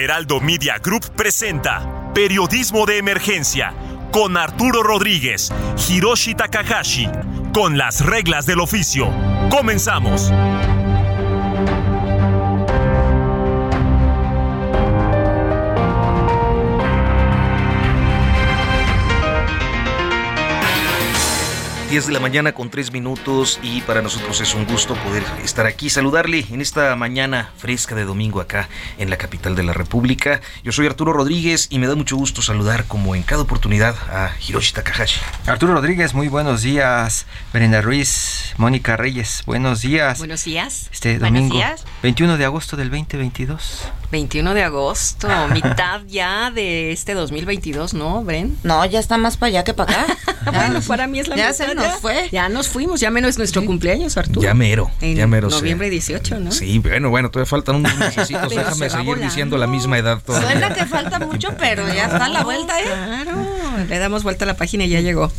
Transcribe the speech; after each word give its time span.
Heraldo 0.00 0.40
Media 0.40 0.78
Group 0.78 1.14
presenta 1.14 2.12
Periodismo 2.14 2.86
de 2.86 2.96
Emergencia 2.96 3.74
con 4.10 4.38
Arturo 4.38 4.82
Rodríguez, 4.82 5.52
Hiroshi 5.88 6.34
Takahashi, 6.34 7.06
con 7.52 7.76
las 7.76 8.04
reglas 8.04 8.46
del 8.46 8.60
oficio. 8.60 9.10
Comenzamos. 9.50 10.32
Diez 21.90 22.06
de 22.06 22.12
la 22.12 22.20
mañana 22.20 22.52
con 22.52 22.70
tres 22.70 22.92
minutos 22.92 23.58
y 23.64 23.80
para 23.80 24.00
nosotros 24.00 24.40
es 24.40 24.54
un 24.54 24.64
gusto 24.64 24.94
poder 24.94 25.24
estar 25.42 25.66
aquí, 25.66 25.90
saludarle 25.90 26.46
en 26.48 26.60
esta 26.60 26.94
mañana 26.94 27.50
fresca 27.56 27.96
de 27.96 28.04
domingo 28.04 28.40
acá 28.40 28.68
en 28.96 29.10
la 29.10 29.16
capital 29.16 29.56
de 29.56 29.64
la 29.64 29.72
República. 29.72 30.40
Yo 30.62 30.70
soy 30.70 30.86
Arturo 30.86 31.12
Rodríguez 31.12 31.66
y 31.68 31.80
me 31.80 31.88
da 31.88 31.96
mucho 31.96 32.16
gusto 32.16 32.42
saludar 32.42 32.84
como 32.84 33.16
en 33.16 33.24
cada 33.24 33.42
oportunidad 33.42 33.96
a 34.08 34.30
Hiroshi 34.40 34.72
Takahashi. 34.72 35.20
Arturo 35.46 35.74
Rodríguez, 35.74 36.14
muy 36.14 36.28
buenos 36.28 36.62
días. 36.62 37.26
Brenda 37.52 37.80
Ruiz, 37.80 38.54
Mónica 38.56 38.96
Reyes, 38.96 39.42
buenos 39.44 39.80
días. 39.80 40.20
Buenos 40.20 40.44
días. 40.44 40.88
Este 40.92 41.18
Buenos 41.18 41.40
domingo, 41.40 41.56
días. 41.56 41.84
21 42.04 42.36
de 42.36 42.44
agosto 42.44 42.76
del 42.76 42.90
2022. 42.90 43.90
21 44.10 44.54
de 44.54 44.62
agosto, 44.64 45.28
mitad 45.52 46.00
ya 46.06 46.50
de 46.50 46.92
este 46.92 47.14
2022, 47.14 47.94
¿no, 47.94 48.22
Bren? 48.24 48.56
No, 48.62 48.84
ya 48.86 48.98
está 48.98 49.18
más 49.18 49.36
para 49.36 49.48
allá 49.48 49.64
que 49.64 49.74
para 49.74 49.92
acá. 50.02 50.16
Bueno, 50.52 50.80
para 50.80 51.06
mí 51.06 51.20
es 51.20 51.28
la 51.28 51.36
ya 51.36 51.50
mitad, 51.50 51.66
se 51.66 51.74
nos 51.74 52.00
fue. 52.00 52.28
Ya 52.32 52.48
nos 52.48 52.66
fuimos, 52.68 52.98
ya 52.98 53.10
menos 53.10 53.36
nuestro 53.36 53.62
cumpleaños, 53.64 54.16
Arturo. 54.16 54.40
Ya 54.40 54.54
mero, 54.54 54.90
En 55.02 55.14
ya 55.14 55.26
mero. 55.26 55.50
noviembre 55.50 55.88
sí. 55.88 55.92
18, 55.92 56.40
¿no? 56.40 56.50
Sí, 56.50 56.78
bueno, 56.78 57.10
bueno, 57.10 57.30
todavía 57.30 57.46
faltan 57.48 57.76
unos 57.76 57.94
mesecitos. 57.98 58.48
Déjame 58.48 58.74
se 58.74 58.90
seguir 58.90 59.06
volando. 59.06 59.26
diciendo 59.26 59.58
la 59.58 59.66
misma 59.66 59.98
edad 59.98 60.18
todavía. 60.24 60.50
Suena 60.50 60.74
que 60.74 60.86
falta 60.86 61.18
mucho, 61.20 61.50
pero 61.58 61.86
ya 61.92 62.04
está 62.06 62.24
a 62.24 62.28
la 62.30 62.42
vuelta, 62.42 62.80
¿eh? 62.80 62.84
Claro, 62.86 63.36
le 63.86 63.98
damos 63.98 64.22
vuelta 64.22 64.44
a 64.44 64.48
la 64.48 64.56
página 64.56 64.84
y 64.84 64.88
ya 64.88 65.00
llegó. 65.00 65.30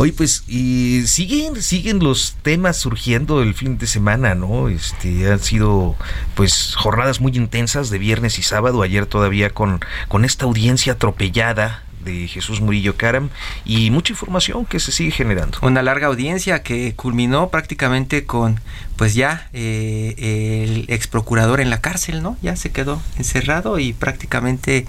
Hoy 0.00 0.12
pues 0.12 0.44
y 0.46 1.02
siguen 1.08 1.60
siguen 1.60 1.98
los 1.98 2.36
temas 2.42 2.76
surgiendo 2.76 3.42
el 3.42 3.52
fin 3.52 3.78
de 3.78 3.88
semana, 3.88 4.36
¿no? 4.36 4.68
Este 4.68 5.28
han 5.28 5.40
sido 5.40 5.96
pues 6.36 6.76
jornadas 6.76 7.20
muy 7.20 7.32
intensas 7.32 7.90
de 7.90 7.98
viernes 7.98 8.38
y 8.38 8.42
sábado, 8.42 8.82
ayer 8.82 9.06
todavía 9.06 9.50
con 9.50 9.80
con 10.06 10.24
esta 10.24 10.44
audiencia 10.44 10.92
atropellada 10.92 11.82
de 12.04 12.28
Jesús 12.28 12.60
Murillo 12.60 12.96
Caram 12.96 13.30
y 13.64 13.90
mucha 13.90 14.12
información 14.12 14.66
que 14.66 14.78
se 14.78 14.92
sigue 14.92 15.10
generando. 15.10 15.58
Una 15.62 15.82
larga 15.82 16.06
audiencia 16.06 16.62
que 16.62 16.94
culminó 16.94 17.48
prácticamente 17.48 18.24
con, 18.24 18.60
pues 18.94 19.14
ya, 19.14 19.48
eh, 19.52 20.64
el 20.64 20.84
ex 20.94 21.08
procurador 21.08 21.60
en 21.60 21.70
la 21.70 21.80
cárcel, 21.80 22.22
¿no? 22.22 22.36
Ya 22.40 22.54
se 22.54 22.70
quedó 22.70 23.02
encerrado 23.18 23.80
y 23.80 23.94
prácticamente 23.94 24.86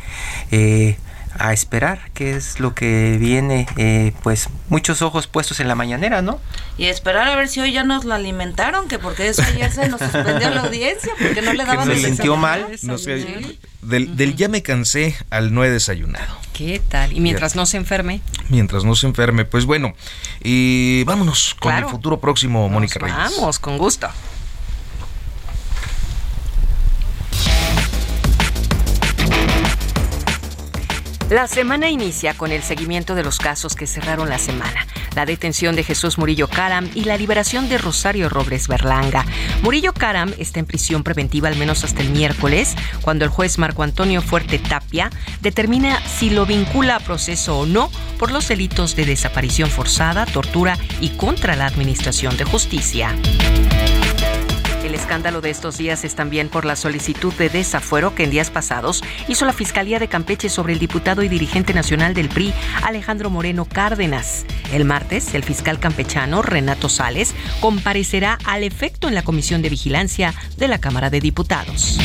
eh, 0.52 0.98
a 1.38 1.54
esperar 1.54 2.10
qué 2.14 2.36
es 2.36 2.60
lo 2.60 2.74
que 2.74 3.18
viene, 3.20 3.68
eh, 3.78 4.14
pues 4.24 4.50
muchos 4.70 5.02
ojos 5.02 5.28
puestos 5.28 5.60
en 5.60 5.68
la 5.68 5.76
mañanera, 5.76 6.22
¿no? 6.22 6.40
Y 6.78 6.86
esperar 6.86 7.28
a 7.28 7.36
ver 7.36 7.48
si 7.48 7.60
hoy 7.60 7.72
ya 7.72 7.84
nos 7.84 8.06
la 8.06 8.16
alimentaron, 8.16 8.88
que 8.88 9.00
porque 9.00 9.28
eso 9.30 9.42
ayer 9.44 9.72
se 9.72 9.88
nos 9.90 10.00
suspendió 10.02 10.50
la 10.50 10.62
audiencia, 10.62 11.12
porque 11.20 11.42
no 11.42 11.54
le 11.54 11.66
daban 11.66 11.88
se 11.88 11.98
sintió 12.04 12.36
mal. 12.38 12.68
No 12.84 12.98
sé, 12.98 13.22
Sí. 13.22 13.60
del, 13.82 14.16
del 14.18 14.36
ya 14.36 14.48
me 14.48 14.62
cansé 14.64 15.16
al 15.30 15.54
no 15.54 15.64
he 15.64 15.70
desayunado. 15.70 16.36
¿Qué 16.54 16.82
tal? 16.90 17.14
Y 17.14 17.20
mientras 17.22 17.56
no 17.56 17.66
se 17.66 17.78
enferme, 17.78 18.22
Mientras 18.50 18.84
no 18.84 18.96
se 18.96 19.06
enferme, 19.08 19.46
pues 19.46 19.66
bueno, 19.66 19.94
y 20.44 21.04
vámonos 21.06 21.56
con 21.60 21.72
Claro. 21.72 21.88
el 21.88 21.92
futuro 21.92 22.20
próximo, 22.20 22.68
Mónica 22.68 23.00
nos 23.00 23.10
Reyes. 23.12 23.38
vamos, 23.38 23.60
con 23.60 23.78
gusto. 23.78 24.10
La 31.30 31.48
semana 31.48 31.92
inicia 31.92 32.34
con 32.34 32.52
el 32.52 32.64
seguimiento 32.64 33.14
de 33.14 33.24
los 33.24 33.38
casos 33.38 33.76
que 33.76 33.86
cerraron 33.86 34.30
la 34.30 34.40
semana, 34.40 34.88
la 35.16 35.28
detención 35.28 35.76
de 35.76 35.84
Jesús 35.84 36.18
Murillo 36.18 36.48
Caram 36.48 36.90
y 36.96 37.04
la 37.04 37.18
liberación 37.18 37.70
de 37.70 37.78
Rosario 37.78 38.30
Robles 38.30 38.68
Berlanga. 38.68 39.24
Murillo 39.62 39.94
Caram 39.94 40.34
está 40.40 40.60
en 40.60 40.66
prisión 40.66 41.04
preventiva 41.04 41.48
al 41.48 41.56
menos 41.56 41.84
hasta 41.84 42.02
el 42.02 42.10
miércoles, 42.10 42.74
cuando 43.02 43.26
el 43.26 43.30
juez 43.30 43.60
Marco 43.60 43.84
Antonio 43.84 44.24
Fuerte 44.24 44.58
Tapia 44.58 45.12
determina 45.40 46.02
si 46.08 46.32
lo 46.32 46.48
vincula 46.48 46.96
a 46.96 47.00
proceso 47.00 47.60
o 47.60 47.68
no 47.68 47.92
por 48.18 48.32
los 48.32 48.48
delitos 48.48 48.96
de 48.96 49.06
desaparición 49.06 49.70
forzada, 49.70 50.26
tortura 50.26 50.80
y 51.00 51.10
contra 51.10 51.56
la 51.56 51.68
administración 51.68 52.38
de 52.38 52.46
justicia. 52.46 53.16
El 54.90 54.96
escándalo 54.96 55.40
de 55.40 55.52
estos 55.52 55.78
días 55.78 56.04
es 56.04 56.16
también 56.16 56.50
por 56.50 56.66
la 56.66 56.76
solicitud 56.76 57.32
de 57.36 57.50
desafuero 57.50 58.16
que 58.16 58.24
en 58.24 58.32
días 58.32 58.50
pasados 58.50 59.04
hizo 59.28 59.46
la 59.46 59.54
Fiscalía 59.54 60.00
de 60.00 60.08
Campeche 60.08 60.50
sobre 60.50 60.74
el 60.74 60.80
diputado 60.80 61.22
y 61.22 61.28
dirigente 61.28 61.76
nacional 61.76 62.16
del 62.16 62.28
PRI, 62.28 62.56
Alejandro 62.82 63.30
Moreno 63.30 63.66
Cárdenas. 63.66 64.48
El 64.74 64.86
martes, 64.86 65.36
el 65.36 65.44
fiscal 65.44 65.80
campechano, 65.80 66.42
Renato 66.42 66.90
Sales, 66.90 67.36
comparecerá 67.60 68.40
al 68.46 68.64
efecto 68.64 69.08
en 69.08 69.14
la 69.14 69.22
Comisión 69.22 69.62
de 69.62 69.70
Vigilancia 69.70 70.34
de 70.58 70.68
la 70.68 70.80
Cámara 70.80 71.12
de 71.12 71.20
Diputados. 71.20 72.00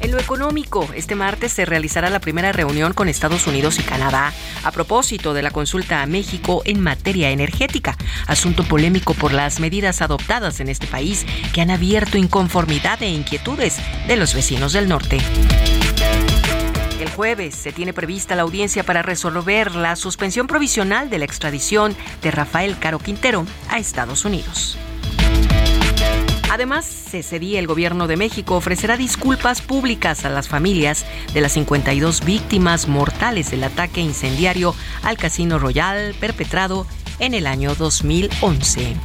En 0.00 0.12
lo 0.12 0.18
económico, 0.18 0.88
este 0.94 1.16
martes 1.16 1.52
se 1.52 1.64
realizará 1.64 2.08
la 2.08 2.20
primera 2.20 2.52
reunión 2.52 2.92
con 2.92 3.08
Estados 3.08 3.46
Unidos 3.46 3.78
y 3.80 3.82
Canadá 3.82 4.32
a 4.62 4.70
propósito 4.70 5.34
de 5.34 5.42
la 5.42 5.50
consulta 5.50 6.02
a 6.02 6.06
México 6.06 6.62
en 6.64 6.80
materia 6.80 7.30
energética, 7.30 7.96
asunto 8.26 8.62
polémico 8.62 9.14
por 9.14 9.32
las 9.32 9.58
medidas 9.58 10.00
adoptadas 10.00 10.60
en 10.60 10.68
este 10.68 10.86
país 10.86 11.26
que 11.52 11.62
han 11.62 11.70
abierto 11.70 12.16
inconformidad 12.16 13.02
e 13.02 13.08
inquietudes 13.08 13.78
de 14.06 14.16
los 14.16 14.34
vecinos 14.34 14.72
del 14.72 14.88
norte. 14.88 15.18
El 17.00 17.10
jueves 17.10 17.54
se 17.54 17.72
tiene 17.72 17.92
prevista 17.92 18.36
la 18.36 18.42
audiencia 18.42 18.84
para 18.84 19.02
resolver 19.02 19.74
la 19.74 19.96
suspensión 19.96 20.46
provisional 20.46 21.10
de 21.10 21.18
la 21.18 21.24
extradición 21.24 21.96
de 22.22 22.30
Rafael 22.30 22.78
Caro 22.78 22.98
Quintero 22.98 23.46
a 23.68 23.78
Estados 23.78 24.24
Unidos. 24.24 24.78
Además, 26.50 26.86
CCD, 27.10 27.58
el 27.58 27.66
gobierno 27.66 28.06
de 28.06 28.16
México, 28.16 28.56
ofrecerá 28.56 28.96
disculpas 28.96 29.60
públicas 29.60 30.24
a 30.24 30.30
las 30.30 30.48
familias 30.48 31.04
de 31.34 31.40
las 31.42 31.52
52 31.52 32.24
víctimas 32.24 32.88
mortales 32.88 33.50
del 33.50 33.64
ataque 33.64 34.00
incendiario 34.00 34.74
al 35.02 35.18
Casino 35.18 35.58
Royal 35.58 36.14
perpetrado 36.18 36.86
en 37.18 37.34
el 37.34 37.46
año 37.46 37.74
2011. 37.74 38.96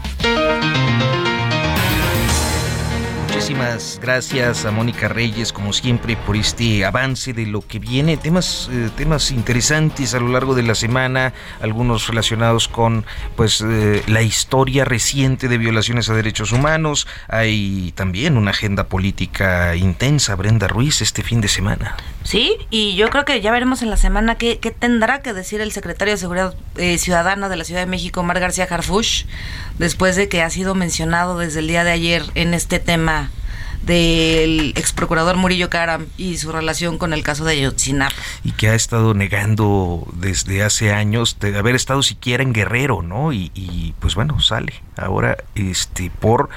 Muchísimas 3.43 3.99
gracias 4.01 4.63
a 4.63 4.71
Mónica 4.71 5.09
Reyes, 5.09 5.51
como 5.51 5.73
siempre, 5.73 6.15
por 6.15 6.37
este 6.37 6.85
avance 6.85 7.33
de 7.33 7.45
lo 7.45 7.59
que 7.59 7.77
viene. 7.77 8.15
Temas, 8.15 8.69
eh, 8.71 8.89
temas 8.95 9.31
interesantes 9.31 10.13
a 10.13 10.21
lo 10.21 10.29
largo 10.29 10.55
de 10.55 10.63
la 10.63 10.75
semana, 10.75 11.33
algunos 11.59 12.07
relacionados 12.07 12.69
con 12.69 13.05
pues 13.35 13.59
eh, 13.59 14.01
la 14.07 14.21
historia 14.21 14.85
reciente 14.85 15.49
de 15.49 15.57
violaciones 15.57 16.09
a 16.09 16.13
derechos 16.13 16.53
humanos. 16.53 17.05
Hay 17.27 17.91
también 17.95 18.37
una 18.37 18.51
agenda 18.51 18.87
política 18.87 19.75
intensa, 19.75 20.37
Brenda 20.37 20.69
Ruiz, 20.69 21.01
este 21.01 21.21
fin 21.21 21.41
de 21.41 21.49
semana. 21.49 21.97
Sí, 22.23 22.57
y 22.69 22.95
yo 22.95 23.09
creo 23.09 23.25
que 23.25 23.41
ya 23.41 23.51
veremos 23.51 23.81
en 23.81 23.89
la 23.89 23.97
semana 23.97 24.35
qué, 24.35 24.57
qué 24.59 24.71
tendrá 24.71 25.21
que 25.21 25.33
decir 25.33 25.61
el 25.61 25.71
secretario 25.71 26.13
de 26.13 26.17
Seguridad 26.17 26.55
eh, 26.77 26.97
Ciudadana 26.97 27.49
de 27.49 27.57
la 27.57 27.65
Ciudad 27.65 27.81
de 27.81 27.85
México, 27.85 28.21
Omar 28.21 28.39
García 28.39 28.67
Harfush, 28.69 29.25
después 29.77 30.15
de 30.15 30.29
que 30.29 30.41
ha 30.41 30.49
sido 30.49 30.73
mencionado 30.73 31.37
desde 31.37 31.59
el 31.59 31.67
día 31.67 31.83
de 31.83 31.91
ayer 31.91 32.23
en 32.35 32.53
este 32.53 32.79
tema 32.79 33.29
del 33.83 34.73
ex 34.75 34.93
procurador 34.93 35.35
Murillo 35.35 35.69
Caram 35.69 36.05
y 36.17 36.37
su 36.37 36.51
relación 36.51 36.97
con 36.97 37.13
el 37.13 37.21
caso 37.21 37.43
de 37.43 37.53
Ayotzinapa. 37.53 38.15
y 38.43 38.51
que 38.51 38.69
ha 38.69 38.75
estado 38.75 39.13
negando 39.13 40.07
desde 40.13 40.63
hace 40.63 40.93
años 40.93 41.37
de 41.39 41.57
haber 41.57 41.75
estado 41.75 42.01
siquiera 42.01 42.43
en 42.43 42.53
Guerrero, 42.53 43.01
¿no? 43.01 43.33
Y, 43.33 43.51
y, 43.53 43.93
pues 43.99 44.15
bueno, 44.15 44.39
sale 44.39 44.73
ahora 44.95 45.37
este 45.55 46.09
por 46.09 46.49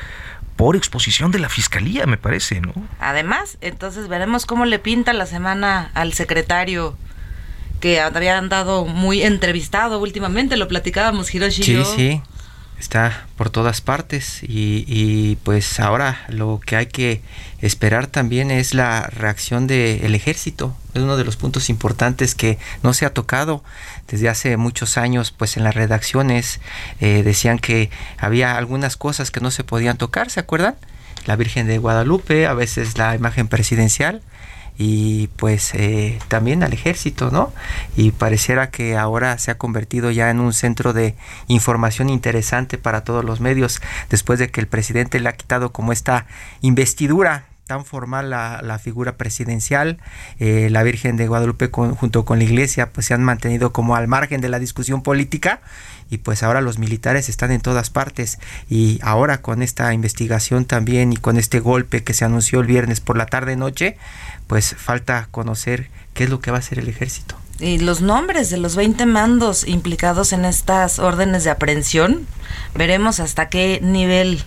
por 0.56 0.74
exposición 0.76 1.30
de 1.30 1.38
la 1.38 1.48
fiscalía, 1.48 2.06
me 2.06 2.16
parece, 2.16 2.60
¿no? 2.60 2.72
Además, 2.98 3.58
entonces 3.60 4.08
veremos 4.08 4.46
cómo 4.46 4.64
le 4.64 4.78
pinta 4.78 5.12
la 5.12 5.26
semana 5.26 5.90
al 5.94 6.12
secretario 6.14 6.96
que 7.80 8.00
había 8.00 8.38
andado 8.38 8.86
muy 8.86 9.22
entrevistado 9.22 10.00
últimamente, 10.00 10.56
lo 10.56 10.66
platicábamos 10.66 11.34
Hiroshi 11.34 11.60
y 11.60 11.64
Sí, 11.64 11.72
yo. 11.74 11.84
sí. 11.84 12.22
Está 12.78 13.26
por 13.36 13.50
todas 13.50 13.80
partes 13.80 14.40
y, 14.42 15.36
pues 15.44 15.80
ahora 15.80 16.24
lo 16.28 16.60
que 16.64 16.76
hay 16.76 16.86
que 16.86 17.22
esperar 17.60 18.06
también 18.06 18.50
es 18.50 18.74
la 18.74 19.02
reacción 19.02 19.66
del 19.66 20.14
ejército. 20.14 20.76
Es 20.94 21.02
uno 21.02 21.16
de 21.16 21.24
los 21.24 21.36
puntos 21.36 21.70
importantes 21.70 22.34
que 22.34 22.58
no 22.82 22.94
se 22.94 23.06
ha 23.06 23.14
tocado 23.14 23.62
desde 24.08 24.28
hace 24.28 24.56
muchos 24.56 24.98
años, 24.98 25.30
pues 25.30 25.56
en 25.56 25.64
las 25.64 25.74
redacciones 25.74 26.60
eh, 27.00 27.22
decían 27.22 27.58
que 27.58 27.90
había 28.18 28.56
algunas 28.56 28.96
cosas 28.96 29.30
que 29.30 29.40
no 29.40 29.50
se 29.50 29.64
podían 29.64 29.96
tocar, 29.96 30.30
¿se 30.30 30.40
acuerdan? 30.40 30.76
La 31.24 31.36
Virgen 31.36 31.66
de 31.66 31.78
Guadalupe, 31.78 32.46
a 32.46 32.54
veces 32.54 32.98
la 32.98 33.14
imagen 33.14 33.48
presidencial 33.48 34.22
y 34.78 35.28
pues 35.36 35.74
eh, 35.74 36.18
también 36.28 36.62
al 36.62 36.72
ejército, 36.72 37.30
¿no? 37.30 37.52
Y 37.96 38.10
pareciera 38.10 38.70
que 38.70 38.96
ahora 38.96 39.38
se 39.38 39.50
ha 39.50 39.58
convertido 39.58 40.10
ya 40.10 40.30
en 40.30 40.40
un 40.40 40.52
centro 40.52 40.92
de 40.92 41.14
información 41.48 42.10
interesante 42.10 42.78
para 42.78 43.02
todos 43.02 43.24
los 43.24 43.40
medios, 43.40 43.80
después 44.10 44.38
de 44.38 44.50
que 44.50 44.60
el 44.60 44.66
presidente 44.66 45.20
le 45.20 45.28
ha 45.28 45.36
quitado 45.36 45.72
como 45.72 45.92
esta 45.92 46.26
investidura 46.60 47.46
tan 47.66 47.84
formal 47.84 48.30
la, 48.30 48.80
figura 48.82 49.16
presidencial, 49.16 49.98
eh, 50.38 50.68
la 50.70 50.84
Virgen 50.84 51.16
de 51.16 51.26
Guadalupe 51.26 51.68
junto 51.70 52.24
con 52.24 52.38
la 52.38 52.44
Iglesia 52.44 52.92
pues 52.92 53.06
se 53.06 53.14
han 53.14 53.24
mantenido 53.24 53.72
como 53.72 53.96
al 53.96 54.06
margen 54.06 54.40
de 54.40 54.48
la 54.48 54.60
discusión 54.60 55.02
política 55.02 55.60
y 56.08 56.18
pues 56.18 56.44
ahora 56.44 56.60
los 56.60 56.78
militares 56.78 57.28
están 57.28 57.50
en 57.50 57.60
todas 57.60 57.90
partes 57.90 58.38
y 58.70 59.00
ahora 59.02 59.42
con 59.42 59.62
esta 59.62 59.92
investigación 59.92 60.64
también 60.64 61.12
y 61.12 61.16
con 61.16 61.36
este 61.36 61.58
golpe 61.58 62.04
que 62.04 62.14
se 62.14 62.24
anunció 62.24 62.60
el 62.60 62.66
viernes 62.66 63.00
por 63.00 63.16
la 63.16 63.26
tarde 63.26 63.56
noche, 63.56 63.96
pues 64.46 64.76
falta 64.76 65.26
conocer 65.32 65.90
qué 66.14 66.24
es 66.24 66.30
lo 66.30 66.40
que 66.40 66.52
va 66.52 66.58
a 66.58 66.60
hacer 66.60 66.78
el 66.78 66.88
ejército. 66.88 67.36
Y 67.58 67.78
los 67.78 68.00
nombres 68.00 68.50
de 68.50 68.58
los 68.58 68.76
20 68.76 69.06
mandos 69.06 69.66
implicados 69.66 70.32
en 70.32 70.44
estas 70.44 70.98
órdenes 70.98 71.42
de 71.42 71.50
aprehensión, 71.50 72.26
veremos 72.74 73.18
hasta 73.18 73.48
qué 73.48 73.80
nivel 73.82 74.44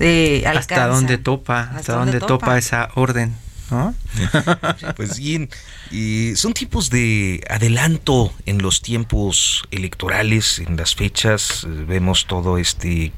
de 0.00 0.44
Hasta 0.46 0.86
dónde 0.86 1.18
topa, 1.18 1.70
hasta, 1.76 1.94
dónde, 1.94 2.18
topa 2.20 2.58
esa 2.58 2.88
orden. 2.94 3.36
pues 4.96 5.18
bien, 5.18 5.48
y 5.90 6.34
son 6.36 6.52
tipos 6.52 6.90
de 6.90 7.44
adelanto 7.48 8.32
en 8.46 8.62
los 8.62 8.82
tiempos 8.82 9.64
electorales, 9.70 10.58
en 10.58 10.76
las 10.76 10.94
fechas. 10.94 11.66
Vemos 11.68 12.26
todo 12.26 12.58
este 12.58 13.12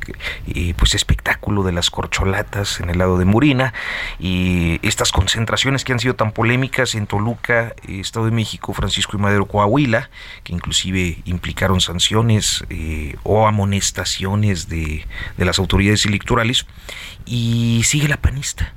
eh, 0.47 0.75
pues 0.77 0.95
espectáculo 0.95 1.63
de 1.63 1.73
las 1.73 1.91
corcholatas 1.91 2.81
en 2.81 2.91
el 2.91 2.99
lado 2.99 3.19
de 3.19 3.25
Murina 3.25 3.73
y 4.19 4.79
estas 4.87 5.13
concentraciones 5.13 5.85
que 5.85 5.93
han 5.93 6.01
sido 6.01 6.15
tan 6.15 6.33
polémicas 6.33 6.95
en 6.95 7.07
Toluca, 7.07 7.75
Estado 7.89 8.27
de 8.27 8.33
México, 8.33 8.73
Francisco 8.75 9.17
y 9.17 9.21
Madero, 9.21 9.47
Coahuila, 9.47 10.11
que 10.45 10.53
inclusive 10.53 11.23
implicaron 11.25 11.81
sanciones 11.81 12.65
eh, 12.71 13.17
o 13.23 13.47
amonestaciones 13.47 14.69
de 14.69 15.05
las 15.39 15.59
autoridades 15.59 16.07
electorales. 16.07 16.67
Y 17.25 17.83
sigue 17.85 18.09
la 18.09 18.17
panista, 18.17 18.75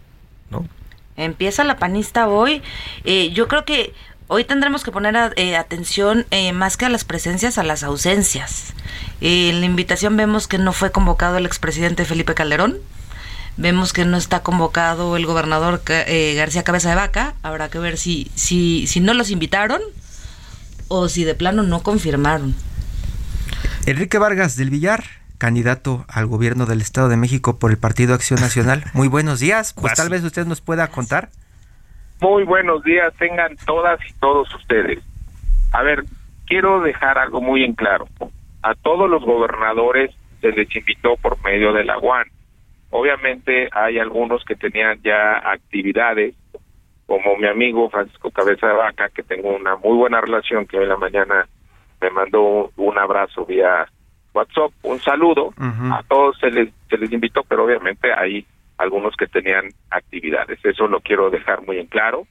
¿no? 0.49 0.67
Empieza 1.17 1.63
la 1.63 1.77
panista 1.77 2.27
hoy. 2.27 2.61
Eh, 3.03 3.31
yo 3.31 3.47
creo 3.47 3.65
que 3.65 3.93
hoy 4.27 4.43
tendremos 4.43 4.83
que 4.83 4.91
poner 4.91 5.33
eh, 5.37 5.55
atención 5.55 6.25
eh, 6.31 6.51
más 6.51 6.77
que 6.77 6.85
a 6.85 6.89
las 6.89 7.05
presencias, 7.05 7.57
a 7.57 7.63
las 7.63 7.83
ausencias. 7.83 8.73
en 9.21 9.59
la 9.61 9.65
invitación 9.65 10.17
vemos 10.17 10.47
que 10.47 10.57
no 10.57 10.73
fue 10.73 10.91
convocado 10.91 11.37
el 11.37 11.45
expresidente 11.45 12.05
Felipe 12.05 12.33
Calderón. 12.33 12.77
Vemos 13.57 13.93
que 13.93 14.03
no 14.03 14.17
está 14.17 14.41
convocado 14.43 15.15
el 15.15 15.25
gobernador 15.25 15.81
García 15.85 16.63
Cabeza 16.63 16.89
de 16.89 16.95
Vaca. 16.95 17.35
Habrá 17.41 17.69
que 17.69 17.79
ver 17.79 17.97
si, 17.97 18.29
si, 18.35 18.85
si 18.85 18.99
no 18.99 19.13
los 19.13 19.29
invitaron 19.29 19.81
o 20.89 21.07
si 21.07 21.23
de 21.23 21.35
plano 21.35 21.63
no 21.63 21.81
confirmaron. 21.81 22.53
Enrique 23.85 24.17
Vargas 24.17 24.57
del 24.57 24.71
Villar 24.71 25.05
candidato 25.37 26.05
al 26.07 26.25
gobierno 26.27 26.65
del 26.65 26.81
Estado 26.81 27.09
de 27.09 27.17
México 27.17 27.59
por 27.59 27.71
el 27.71 27.77
Partido 27.77 28.13
Acción 28.13 28.39
Nacional. 28.39 28.83
Muy 28.93 29.07
buenos 29.07 29.39
días, 29.39 29.73
pues 29.73 29.93
tal 29.93 30.09
vez 30.09 30.23
usted 30.23 30.45
nos 30.45 30.61
pueda 30.61 30.87
contar. 30.87 31.29
Muy 32.21 32.43
buenos 32.43 32.83
días, 32.83 33.13
tengan 33.19 33.55
todas 33.65 33.99
y 34.09 34.13
todos 34.13 34.53
ustedes. 34.55 34.99
A 35.73 35.83
ver, 35.83 36.05
quiero 36.45 36.79
dejar 36.81 37.17
algo 37.17 37.41
muy 37.41 37.63
en 37.63 37.73
claro. 37.73 38.07
A 38.61 38.73
todos 38.73 39.09
los 39.09 39.23
gobernadores 39.23 40.15
se 40.39 40.51
les 40.51 40.73
invitó 40.75 41.17
por 41.17 41.43
medio 41.43 41.73
de 41.73 41.83
la 41.83 41.99
UAN. 41.99 42.27
Obviamente 42.89 43.67
hay 43.73 43.99
algunos 43.99 44.45
que 44.45 44.55
tenían 44.55 45.01
ya 45.03 45.37
actividades, 45.37 46.35
como 47.05 47.35
mi 47.35 47.47
amigo 47.47 47.89
Francisco 47.89 48.31
Cabeza 48.31 48.67
de 48.67 48.73
Vaca, 48.73 49.09
que 49.09 49.23
tengo 49.23 49.53
una 49.53 49.75
muy 49.75 49.97
buena 49.97 50.21
relación, 50.21 50.65
que 50.65 50.77
hoy 50.77 50.83
en 50.83 50.89
la 50.89 50.97
mañana 50.97 51.47
me 51.99 52.09
mandó 52.09 52.71
un 52.77 52.97
abrazo 52.97 53.45
vía 53.45 53.85
WhatsApp, 54.35 54.71
un 54.83 54.99
saludo. 54.99 55.53
A 55.57 56.03
todos 56.07 56.37
se 56.39 56.51
les, 56.51 56.69
se 56.89 56.97
les 56.97 57.11
invitó, 57.11 57.43
pero 57.43 57.63
obviamente 57.65 58.11
hay 58.13 58.45
algunos 58.77 59.15
que 59.15 59.27
tenían 59.27 59.69
actividades. 59.89 60.59
Eso 60.63 60.87
lo 60.87 60.99
quiero 60.99 61.29
dejar 61.29 61.65
muy 61.65 61.79
en 61.79 61.87
claro. 61.87 62.27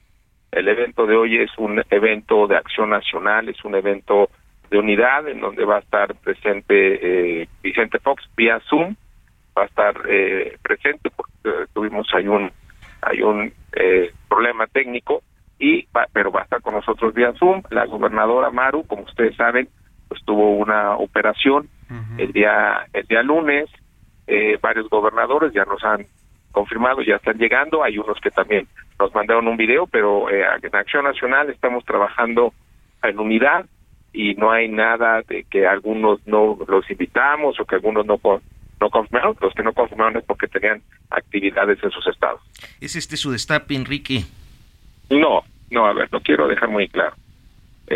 El 0.53 0.69
evento 0.69 1.07
de 1.07 1.17
hoy 1.17 1.39
es 1.39 1.51
un 1.59 1.83
evento 1.91 2.47
de 2.47 2.57
acción 2.57 2.91
nacional, 2.91 3.49
es 3.49 3.65
un 3.65 3.75
evento 3.75 4.29
de 4.71 4.79
unidad 4.79 5.29
en 5.29 5.41
donde 5.41 5.65
va 5.65 5.77
a 5.77 5.81
estar 5.81 6.15
presente 6.17 7.43
eh, 7.43 7.49
Vicente 7.63 7.99
Fox 7.99 8.25
vía 8.37 8.61
Zoom, 8.69 8.95
va 9.57 9.63
a 9.63 9.67
estar 9.67 9.95
eh, 10.09 10.57
presente 10.63 11.11
porque 11.11 11.67
tuvimos 11.73 12.09
ahí 12.15 12.29
un 12.29 12.51
hay 13.03 13.23
un 13.23 13.53
eh, 13.73 14.13
problema 14.29 14.67
técnico 14.67 15.23
y 15.59 15.87
pero 16.13 16.33
va 16.33 16.41
a 16.41 16.45
estar 16.45 16.63
con 16.63 16.75
nosotros 16.75 17.15
vía 17.15 17.33
Zoom 17.35 17.63
la 17.71 17.85
gobernadora 17.87 18.51
Maru 18.51 18.87
como 18.87 19.03
ustedes 19.03 19.37
saben 19.37 19.69
pues 20.15 20.25
tuvo 20.25 20.57
una 20.57 20.97
operación 20.97 21.69
el 22.19 22.33
día 22.33 22.87
el 22.93 23.05
día 23.07 23.23
lunes. 23.23 23.69
Eh, 24.29 24.57
varios 24.63 24.89
gobernadores 24.89 25.53
ya 25.53 25.65
nos 25.65 25.83
han 25.83 26.07
confirmado 26.53 27.03
ya 27.03 27.17
están 27.17 27.37
llegando. 27.37 27.83
Hay 27.83 27.99
unos 27.99 28.21
que 28.21 28.31
también 28.31 28.69
nos 28.99 29.13
mandaron 29.13 29.49
un 29.49 29.57
video 29.57 29.89
pero 29.89 30.31
eh, 30.31 30.45
en 30.63 30.77
Acción 30.77 31.05
Nacional 31.05 31.51
estamos 31.51 31.85
trabajando 31.85 32.55
en 33.03 33.19
unidad 33.19 33.67
y 34.13 34.35
no 34.35 34.53
hay 34.53 34.69
nada 34.69 35.23
de 35.29 35.45
que 35.51 35.67
algunos 35.67 36.25
no 36.29 36.57
los 36.69 36.89
invitamos 36.89 37.59
o 37.59 37.65
que 37.65 37.75
algunos 37.75 38.07
no 38.07 38.21
no 38.81 38.91
confirmaron. 38.91 39.37
Los 39.41 39.53
que 39.53 39.65
no 39.65 39.73
confirmaron 39.73 40.17
es 40.17 40.25
porque 40.25 40.47
tenían 40.47 40.81
actividades 41.11 41.83
en 41.83 41.91
sus 41.91 42.07
estados. 42.07 42.41
Es 42.81 42.95
este 42.95 43.17
su 43.17 43.33
destape 43.33 43.75
Enrique 43.75 44.25
no 45.11 45.43
no 45.71 45.87
a 45.87 45.93
ver 45.93 46.09
lo 46.13 46.21
quiero 46.21 46.47
dejar 46.47 46.69
muy 46.69 46.89
claro 46.89 47.15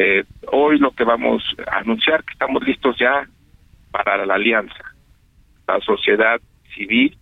eh, 0.01 0.25
hoy 0.53 0.79
lo 0.79 0.93
que 0.93 1.03
vamos 1.03 1.43
a 1.67 1.79
anunciar 1.79 2.23
que 2.23 2.33
estamos 2.33 2.63
listos 2.63 2.97
ya 2.99 3.27
para 3.91 4.25
la 4.25 4.35
alianza. 4.35 4.95
La 5.67 5.81
sociedad 5.81 6.41
civil 6.73 7.19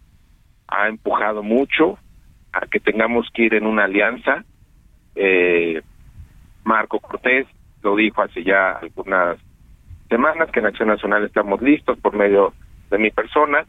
ha 0.69 0.87
empujado 0.87 1.43
mucho 1.43 1.99
a 2.53 2.67
que 2.67 2.79
tengamos 2.79 3.31
que 3.33 3.45
ir 3.45 3.55
en 3.55 3.65
una 3.67 3.85
alianza. 3.85 4.45
Eh, 5.15 5.81
Marco 6.65 7.01
Cortés 7.01 7.47
lo 7.83 7.97
dijo 7.97 8.21
hace 8.21 8.45
ya 8.45 8.73
algunas 8.73 9.39
semanas 10.11 10.51
que 10.51 10.61
en 10.61 10.67
Acción 10.67 10.89
Nacional 10.89 11.25
estamos 11.25 11.63
listos 11.63 11.99
por 12.01 12.15
medio 12.15 12.53
de 12.91 12.99
mi 12.99 13.11
persona, 13.11 13.65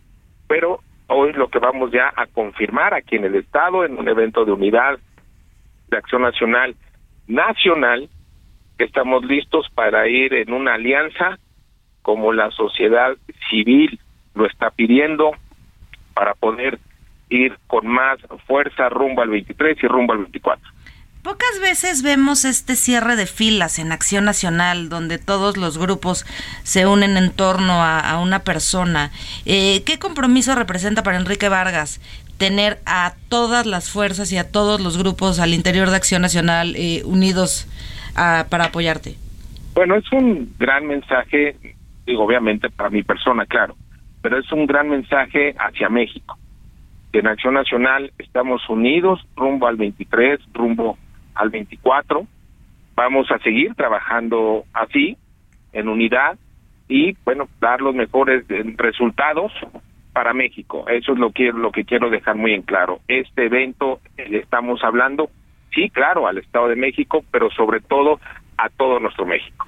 pero 0.50 0.82
hoy 1.08 1.32
lo 1.32 1.48
que 1.48 1.60
vamos 1.60 1.92
ya 1.94 2.12
a 2.14 2.26
confirmar 2.28 2.94
aquí 2.94 3.16
en 3.16 3.24
el 3.24 3.36
Estado, 3.36 3.86
en 3.86 3.98
un 3.98 4.10
evento 4.10 4.44
de 4.44 4.52
unidad 4.52 5.00
de 5.88 5.98
Acción 5.98 6.24
Nacional 6.24 6.76
nacional, 7.28 8.10
que 8.78 8.86
estamos 8.86 9.24
listos 9.26 9.68
para 9.74 10.08
ir 10.08 10.34
en 10.34 10.54
una 10.54 10.76
alianza 10.76 11.40
como 12.02 12.32
la 12.32 12.52
sociedad 12.52 13.18
civil 13.50 14.00
lo 14.34 14.46
está 14.46 14.70
pidiendo 14.70 15.32
para 16.14 16.34
poder 16.36 16.80
ir 17.30 17.58
con 17.68 17.88
más 17.88 18.20
fuerza 18.46 18.90
rumbo 18.90 19.22
al 19.22 19.30
23 19.30 19.78
y 19.84 19.88
rumbo 19.88 20.14
al 20.14 20.20
24. 20.20 20.78
Pocas 21.24 21.60
veces 21.60 22.04
vemos 22.04 22.46
este 22.46 22.78
cierre 22.78 23.18
de 23.18 23.26
filas 23.26 23.80
en 23.80 23.92
Acción 23.92 24.24
Nacional, 24.24 24.88
donde 24.88 25.18
todos 25.18 25.58
los 25.58 25.78
grupos 25.78 26.26
se 26.64 26.88
unen 26.88 27.18
en 27.18 27.34
torno 27.34 27.84
a, 27.84 28.18
una 28.22 28.40
persona. 28.40 29.12
Eh, 29.46 29.84
¿Qué 29.84 30.00
compromiso 30.00 30.56
representa 30.56 31.04
para 31.04 31.18
Enrique 31.18 31.50
Vargas 31.50 32.00
tener 32.38 32.80
a 32.86 33.16
todas 33.28 33.66
las 33.66 33.90
fuerzas 33.90 34.32
y 34.32 34.38
a 34.38 34.50
todos 34.50 34.80
los 34.80 34.98
grupos 34.98 35.40
al 35.40 35.54
interior 35.54 35.90
de 35.90 35.98
Acción 35.98 36.22
Nacional 36.22 36.76
eh, 36.78 37.02
unidos 37.04 37.68
ah, 38.18 38.46
para 38.50 38.66
apoyarte? 38.66 39.16
Bueno, 39.74 39.96
es 39.96 40.12
un 40.12 40.54
gran 40.58 40.86
mensaje 40.88 41.56
digo, 42.08 42.24
obviamente 42.24 42.70
para 42.70 42.90
mi 42.90 43.04
persona, 43.04 43.46
claro, 43.46 43.76
pero 44.22 44.40
es 44.40 44.52
un 44.52 44.66
gran 44.66 44.90
mensaje 44.90 45.54
hacia 45.60 45.90
México. 45.90 46.38
En 47.14 47.28
Acción 47.28 47.54
Nacional 47.54 48.12
estamos 48.18 48.68
unidos 48.70 49.26
rumbo 49.36 49.68
al 49.68 49.76
23, 49.76 50.40
rumbo 50.54 50.98
al 51.36 51.50
24. 51.50 52.26
Vamos 52.96 53.30
a 53.32 53.40
seguir 53.40 53.76
trabajando 53.76 54.64
así, 54.74 55.18
en 55.74 55.90
unidad, 55.90 56.38
y 56.88 57.16
bueno, 57.26 57.48
dar 57.60 57.82
los 57.82 57.94
mejores 57.94 58.46
resultados 58.78 59.52
para 60.14 60.34
México. 60.34 60.86
Eso 60.88 61.14
es 61.14 61.20
lo 61.20 61.32
que, 61.32 61.52
lo 61.52 61.72
que 61.72 61.86
quiero 61.86 62.10
dejar 62.10 62.36
muy 62.36 62.54
en 62.54 62.62
claro. 62.62 63.02
Este 63.08 63.46
evento 63.46 64.00
le 64.18 64.40
estamos 64.40 64.84
hablando, 64.84 65.30
sí, 65.74 65.90
claro, 65.90 66.28
al 66.28 66.38
Estado 66.38 66.68
de 66.68 66.76
México, 66.76 67.24
pero 67.32 67.50
sobre 67.52 67.80
todo 67.82 68.20
a 68.58 68.70
todo 68.70 69.00
nuestro 69.00 69.26
México. 69.26 69.68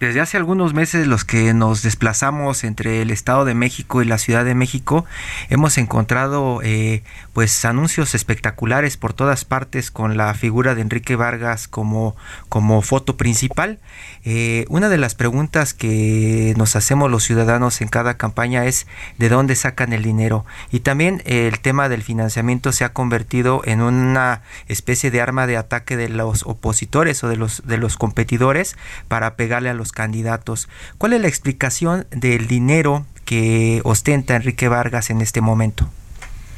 desde 0.00 0.20
hace 0.20 0.36
algunos 0.36 0.74
meses 0.74 1.06
los 1.06 1.24
que 1.24 1.54
nos 1.54 1.82
desplazamos 1.82 2.64
entre 2.64 3.02
el 3.02 3.10
Estado 3.10 3.44
de 3.44 3.54
México 3.54 4.02
y 4.02 4.04
la 4.04 4.18
Ciudad 4.18 4.44
de 4.44 4.54
México 4.54 5.04
hemos 5.48 5.78
encontrado 5.78 6.60
eh, 6.62 7.04
pues 7.32 7.64
anuncios 7.64 8.14
espectaculares 8.14 8.96
por 8.96 9.14
todas 9.14 9.44
partes 9.44 9.90
con 9.90 10.16
la 10.16 10.32
figura 10.34 10.74
de 10.74 10.82
Enrique 10.82 11.16
Vargas 11.16 11.66
como, 11.66 12.14
como 12.48 12.82
foto 12.82 13.16
principal. 13.16 13.78
Eh, 14.24 14.66
una 14.68 14.88
de 14.88 14.98
las 14.98 15.14
preguntas 15.14 15.72
que 15.72 16.54
nos 16.56 16.76
hacemos 16.76 17.10
los 17.10 17.24
ciudadanos 17.24 17.80
en 17.80 17.88
cada 17.88 18.16
campaña 18.16 18.66
es 18.66 18.86
de 19.18 19.28
dónde 19.28 19.56
sacan 19.56 19.92
el 19.92 20.02
dinero 20.02 20.44
y 20.70 20.80
también 20.80 21.22
el 21.24 21.58
tema 21.60 21.88
del 21.88 22.02
financiamiento 22.02 22.72
se 22.72 22.84
ha 22.84 22.92
convertido 22.92 23.62
en 23.64 23.80
una 23.80 24.42
especie 24.68 25.10
de 25.10 25.20
arma 25.20 25.46
de 25.46 25.56
ataque 25.56 25.96
de 25.96 26.08
los 26.08 26.44
opositores 26.44 27.24
o 27.24 27.28
de 27.28 27.36
los 27.36 27.62
de 27.64 27.78
los 27.78 27.96
competidores 27.96 28.76
para 29.08 29.36
pegarle 29.36 29.70
a 29.70 29.74
los 29.74 29.92
candidatos. 29.92 30.68
¿Cuál 30.98 31.14
es 31.14 31.20
la 31.20 31.28
explicación 31.28 32.06
del 32.10 32.46
dinero 32.46 33.06
que 33.24 33.80
ostenta 33.84 34.36
Enrique 34.36 34.68
Vargas 34.68 35.10
en 35.10 35.20
este 35.20 35.40
momento? 35.40 35.88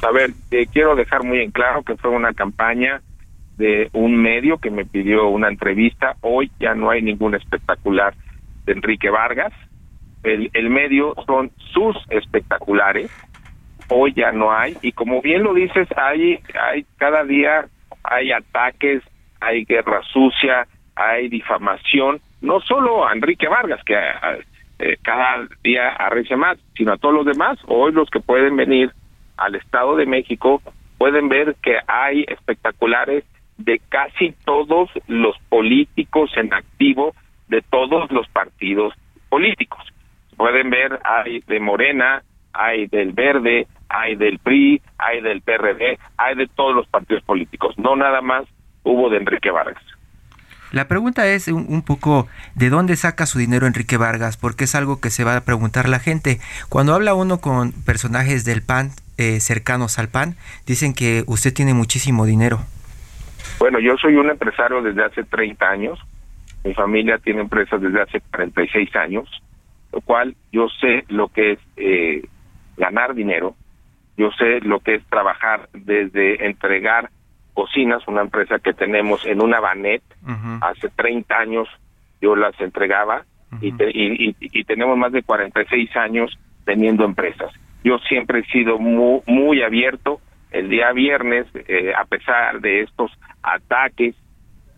A 0.01 0.11
ver, 0.11 0.31
eh, 0.51 0.67
quiero 0.71 0.95
dejar 0.95 1.23
muy 1.23 1.41
en 1.41 1.51
claro 1.51 1.83
que 1.83 1.95
fue 1.95 2.11
una 2.11 2.33
campaña 2.33 3.01
de 3.57 3.89
un 3.93 4.17
medio 4.17 4.57
que 4.57 4.69
me 4.69 4.85
pidió 4.85 5.27
una 5.27 5.47
entrevista. 5.47 6.15
Hoy 6.21 6.51
ya 6.59 6.75
no 6.75 6.89
hay 6.89 7.01
ningún 7.01 7.35
espectacular 7.35 8.13
de 8.65 8.73
Enrique 8.73 9.09
Vargas. 9.09 9.53
El, 10.23 10.49
el 10.53 10.69
medio 10.69 11.15
son 11.25 11.51
sus 11.73 11.95
espectaculares. 12.09 13.09
Hoy 13.89 14.13
ya 14.13 14.31
no 14.31 14.51
hay. 14.51 14.75
Y 14.81 14.91
como 14.91 15.21
bien 15.21 15.43
lo 15.43 15.53
dices, 15.53 15.87
hay, 15.95 16.39
hay 16.59 16.85
cada 16.97 17.23
día 17.23 17.67
hay 18.03 18.31
ataques, 18.31 19.03
hay 19.39 19.65
guerra 19.65 20.01
sucia, 20.11 20.67
hay 20.95 21.27
difamación 21.29 22.21
no 22.41 22.59
solo 22.61 23.07
a 23.07 23.13
Enrique 23.13 23.47
Vargas, 23.47 23.81
que 23.85 23.95
eh, 24.79 24.97
cada 25.01 25.47
día 25.63 25.89
arrecia 25.89 26.37
más, 26.37 26.57
sino 26.75 26.93
a 26.93 26.97
todos 26.97 27.15
los 27.15 27.25
demás. 27.25 27.57
Hoy 27.67 27.91
los 27.91 28.09
que 28.09 28.19
pueden 28.19 28.55
venir 28.55 28.91
al 29.37 29.55
Estado 29.55 29.95
de 29.95 30.05
México 30.05 30.61
pueden 30.97 31.29
ver 31.29 31.55
que 31.61 31.77
hay 31.87 32.25
espectaculares 32.27 33.23
de 33.57 33.79
casi 33.89 34.33
todos 34.43 34.89
los 35.07 35.37
políticos 35.49 36.31
en 36.35 36.53
activo 36.53 37.13
de 37.47 37.61
todos 37.61 38.11
los 38.11 38.27
partidos 38.29 38.93
políticos. 39.29 39.81
Pueden 40.35 40.69
ver, 40.69 40.99
hay 41.03 41.41
de 41.47 41.59
Morena, 41.59 42.23
hay 42.53 42.87
del 42.87 43.13
Verde, 43.13 43.67
hay 43.89 44.15
del 44.15 44.39
PRI, 44.39 44.81
hay 44.97 45.21
del 45.21 45.41
PRD, 45.41 45.97
hay 46.17 46.35
de 46.35 46.47
todos 46.47 46.75
los 46.75 46.87
partidos 46.87 47.23
políticos. 47.23 47.77
No 47.77 47.95
nada 47.95 48.21
más 48.21 48.45
hubo 48.83 49.09
de 49.09 49.17
Enrique 49.17 49.51
Vargas. 49.51 49.83
La 50.71 50.87
pregunta 50.87 51.25
es 51.27 51.47
un, 51.47 51.83
poco 51.83 52.27
de 52.55 52.69
dónde 52.69 52.97
saca 52.97 53.25
su 53.25 53.39
dinero 53.39 53.67
Enrique 53.67 53.97
Vargas, 53.97 54.35
porque 54.35 54.65
es 54.65 54.75
algo 54.75 54.99
que 54.99 55.09
se 55.09 55.23
va 55.23 55.37
a 55.37 55.41
preguntar 55.41 55.87
la 55.87 55.99
gente. 55.99 56.39
Cuando 56.67 56.93
habla 56.93 57.13
uno 57.13 57.39
con 57.39 57.71
personajes 57.71 58.43
del 58.43 58.61
PAN 58.61 58.89
eh, 59.17 59.39
cercanos 59.39 59.99
al 59.99 60.09
PAN, 60.09 60.35
dicen 60.65 60.93
que 60.93 61.23
usted 61.27 61.53
tiene 61.53 61.73
muchísimo 61.73 62.25
dinero. 62.25 62.59
Bueno, 63.59 63.79
yo 63.79 63.95
soy 63.97 64.15
un 64.15 64.29
empresario 64.29 64.81
desde 64.81 65.03
hace 65.03 65.23
30 65.23 65.65
años. 65.69 65.99
Mi 66.63 66.73
familia 66.73 67.17
tiene 67.19 67.41
empresas 67.41 67.81
desde 67.81 68.01
hace 68.01 68.21
46 68.31 68.95
años, 68.95 69.29
lo 69.91 70.01
cual 70.01 70.35
yo 70.51 70.67
sé 70.81 71.05
lo 71.09 71.27
que 71.29 71.53
es 71.53 71.59
eh, 71.77 72.27
ganar 72.75 73.13
dinero, 73.13 73.55
yo 74.17 74.31
sé 74.31 74.61
lo 74.61 74.79
que 74.79 74.95
es 74.95 75.05
trabajar 75.05 75.69
desde 75.73 76.47
entregar 76.47 77.09
Cocinas, 77.53 78.05
una 78.07 78.21
empresa 78.21 78.59
que 78.59 78.73
tenemos 78.73 79.25
en 79.25 79.41
una 79.41 79.61
Banet, 79.61 80.03
hace 80.61 80.89
30 80.89 81.37
años 81.37 81.69
yo 82.21 82.35
las 82.35 82.59
entregaba 82.59 83.23
y, 83.61 83.73
y, 83.79 84.63
tenemos 84.65 84.97
más 84.97 85.13
de 85.13 85.23
46 85.23 85.95
años 85.95 86.37
teniendo 86.65 87.05
empresas. 87.05 87.51
Yo 87.85 87.99
siempre 87.99 88.39
he 88.39 88.45
sido 88.45 88.79
muy, 88.79 89.21
muy 89.27 89.61
abierto. 89.61 90.19
El 90.49 90.69
día 90.69 90.91
viernes, 90.91 91.45
eh, 91.53 91.93
a 91.95 92.03
pesar 92.05 92.59
de 92.59 92.81
estos 92.81 93.11
ataques, 93.43 94.15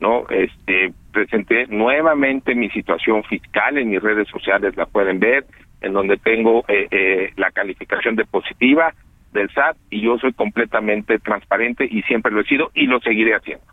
no, 0.02 0.28
este, 0.30 0.92
presenté 1.14 1.68
nuevamente 1.68 2.54
mi 2.54 2.70
situación 2.70 3.24
fiscal 3.24 3.78
en 3.78 3.92
mis 3.92 4.04
redes 4.04 4.28
sociales, 4.28 4.76
la 4.76 4.88
pueden 4.88 5.22
ver, 5.22 5.46
en 5.80 5.94
donde 5.94 6.18
tengo 6.18 6.66
eh, 6.68 6.88
eh, 6.92 7.32
la 7.38 7.52
calificación 7.52 8.18
de 8.18 8.26
positiva, 8.26 8.94
del 9.32 9.50
SAT 9.52 9.78
y 9.90 10.02
yo 10.02 10.18
soy 10.18 10.34
completamente 10.34 11.18
transparente 11.20 11.88
y 11.90 12.02
siempre 12.04 12.34
lo 12.34 12.42
he 12.42 12.46
sido 12.46 12.72
y 12.74 12.88
lo 12.88 13.00
seguiré 13.00 13.36
haciendo. 13.36 13.64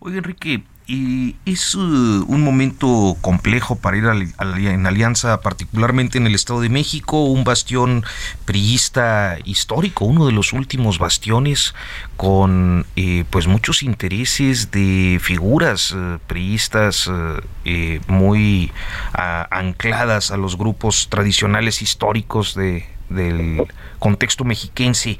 Oye, 0.00 0.18
Enrique, 0.18 0.62
y 0.86 1.36
es 1.44 1.74
uh, 1.74 1.80
un 1.80 2.42
momento 2.42 3.16
complejo 3.20 3.76
para 3.76 3.96
ir 3.96 4.04
en 4.04 4.86
alianza, 4.86 5.40
particularmente 5.42 6.16
en 6.16 6.26
el 6.26 6.34
Estado 6.34 6.60
de 6.62 6.70
México, 6.70 7.24
un 7.24 7.44
bastión 7.44 8.04
priista 8.46 9.36
histórico, 9.44 10.06
uno 10.06 10.24
de 10.26 10.32
los 10.32 10.54
últimos 10.54 10.98
bastiones 10.98 11.74
con 12.16 12.86
eh, 12.96 13.24
pues 13.28 13.48
muchos 13.48 13.82
intereses 13.82 14.70
de 14.70 15.18
figuras 15.20 15.90
uh, 15.90 16.20
priistas 16.26 17.06
uh, 17.08 17.40
eh, 17.66 18.00
muy 18.06 18.72
ancladas 19.12 20.30
a 20.30 20.38
los 20.38 20.56
grupos 20.56 21.08
tradicionales 21.10 21.82
históricos 21.82 22.54
de, 22.54 22.86
del 23.10 23.66
contexto 23.98 24.44
mexiquense. 24.44 25.18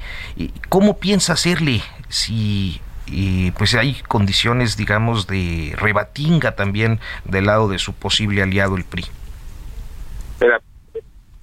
¿Cómo 0.69 0.97
piensa 0.97 1.33
hacerle 1.33 1.83
si 2.07 2.81
pues 3.57 3.75
hay 3.75 3.95
condiciones, 4.07 4.77
digamos, 4.77 5.27
de 5.27 5.73
rebatinga 5.77 6.55
también 6.55 6.99
del 7.25 7.45
lado 7.45 7.67
de 7.67 7.79
su 7.79 7.93
posible 7.93 8.41
aliado, 8.41 8.75
el 8.75 8.83
PRI? 8.83 9.05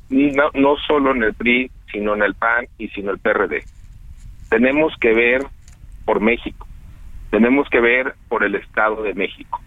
no, 0.09 0.51
no 0.55 0.77
solo 0.87 1.13
en 1.13 1.23
el 1.25 1.35
PRI, 1.35 1.71
sino 1.93 2.15
en 2.15 2.23
el 2.23 2.35
PAN 2.35 2.67
y 2.79 2.89
sino 2.89 3.11
el 3.11 3.19
PRD. 3.19 3.65
Tenemos 4.49 4.95
que 5.01 5.13
ver 5.13 5.43
por 6.05 6.21
México, 6.21 6.67
tenemos 7.31 7.69
que 7.69 7.81
ver 7.81 8.15
por 8.29 8.45
el 8.45 8.55
Estado 8.55 9.03
de 9.03 9.15
México. 9.15 9.61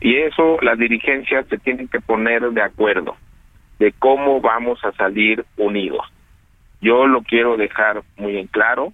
Y 0.00 0.16
eso 0.16 0.58
las 0.60 0.78
dirigencias 0.78 1.46
se 1.48 1.58
tienen 1.58 1.88
que 1.88 2.00
poner 2.00 2.42
de 2.50 2.62
acuerdo 2.62 3.16
de 3.78 3.92
cómo 3.92 4.40
vamos 4.40 4.78
a 4.84 4.92
salir 4.92 5.44
unidos. 5.56 6.06
Yo 6.80 7.06
lo 7.06 7.22
quiero 7.22 7.56
dejar 7.56 8.02
muy 8.16 8.36
en 8.36 8.48
claro. 8.48 8.92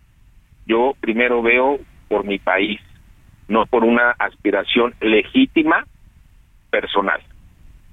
Yo 0.69 0.95
primero 1.01 1.43
veo 1.43 1.79
por 2.09 2.25
mi 2.25 2.39
país, 2.39 2.81
no 3.49 3.67
por 3.67 3.85
una 3.85 4.11
aspiración 4.19 4.95
legítima 5.01 5.87
personal. 6.71 7.21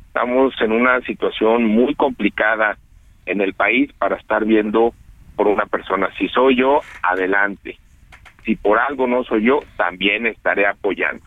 Estamos 0.07 0.53
en 0.59 0.73
una 0.73 0.99
situación 1.01 1.65
muy 1.65 1.95
complicada 1.95 2.77
en 3.25 3.39
el 3.39 3.53
país 3.53 3.91
para 3.93 4.17
estar 4.17 4.45
viendo 4.45 4.93
por 5.37 5.47
una 5.47 5.65
persona. 5.65 6.09
Si 6.17 6.27
soy 6.29 6.57
yo, 6.57 6.81
adelante. 7.01 7.77
Si 8.43 8.55
por 8.55 8.77
algo 8.77 9.07
no 9.07 9.23
soy 9.23 9.45
yo, 9.45 9.59
también 9.77 10.27
estaré 10.27 10.67
apoyando. 10.67 11.25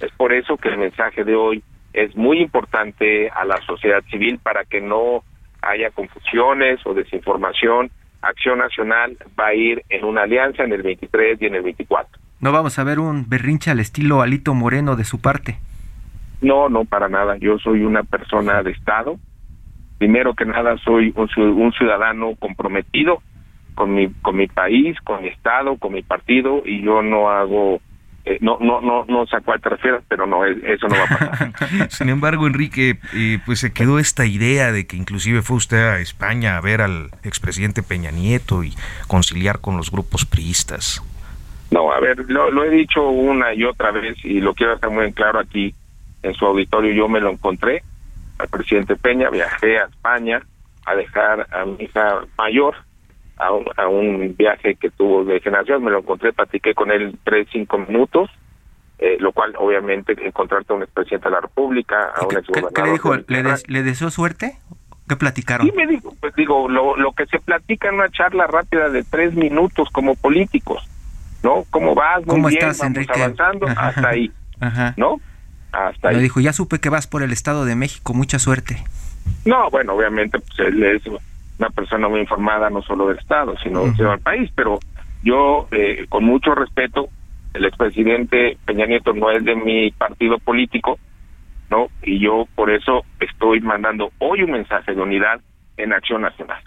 Es 0.00 0.12
por 0.12 0.32
eso 0.32 0.56
que 0.56 0.68
el 0.68 0.78
mensaje 0.78 1.24
de 1.24 1.34
hoy 1.34 1.62
es 1.92 2.16
muy 2.16 2.40
importante 2.40 3.30
a 3.30 3.44
la 3.44 3.58
sociedad 3.66 4.02
civil 4.10 4.38
para 4.42 4.64
que 4.64 4.80
no 4.80 5.22
haya 5.62 5.90
confusiones 5.90 6.80
o 6.86 6.94
desinformación. 6.94 7.90
Acción 8.26 8.58
Nacional 8.58 9.16
va 9.38 9.48
a 9.48 9.54
ir 9.54 9.82
en 9.88 10.04
una 10.04 10.22
alianza 10.22 10.64
en 10.64 10.72
el 10.72 10.82
23 10.82 11.40
y 11.40 11.46
en 11.46 11.54
el 11.54 11.62
24. 11.62 12.20
¿No 12.40 12.52
vamos 12.52 12.78
a 12.78 12.84
ver 12.84 12.98
un 12.98 13.28
berrinche 13.28 13.70
al 13.70 13.80
estilo 13.80 14.20
Alito 14.20 14.54
Moreno 14.54 14.96
de 14.96 15.04
su 15.04 15.20
parte? 15.20 15.58
No, 16.40 16.68
no, 16.68 16.84
para 16.84 17.08
nada. 17.08 17.36
Yo 17.38 17.58
soy 17.58 17.84
una 17.84 18.02
persona 18.02 18.62
de 18.62 18.72
Estado. 18.72 19.16
Primero 19.98 20.34
que 20.34 20.44
nada, 20.44 20.76
soy 20.78 21.12
un 21.16 21.72
ciudadano 21.72 22.34
comprometido 22.38 23.22
con 23.74 23.94
mi, 23.94 24.12
con 24.22 24.36
mi 24.36 24.46
país, 24.46 24.96
con 25.04 25.22
mi 25.22 25.28
Estado, 25.28 25.76
con 25.78 25.92
mi 25.92 26.02
partido, 26.02 26.62
y 26.64 26.82
yo 26.82 27.02
no 27.02 27.30
hago 27.30 27.80
eh, 28.26 28.38
no, 28.40 28.56
no, 28.58 28.80
no, 28.80 29.04
no 29.06 29.26
sé 29.26 29.36
a 29.36 29.40
cuál 29.40 29.60
te 29.60 29.68
refieres, 29.68 30.02
pero 30.08 30.26
no, 30.26 30.46
eso 30.46 30.88
no 30.88 30.96
va 30.96 31.04
a 31.04 31.18
pasar. 31.18 31.90
Sin 31.90 32.08
embargo, 32.08 32.46
Enrique, 32.46 32.98
eh, 33.12 33.38
pues 33.44 33.60
se 33.60 33.72
quedó 33.72 33.98
esta 33.98 34.24
idea 34.24 34.72
de 34.72 34.86
que 34.86 34.96
inclusive 34.96 35.42
fue 35.42 35.56
usted 35.56 35.76
a 35.76 36.00
España 36.00 36.56
a 36.56 36.60
ver 36.62 36.80
al 36.80 37.10
expresidente 37.22 37.82
Peña 37.82 38.10
Nieto 38.10 38.64
y 38.64 38.72
conciliar 39.08 39.60
con 39.60 39.76
los 39.76 39.90
grupos 39.90 40.24
priistas. 40.24 41.02
No, 41.70 41.92
a 41.92 42.00
ver, 42.00 42.24
lo, 42.28 42.64
he 42.64 42.70
dicho 42.70 43.06
una 43.08 43.52
y 43.52 43.64
otra 43.64 43.90
vez 43.90 44.16
y 44.24 44.40
lo 44.40 44.54
quiero 44.54 44.74
hacer 44.74 44.90
muy 44.90 45.12
claro 45.12 45.40
aquí 45.40 45.74
en 46.22 46.32
su 46.34 46.46
auditorio. 46.46 46.92
Yo 46.92 47.08
me 47.08 47.20
lo 47.20 47.30
encontré 47.30 47.82
al 48.38 48.48
presidente 48.48 48.96
Peña, 48.96 49.28
viajé 49.28 49.78
a 49.78 49.84
España 49.84 50.42
a 50.86 50.94
dejar 50.94 51.46
a 51.50 51.64
mi 51.66 51.84
hija 51.84 52.20
mayor 52.38 52.76
a 53.36 53.88
un, 53.88 54.34
viaje 54.36 54.76
que 54.76 54.90
tuvo 54.90 55.24
de 55.24 55.40
generación, 55.40 55.82
me 55.82 55.90
lo 55.90 55.98
encontré, 55.98 56.32
platiqué 56.32 56.74
con 56.74 56.90
él 56.90 57.18
tres, 57.24 57.48
cinco 57.52 57.78
minutos, 57.78 58.30
eh, 58.98 59.16
lo 59.18 59.32
cual 59.32 59.54
obviamente 59.58 60.14
encontrarte 60.24 60.72
a 60.72 60.76
un 60.76 60.82
expresidente 60.82 61.28
de 61.28 61.34
la 61.34 61.40
República, 61.40 62.12
a 62.14 62.22
un 62.22 62.28
¿Qué, 62.72 62.82
le 62.82 62.92
dijo? 62.92 63.14
¿Le, 63.66 63.82
deseó 63.82 64.10
suerte? 64.10 64.56
¿Qué 65.08 65.16
platicaron? 65.16 65.66
Sí, 65.66 65.72
me 65.76 65.86
dijo, 65.86 66.14
pues 66.20 66.34
digo, 66.36 66.68
lo, 66.68 66.96
lo 66.96 67.12
que 67.12 67.26
se 67.26 67.40
platica 67.40 67.88
en 67.88 67.96
una 67.96 68.08
charla 68.10 68.46
rápida 68.46 68.88
de 68.88 69.02
tres 69.02 69.34
minutos 69.34 69.88
como 69.90 70.14
políticos, 70.14 70.88
¿no? 71.42 71.64
¿Cómo 71.70 71.94
vas? 71.94 72.18
Muy 72.18 72.36
¿Cómo 72.36 72.48
bien, 72.48 72.62
estás, 72.62 72.78
vamos 72.78 73.08
avanzando, 73.14 73.66
hasta 73.66 74.08
ahí, 74.08 74.32
¿no? 74.96 75.20
Hasta 75.72 76.10
ahí. 76.10 76.20
dijo, 76.20 76.40
ya 76.40 76.52
supe 76.52 76.78
que 76.78 76.88
vas 76.88 77.08
por 77.08 77.22
el 77.22 77.32
Estado 77.32 77.64
de 77.64 77.74
México, 77.74 78.14
mucha 78.14 78.38
suerte. 78.38 78.82
No, 79.44 79.68
bueno, 79.70 79.94
obviamente 79.94 80.38
pues 80.38 80.58
él 80.60 80.82
es 80.84 81.02
una 81.58 81.70
persona 81.70 82.08
muy 82.08 82.20
informada 82.20 82.70
no 82.70 82.82
solo 82.82 83.08
del 83.08 83.18
Estado, 83.18 83.54
sino 83.62 83.84
del 83.84 84.18
país, 84.20 84.50
pero 84.54 84.78
yo, 85.22 85.68
eh, 85.70 86.06
con 86.08 86.24
mucho 86.24 86.54
respeto, 86.54 87.08
el 87.54 87.64
expresidente 87.64 88.58
Peña 88.64 88.86
Nieto 88.86 89.12
no 89.12 89.30
es 89.30 89.44
de 89.44 89.54
mi 89.54 89.90
partido 89.92 90.38
político, 90.38 90.98
¿no? 91.70 91.88
Y 92.02 92.18
yo 92.18 92.46
por 92.54 92.70
eso 92.70 93.04
estoy 93.20 93.60
mandando 93.60 94.10
hoy 94.18 94.42
un 94.42 94.50
mensaje 94.50 94.94
de 94.94 95.00
unidad 95.00 95.40
en 95.76 95.92
Acción 95.92 96.22
Nacional. 96.22 96.62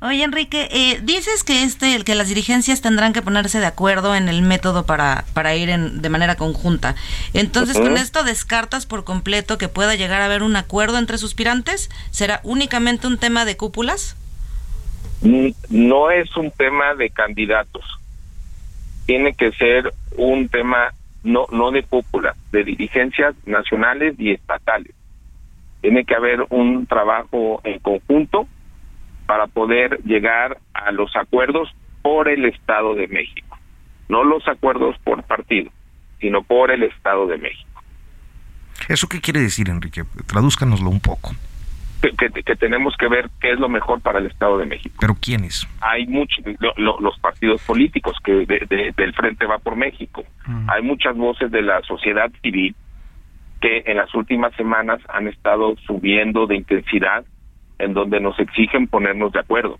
Oye, 0.00 0.22
Enrique, 0.22 0.68
eh, 0.70 1.00
dices 1.02 1.42
que 1.42 1.64
este, 1.64 2.04
que 2.04 2.14
las 2.14 2.28
dirigencias 2.28 2.80
tendrán 2.80 3.12
que 3.12 3.20
ponerse 3.20 3.58
de 3.58 3.66
acuerdo 3.66 4.14
en 4.14 4.28
el 4.28 4.42
método 4.42 4.86
para, 4.86 5.24
para 5.34 5.56
ir 5.56 5.70
en, 5.70 6.00
de 6.00 6.08
manera 6.08 6.36
conjunta. 6.36 6.94
Entonces, 7.34 7.76
¿con 7.76 7.96
esto 7.96 8.22
descartas 8.22 8.86
por 8.86 9.02
completo 9.02 9.58
que 9.58 9.66
pueda 9.66 9.96
llegar 9.96 10.22
a 10.22 10.26
haber 10.26 10.44
un 10.44 10.54
acuerdo 10.54 10.98
entre 10.98 11.18
suspirantes? 11.18 11.90
¿Será 12.12 12.40
únicamente 12.44 13.08
un 13.08 13.18
tema 13.18 13.44
de 13.44 13.56
cúpulas? 13.56 14.16
No 15.22 16.10
es 16.10 16.36
un 16.36 16.50
tema 16.50 16.94
de 16.94 17.10
candidatos. 17.10 17.84
Tiene 19.06 19.34
que 19.34 19.52
ser 19.52 19.92
un 20.16 20.48
tema 20.48 20.92
no, 21.22 21.46
no 21.50 21.70
de 21.70 21.82
cúpula, 21.82 22.36
de 22.52 22.64
dirigencias 22.64 23.34
nacionales 23.46 24.14
y 24.18 24.32
estatales. 24.32 24.94
Tiene 25.80 26.04
que 26.04 26.14
haber 26.14 26.46
un 26.50 26.86
trabajo 26.86 27.60
en 27.64 27.78
conjunto 27.78 28.46
para 29.26 29.46
poder 29.46 30.00
llegar 30.04 30.58
a 30.72 30.90
los 30.92 31.14
acuerdos 31.16 31.68
por 32.02 32.28
el 32.28 32.44
Estado 32.46 32.94
de 32.94 33.08
México. 33.08 33.58
No 34.08 34.24
los 34.24 34.46
acuerdos 34.48 34.96
por 35.04 35.22
partido, 35.24 35.70
sino 36.20 36.42
por 36.42 36.70
el 36.70 36.82
Estado 36.82 37.26
de 37.26 37.38
México. 37.38 37.82
¿Eso 38.88 39.08
qué 39.08 39.20
quiere 39.20 39.40
decir, 39.40 39.68
Enrique? 39.68 40.04
Tradúzcanoslo 40.26 40.88
un 40.88 41.00
poco. 41.00 41.32
Que, 42.00 42.56
tenemos 42.56 42.96
que 42.96 43.08
ver 43.08 43.28
qué 43.40 43.52
es 43.52 43.58
lo 43.58 43.68
mejor 43.68 44.00
para 44.00 44.20
el 44.20 44.26
Estado 44.26 44.58
de 44.58 44.66
México. 44.66 44.94
¿Pero 45.00 45.14
quiénes? 45.20 45.66
Hay 45.80 46.06
muchos, 46.06 46.44
los 46.76 47.18
partidos 47.18 47.62
políticos 47.64 48.16
que 48.22 48.46
del 48.46 49.14
Frente 49.14 49.46
va 49.46 49.58
por 49.58 49.76
México. 49.76 50.24
Hay 50.68 50.82
muchas 50.82 51.16
voces 51.16 51.50
de 51.50 51.62
la 51.62 51.82
sociedad 51.82 52.30
civil 52.42 52.74
que 53.60 53.82
en 53.86 53.96
las 53.96 54.14
últimas 54.14 54.54
semanas 54.54 55.00
han 55.08 55.26
estado 55.26 55.74
subiendo 55.86 56.46
de 56.46 56.56
intensidad 56.56 57.24
en 57.78 57.94
donde 57.94 58.20
nos 58.20 58.38
exigen 58.38 58.86
ponernos 58.86 59.32
de 59.32 59.40
acuerdo. 59.40 59.78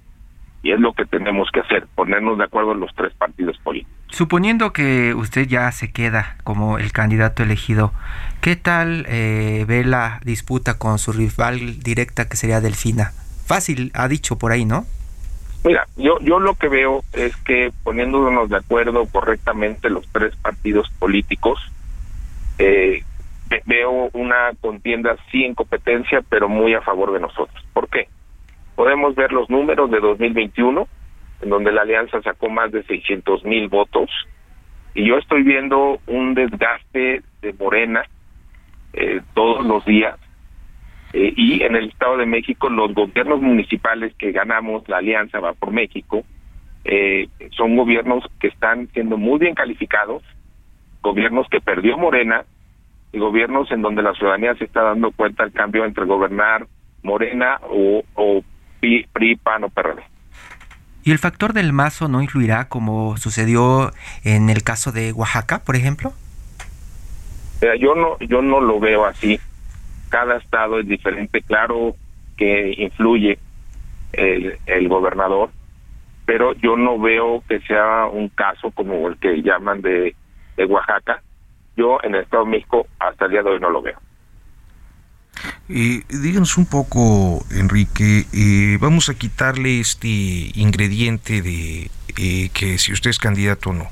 Y 0.63 0.73
es 0.73 0.81
lo 0.81 0.93
que 0.93 1.05
tenemos 1.05 1.49
que 1.53 1.61
hacer, 1.61 1.87
ponernos 1.95 2.39
de 2.39 2.45
acuerdo 2.45 2.73
en 2.73 2.81
los 2.81 2.93
tres 2.95 3.15
partidos 3.15 3.57
políticos. 3.59 3.98
Suponiendo 4.11 4.73
que 4.73 5.15
usted 5.15 5.47
ya 5.47 5.71
se 5.71 5.93
queda 5.93 6.37
como 6.43 6.79
el 6.79 6.93
candidato 6.93 7.43
elegido, 7.43 7.93
¿qué 8.41 8.57
tal 8.57 9.05
eh, 9.09 9.65
ve 9.69 9.85
la 9.85 10.21
disputa 10.25 10.79
con 10.79 10.99
su 10.99 11.13
rival 11.13 11.81
directa 11.81 12.29
que 12.29 12.37
sería 12.37 12.61
Delfina? 12.61 13.13
Fácil, 13.47 13.91
ha 13.95 14.09
dicho 14.09 14.39
por 14.39 14.53
ahí, 14.53 14.65
¿no? 14.65 14.87
Mira, 15.65 15.87
yo, 15.97 16.19
yo 16.21 16.39
lo 16.39 16.55
que 16.55 16.69
veo 16.69 17.03
es 17.13 17.37
que 17.39 17.73
poniéndonos 17.83 18.49
de 18.49 18.57
acuerdo 18.57 19.07
correctamente 19.07 19.91
los 19.91 20.07
tres 20.13 20.35
partidos 20.37 20.91
políticos, 20.99 21.61
eh, 22.59 23.03
veo 23.67 24.11
una 24.13 24.53
contienda 24.61 25.17
sí 25.31 25.45
en 25.45 25.55
competencia, 25.55 26.23
pero 26.29 26.49
muy 26.49 26.75
a 26.75 26.81
favor 26.81 27.13
de 27.13 27.21
nosotros. 27.21 27.65
¿Por 27.73 27.89
qué? 27.89 28.09
Podemos 28.75 29.15
ver 29.15 29.33
los 29.33 29.51
números 29.51 29.91
de 29.91 30.01
2021, 30.01 30.87
en 31.41 31.51
donde 31.51 31.73
la 31.73 31.83
alianza 31.83 32.21
sacó 32.23 32.49
más 32.49 32.73
de 32.73 32.83
600 32.85 33.45
mil 33.45 33.69
votos, 33.69 34.11
y 34.95 35.07
yo 35.07 35.17
estoy 35.17 35.43
viendo 35.43 36.01
un 36.07 36.35
desgaste 36.35 37.23
de 37.43 37.53
Morena 37.53 38.03
eh, 38.93 39.21
todos 39.35 39.65
los 39.65 39.85
días, 39.85 40.19
eh, 41.13 41.33
y 41.37 41.63
en 41.63 41.77
el 41.77 41.89
Estado 41.89 42.17
de 42.17 42.27
México 42.27 42.69
los 42.69 42.93
gobiernos 42.95 43.41
municipales 43.41 44.15
que 44.19 44.33
ganamos, 44.33 44.89
la 44.89 44.99
alianza 44.99 45.41
va 45.41 45.53
por 45.53 45.73
México, 45.73 46.25
eh, 46.85 47.29
son 47.57 47.77
gobiernos 47.77 48.25
que 48.41 48.49
están 48.49 48.89
siendo 48.89 49.17
muy 49.17 49.39
bien 49.39 49.55
calificados, 49.55 50.23
gobiernos 51.03 51.49
que 51.49 51.61
perdió 51.61 51.97
Morena, 51.97 52.45
y 53.13 53.19
gobiernos 53.19 53.71
en 53.71 53.83
donde 53.83 54.03
la 54.03 54.15
ciudadanía 54.15 54.55
se 54.57 54.65
está 54.65 54.83
dando 54.83 55.13
cuenta 55.13 55.45
del 55.45 55.53
cambio 55.53 55.85
entre 55.85 56.05
gobernar 56.05 56.67
Morena 57.03 57.59
o, 57.63 58.03
o 58.15 58.43
PRI, 58.81 59.37
PAN 59.37 59.65
o 59.65 59.69
PRD. 59.71 60.03
¿Y 61.05 61.13
el 61.13 61.19
factor 61.19 61.53
del 61.53 61.73
mazo 61.73 62.09
no 62.09 62.21
influirá 62.23 62.69
como 62.69 63.17
sucedió 63.17 63.93
en 64.25 64.51
el 64.51 64.63
caso 64.63 64.93
de 64.93 65.13
Oaxaca, 65.13 65.61
por 65.65 65.77
ejemplo? 65.77 66.13
yo 67.81 67.95
no 67.97 68.19
yo 68.21 68.41
no 68.43 68.61
lo 68.61 68.79
veo 68.79 69.05
así. 69.05 69.41
Cada 70.11 70.37
estado 70.37 70.79
es 70.79 70.87
diferente, 70.87 71.43
claro 71.43 71.95
que 72.37 72.75
influye 72.79 73.39
el, 74.13 74.89
gobernador, 74.89 75.51
pero 76.25 76.55
yo 76.55 76.77
no 76.77 76.99
veo 76.99 77.43
que 77.49 77.61
sea 77.61 78.07
un 78.07 78.29
caso 78.29 78.71
como 78.71 79.09
el 79.09 79.19
que 79.19 79.43
llaman 79.43 79.83
de, 79.83 80.15
de 80.57 80.65
Oaxaca, 80.65 81.23
yo 81.77 81.99
en 82.03 82.15
el 82.15 82.23
Estado 82.23 82.45
de 82.45 82.51
México 82.51 82.87
hasta 82.99 83.27
el 83.27 83.33
día 83.33 83.43
de 83.43 83.51
hoy 83.51 83.61
no 83.61 83.71
lo 83.71 83.83
veo. 83.83 83.99
Eh, 85.69 86.03
díganos 86.09 86.57
un 86.57 86.67
poco, 86.67 87.45
Enrique, 87.51 88.27
eh, 88.33 88.79
vamos 88.81 89.09
a 89.09 89.15
quitarle 89.15 89.81
este 89.81 90.09
ingrediente 90.09 91.43
de 91.43 91.91
eh, 92.17 92.51
que 92.53 92.79
si 92.79 92.93
usted 92.93 93.11
es 93.11 93.19
candidato 93.19 93.71
o 93.71 93.73
no. 93.75 93.89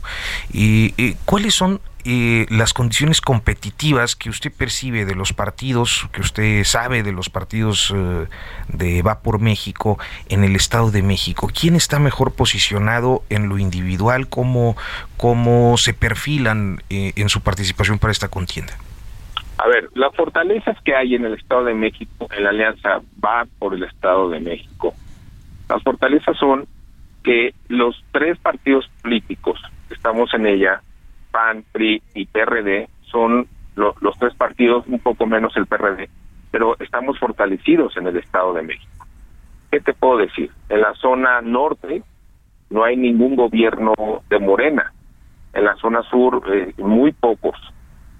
Eh, 0.53 1.17
¿Cuáles 1.25 1.55
son 1.55 1.81
eh, 2.09 2.47
las 2.51 2.73
condiciones 2.73 3.21
competitivas 3.21 4.15
que 4.15 4.31
usted 4.31 4.53
percibe 4.53 5.05
de 5.05 5.17
los 5.17 5.33
partidos, 5.33 6.09
que 6.13 6.21
usted 6.21 6.63
sabe 6.63 7.03
de 7.03 7.11
los 7.11 7.31
partidos 7.31 7.93
eh, 7.93 8.27
de 8.69 9.03
Va 9.03 9.19
por 9.23 9.41
México 9.41 9.99
en 10.29 10.45
el 10.45 10.55
Estado 10.55 10.93
de 10.93 11.03
México? 11.03 11.51
¿Quién 11.53 11.75
está 11.75 11.99
mejor 11.99 12.33
posicionado 12.35 13.25
en 13.29 13.49
lo 13.49 13.59
individual? 13.59 14.29
¿Cómo, 14.29 14.77
cómo 15.17 15.77
se 15.79 15.95
perfilan 15.95 16.81
eh, 16.91 17.13
en 17.17 17.29
su 17.29 17.41
participación 17.41 17.99
para 17.99 18.13
esta 18.13 18.29
contienda? 18.29 18.79
A 19.59 19.69
ver, 19.69 19.89
las 19.95 20.15
fortalezas 20.15 20.81
que 20.83 20.95
hay 20.95 21.15
en 21.15 21.25
el 21.25 21.35
Estado 21.35 21.65
de 21.65 21.75
México, 21.75 22.29
en 22.31 22.45
la 22.45 22.51
alianza 22.51 23.01
va 23.25 23.47
por 23.59 23.75
el 23.75 23.85
Estado 23.85 24.29
de 24.29 24.41
México. 24.41 24.95
Las 25.69 25.83
fortalezas 25.83 26.37
son 26.37 26.67
que 27.25 27.55
los 27.69 28.05
tres 28.13 28.39
partidos 28.39 28.89
políticos 29.03 29.61
que 29.89 29.95
estamos 29.95 30.33
en 30.35 30.47
ella 30.47 30.83
PAN, 31.31 31.65
PRI 31.73 32.03
y 32.15 32.27
PRD 32.27 32.89
son 33.11 33.49
los 33.75 34.19
tres 34.19 34.35
partidos, 34.35 34.87
un 34.87 35.01
poco 35.01 35.27
menos 35.27 35.57
el 35.57 35.67
PRD, 35.67 36.09
pero 36.51 36.77
estamos 36.79 37.19
fortalecidos 37.19 37.97
en 37.97 38.07
el 38.07 38.17
Estado 38.17 38.55
de 38.55 38.63
México. 38.63 39.07
¿Qué 39.71 39.81
te 39.81 39.93
puedo 39.93 40.19
decir? 40.19 40.51
En 40.69 40.81
la 40.81 40.95
zona 40.95 41.41
norte 41.43 42.03
no 42.71 42.85
hay 42.85 42.97
ningún 42.97 43.37
gobierno 43.37 43.93
de 44.29 44.39
Morena. 44.39 44.93
En 45.53 45.65
la 45.65 45.77
zona 45.77 46.03
sur, 46.05 46.43
eh, 46.53 46.75
muy 46.79 47.13
pocos. 47.13 47.57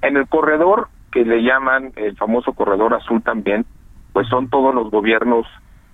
En 0.03 0.17
el 0.17 0.29
corredor, 0.29 0.89
que 1.17 1.25
le 1.25 1.43
llaman 1.43 1.95
el 1.97 2.15
famoso 2.15 2.53
corredor 2.53 2.93
azul 2.93 3.23
también, 3.23 3.65
pues 4.13 4.29
son 4.29 4.51
todos 4.51 4.75
los 4.75 4.91
gobiernos 4.91 5.47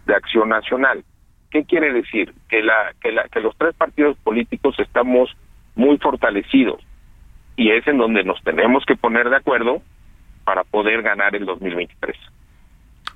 de 0.04 0.16
acción 0.16 0.48
nacional. 0.48 1.04
¿Qué 1.52 1.64
quiere 1.64 1.92
decir? 1.92 2.34
Que, 2.48 2.60
la, 2.60 2.92
que, 3.00 3.12
la, 3.12 3.28
que 3.28 3.38
los 3.38 3.56
tres 3.56 3.72
partidos 3.76 4.16
políticos 4.24 4.74
estamos 4.80 5.30
muy 5.76 5.96
fortalecidos 5.98 6.80
y 7.56 7.70
es 7.70 7.86
en 7.86 7.98
donde 7.98 8.24
nos 8.24 8.42
tenemos 8.42 8.84
que 8.84 8.96
poner 8.96 9.30
de 9.30 9.36
acuerdo 9.36 9.80
para 10.44 10.64
poder 10.64 11.02
ganar 11.02 11.36
el 11.36 11.46
2023. 11.46 12.16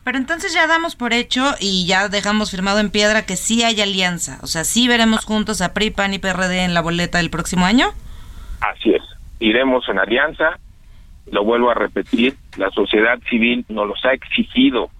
Pero 0.05 0.16
entonces 0.16 0.55
ya 0.55 0.69
damos 0.69 0.95
por 0.95 1.12
hecho 1.12 1.42
y 1.59 1.88
ya 1.88 2.09
dejamos 2.09 2.53
firmado 2.53 2.79
en 2.79 2.92
piedra 2.92 3.27
que 3.27 3.35
sí 3.35 3.64
hay 3.64 3.81
alianza. 3.81 4.38
O 4.42 4.47
sea, 4.47 4.62
sí 4.62 4.87
veremos 4.87 5.25
juntos 5.25 5.61
a 5.61 5.75
PRI, 5.75 5.90
PAN 5.90 6.14
y 6.14 6.21
PRD 6.21 6.62
en 6.62 6.73
la 6.73 6.83
boleta 6.83 7.19
del 7.19 7.31
próximo 7.31 7.66
año. 7.66 7.88
Así 8.61 8.90
es. 8.95 9.03
Iremos 9.40 9.88
en 9.88 9.99
alianza. 9.99 10.61
Lo 11.31 11.45
vuelvo 11.45 11.71
a 11.71 11.75
repetir. 11.75 12.37
La 12.57 12.71
sociedad 12.71 13.19
civil 13.29 13.65
nos 13.69 13.89
los 13.89 14.05
ha 14.05 14.12
exigido 14.12 14.91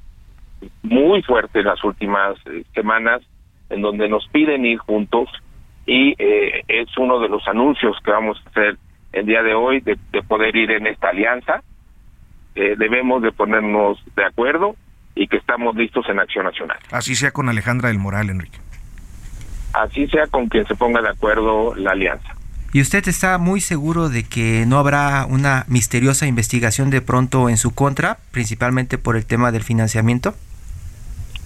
muy 0.83 1.23
fuerte 1.23 1.61
en 1.61 1.67
las 1.67 1.83
últimas 1.85 2.37
eh, 2.47 2.65
semanas, 2.75 3.23
en 3.71 3.83
donde 3.83 4.09
nos 4.09 4.27
piden 4.29 4.65
ir 4.65 4.79
juntos. 4.79 5.29
Y 5.87 6.15
eh, 6.19 6.65
es 6.67 6.89
uno 6.99 7.21
de 7.21 7.29
los 7.29 7.47
anuncios 7.47 7.97
que 8.05 8.11
vamos 8.11 8.43
a 8.45 8.49
hacer 8.51 8.77
el 9.13 9.27
día 9.27 9.43
de 9.43 9.55
hoy 9.55 9.81
de, 9.81 9.97
poder 10.27 10.55
ir 10.57 10.71
en 10.73 10.87
esta 10.87 11.11
alianza. 11.11 11.63
Eh, 12.55 12.75
debemos 12.77 13.23
de 13.23 13.33
ponernos 13.33 13.99
de 14.17 14.25
acuerdo 14.25 14.77
y 15.15 15.29
que 15.29 15.37
estamos 15.37 15.77
listos 15.77 16.09
en 16.09 16.19
acción 16.19 16.45
nacional. 16.45 16.79
Así 16.91 17.15
sea 17.15 17.31
con 17.31 17.49
Alejandra 17.49 17.89
del 17.89 17.99
Moral, 17.99 18.31
Enrique. 18.31 18.59
Así 19.73 20.07
sea 20.09 20.27
con 20.27 20.49
quien 20.49 20.67
se 20.67 20.75
ponga 20.75 21.03
de 21.03 21.11
acuerdo 21.11 21.75
la 21.75 21.93
alianza. 21.93 22.36
¿Y 22.77 22.83
usted 22.83 23.09
está 23.09 23.39
muy 23.39 23.63
seguro 23.63 24.11
de 24.11 24.25
que 24.25 24.67
no 24.67 24.77
habrá 24.77 25.25
una 25.25 25.65
misteriosa 25.67 26.27
investigación 26.27 26.91
de 26.91 27.01
pronto 27.01 27.49
en 27.49 27.57
su 27.57 27.75
contra, 27.75 28.19
principalmente 28.33 28.99
por 28.99 29.17
el 29.17 29.25
tema 29.25 29.51
del 29.51 29.63
financiamiento? 29.63 30.35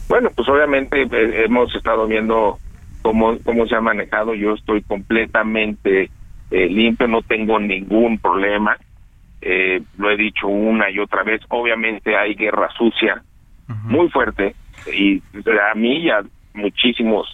Bueno, 0.08 0.30
pues 0.34 0.48
obviamente 0.48 1.02
eh, 1.02 1.44
hemos 1.44 1.72
estado 1.72 2.08
viendo 2.08 2.58
cómo, 3.02 3.38
cómo 3.44 3.64
se 3.68 3.76
ha 3.76 3.80
manejado. 3.80 4.34
Yo 4.34 4.54
estoy 4.54 4.82
completamente 4.82 6.10
eh, 6.50 6.66
limpio, 6.66 7.06
no 7.06 7.22
tengo 7.22 7.60
ningún 7.60 8.18
problema. 8.18 8.76
eh, 9.40 9.82
lo 9.98 10.10
he 10.10 10.16
dicho 10.16 10.48
una 10.48 10.90
y 10.90 10.98
otra 10.98 11.22
vez, 11.22 11.42
obviamente 11.48 12.16
hay 12.16 12.34
guerra 12.34 12.70
sucia 12.76 13.22
muy 13.84 14.08
fuerte 14.10 14.56
y 14.92 15.22
a 15.46 15.76
mí 15.76 15.98
y 15.98 16.10
a 16.10 16.24
muchísimos 16.54 17.28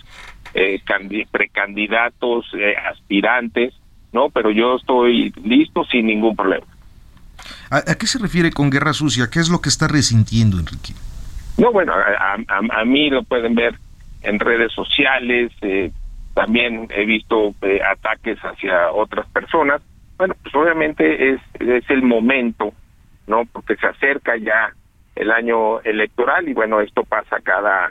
eh, 0.52 0.82
precandidatos, 1.30 2.46
eh, 2.52 2.74
aspirantes, 2.76 3.72
¿no? 4.12 4.30
Pero 4.30 4.50
yo 4.50 4.76
estoy 4.76 5.32
listo 5.42 5.84
sin 5.84 6.06
ningún 6.06 6.36
problema. 6.36 6.66
¿A, 7.70 7.82
qué 7.82 8.06
se 8.06 8.18
refiere 8.18 8.50
con 8.50 8.70
guerra 8.70 8.92
sucia? 8.92 9.28
¿Qué 9.30 9.40
es 9.40 9.48
lo 9.48 9.60
que 9.60 9.68
está 9.68 9.88
resintiendo, 9.88 10.58
Enrique? 10.58 10.94
No, 11.58 11.72
bueno, 11.72 11.92
a, 11.94 12.36
a, 12.48 12.84
mí 12.84 13.10
lo 13.10 13.22
pueden 13.22 13.54
ver 13.54 13.78
en 14.22 14.38
redes 14.38 14.72
sociales, 14.72 15.52
eh, 15.62 15.90
también 16.34 16.86
he 16.90 17.06
visto 17.06 17.54
eh, 17.62 17.80
ataques 17.82 18.38
hacia 18.40 18.92
otras 18.92 19.26
personas. 19.28 19.80
Bueno, 20.18 20.34
pues 20.42 20.54
obviamente 20.54 21.32
es, 21.32 21.40
es 21.60 21.88
el 21.88 22.02
momento, 22.02 22.72
¿no? 23.26 23.44
Porque 23.46 23.76
se 23.76 23.86
acerca 23.86 24.36
ya 24.36 24.72
el 25.14 25.30
año 25.30 25.80
electoral 25.80 26.48
y 26.48 26.52
bueno, 26.52 26.80
esto 26.80 27.04
pasa 27.04 27.38
cada, 27.42 27.90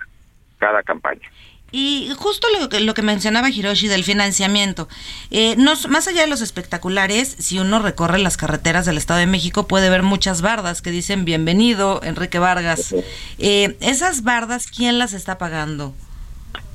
cada 0.59 0.83
campaña. 0.83 1.27
Y 1.71 2.09
justo 2.17 2.47
lo 2.59 2.69
que, 2.69 2.79
lo 2.79 2.93
que 2.93 3.01
mencionaba 3.01 3.49
Hiroshi 3.49 3.87
del 3.87 4.03
financiamiento, 4.03 4.87
eh, 5.31 5.55
no, 5.57 5.73
más 5.89 6.07
allá 6.07 6.21
de 6.21 6.27
los 6.27 6.41
espectaculares, 6.41 7.27
si 7.27 7.59
uno 7.59 7.79
recorre 7.79 8.19
las 8.19 8.37
carreteras 8.37 8.85
del 8.85 8.97
Estado 8.97 9.19
de 9.19 9.27
México 9.27 9.67
puede 9.67 9.89
ver 9.89 10.03
muchas 10.03 10.41
bardas 10.41 10.81
que 10.81 10.91
dicen 10.91 11.25
bienvenido 11.25 12.01
Enrique 12.03 12.39
Vargas. 12.39 12.93
Eh, 13.39 13.75
¿Esas 13.81 14.23
bardas 14.23 14.67
quién 14.67 14.99
las 14.99 15.13
está 15.13 15.37
pagando? 15.37 15.93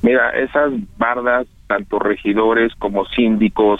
Mira, 0.01 0.29
esas 0.31 0.71
bardas, 0.97 1.47
tanto 1.67 1.97
regidores 1.97 2.73
como 2.75 3.05
síndicos, 3.05 3.79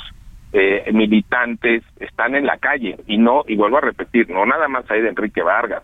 eh, 0.53 0.89
militantes, 0.93 1.83
están 1.99 2.35
en 2.35 2.45
la 2.45 2.57
calle 2.57 2.97
y 3.05 3.17
no, 3.17 3.43
y 3.47 3.55
vuelvo 3.55 3.77
a 3.77 3.81
repetir, 3.81 4.29
no 4.29 4.45
nada 4.45 4.67
más 4.67 4.89
hay 4.89 5.01
de 5.01 5.09
Enrique 5.09 5.41
Vargas, 5.41 5.83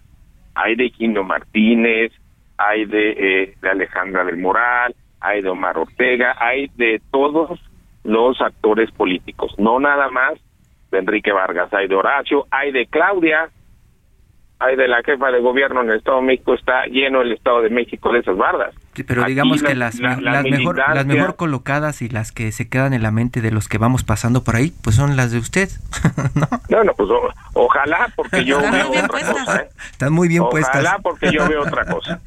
hay 0.55 0.75
de 0.75 0.89
Quino 0.89 1.23
Martínez, 1.23 2.11
hay 2.57 2.85
de, 2.85 3.55
de 3.61 3.69
Alejandra 3.69 4.23
del 4.23 4.37
Moral, 4.37 4.95
hay 5.19 5.41
de 5.41 5.49
Omar 5.49 5.77
Ortega, 5.77 6.35
hay 6.39 6.69
de 6.75 7.01
todos 7.11 7.59
los 8.03 8.41
actores 8.41 8.91
políticos, 8.91 9.53
no 9.57 9.79
nada 9.79 10.09
más 10.09 10.33
de 10.91 10.99
Enrique 10.99 11.31
Vargas, 11.31 11.73
hay 11.73 11.87
de 11.87 11.95
Horacio, 11.95 12.45
hay 12.51 12.71
de 12.71 12.87
Claudia, 12.87 13.49
hay 14.59 14.75
de 14.75 14.87
la 14.87 15.03
jefa 15.03 15.29
de 15.29 15.39
gobierno 15.39 15.81
en 15.81 15.89
el 15.89 15.97
Estado 15.97 16.17
de 16.17 16.23
México, 16.23 16.53
está 16.53 16.85
lleno 16.85 17.21
el 17.21 17.31
Estado 17.31 17.61
de 17.61 17.69
México 17.69 18.11
de 18.11 18.19
esas 18.19 18.37
bardas. 18.37 18.73
Sí, 18.93 19.03
pero 19.03 19.23
digamos 19.25 19.61
que 19.61 19.75
las, 19.75 19.99
las, 19.99 20.43
mejor, 20.43 20.77
las 20.77 21.05
mejor 21.05 21.35
colocadas 21.35 22.01
y 22.01 22.09
las 22.09 22.31
que 22.31 22.51
se 22.51 22.67
quedan 22.67 22.93
en 22.93 23.03
la 23.03 23.11
mente 23.11 23.41
de 23.41 23.51
los 23.51 23.67
que 23.67 23.77
vamos 23.77 24.03
pasando 24.03 24.43
por 24.43 24.55
ahí, 24.55 24.73
pues 24.83 24.95
son 24.95 25.15
las 25.15 25.31
de 25.31 25.37
usted, 25.37 25.69
¿no? 26.69 26.83
No, 26.83 26.93
pues 26.93 27.09
ojalá, 27.53 28.11
porque 28.15 28.43
yo 28.45 28.59
veo 28.59 28.89
otra 28.89 29.07
cosa. 29.07 29.61
¿eh? 29.61 29.69
Están 29.91 30.13
muy 30.13 30.27
bien 30.27 30.43
puestas. 30.49 30.75
Ojalá, 30.75 30.99
porque 31.03 31.31
yo 31.31 31.47
veo 31.47 31.61
otra 31.61 31.85
cosa. 31.85 32.19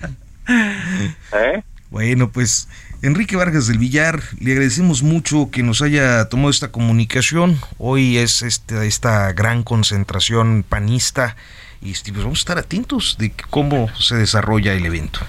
¿Eh? 1.32 1.62
Bueno, 1.90 2.30
pues 2.30 2.68
Enrique 3.02 3.36
Vargas 3.36 3.66
del 3.66 3.78
Villar, 3.78 4.20
le 4.38 4.52
agradecemos 4.52 5.02
mucho 5.02 5.50
que 5.50 5.62
nos 5.62 5.82
haya 5.82 6.28
tomado 6.28 6.50
esta 6.50 6.70
comunicación. 6.70 7.58
Hoy 7.78 8.18
es 8.18 8.42
este, 8.42 8.86
esta 8.86 9.32
gran 9.32 9.64
concentración 9.64 10.64
panista 10.68 11.36
y 11.82 11.90
este, 11.90 12.12
pues 12.12 12.22
vamos 12.22 12.38
a 12.38 12.42
estar 12.42 12.58
atentos 12.58 13.16
de 13.18 13.32
cómo 13.50 13.88
se 13.96 14.16
desarrolla 14.16 14.72
el 14.72 14.86
evento. 14.86 15.20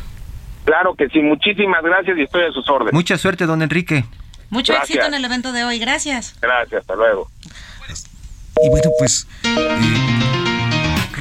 Claro 0.66 0.94
que 0.96 1.08
sí, 1.10 1.20
muchísimas 1.20 1.84
gracias 1.84 2.18
y 2.18 2.22
estoy 2.22 2.44
a 2.44 2.52
sus 2.52 2.70
órdenes. 2.70 2.94
Mucha 2.94 3.18
suerte, 3.18 3.46
don 3.46 3.64
Enrique. 3.64 4.06
Mucho 4.52 4.74
éxito 4.74 5.06
en 5.06 5.16
el 5.16 5.26
evento 5.26 5.52
de 5.54 5.64
hoy, 5.64 5.80
gracias. 5.80 6.36
Gracias, 6.42 6.82
hasta 6.82 6.96
luego. 6.96 7.32
Y 8.64 8.70
bueno, 8.70 8.92
pues... 9.00 9.28
Eh, 9.44 10.41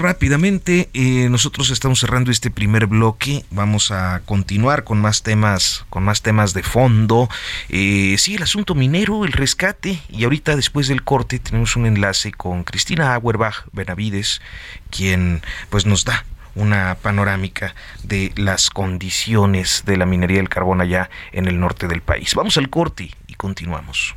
rápidamente, 0.00 0.88
eh, 0.94 1.28
nosotros 1.30 1.70
estamos 1.70 2.00
cerrando 2.00 2.30
este 2.30 2.50
primer 2.50 2.86
bloque. 2.86 3.44
Vamos 3.50 3.90
a 3.90 4.22
continuar 4.24 4.82
con 4.84 5.00
más 5.00 5.22
temas, 5.22 5.84
con 5.90 6.02
más 6.02 6.22
temas 6.22 6.54
de 6.54 6.62
fondo. 6.62 7.28
Eh, 7.68 8.16
sí, 8.18 8.34
el 8.34 8.42
asunto 8.42 8.74
minero, 8.74 9.24
el 9.24 9.32
rescate. 9.32 10.00
Y 10.08 10.24
ahorita, 10.24 10.56
después 10.56 10.88
del 10.88 11.04
corte, 11.04 11.38
tenemos 11.38 11.76
un 11.76 11.86
enlace 11.86 12.32
con 12.32 12.64
Cristina 12.64 13.14
Auerbach 13.14 13.66
Benavides, 13.72 14.40
quien 14.90 15.42
pues 15.68 15.86
nos 15.86 16.04
da 16.04 16.24
una 16.54 16.96
panorámica 17.00 17.74
de 18.02 18.32
las 18.36 18.70
condiciones 18.70 19.84
de 19.86 19.96
la 19.96 20.06
minería 20.06 20.38
del 20.38 20.48
carbón 20.48 20.80
allá 20.80 21.10
en 21.32 21.46
el 21.46 21.60
norte 21.60 21.86
del 21.86 22.00
país. 22.00 22.34
Vamos 22.34 22.56
al 22.56 22.70
corte 22.70 23.10
y 23.28 23.34
continuamos. 23.34 24.16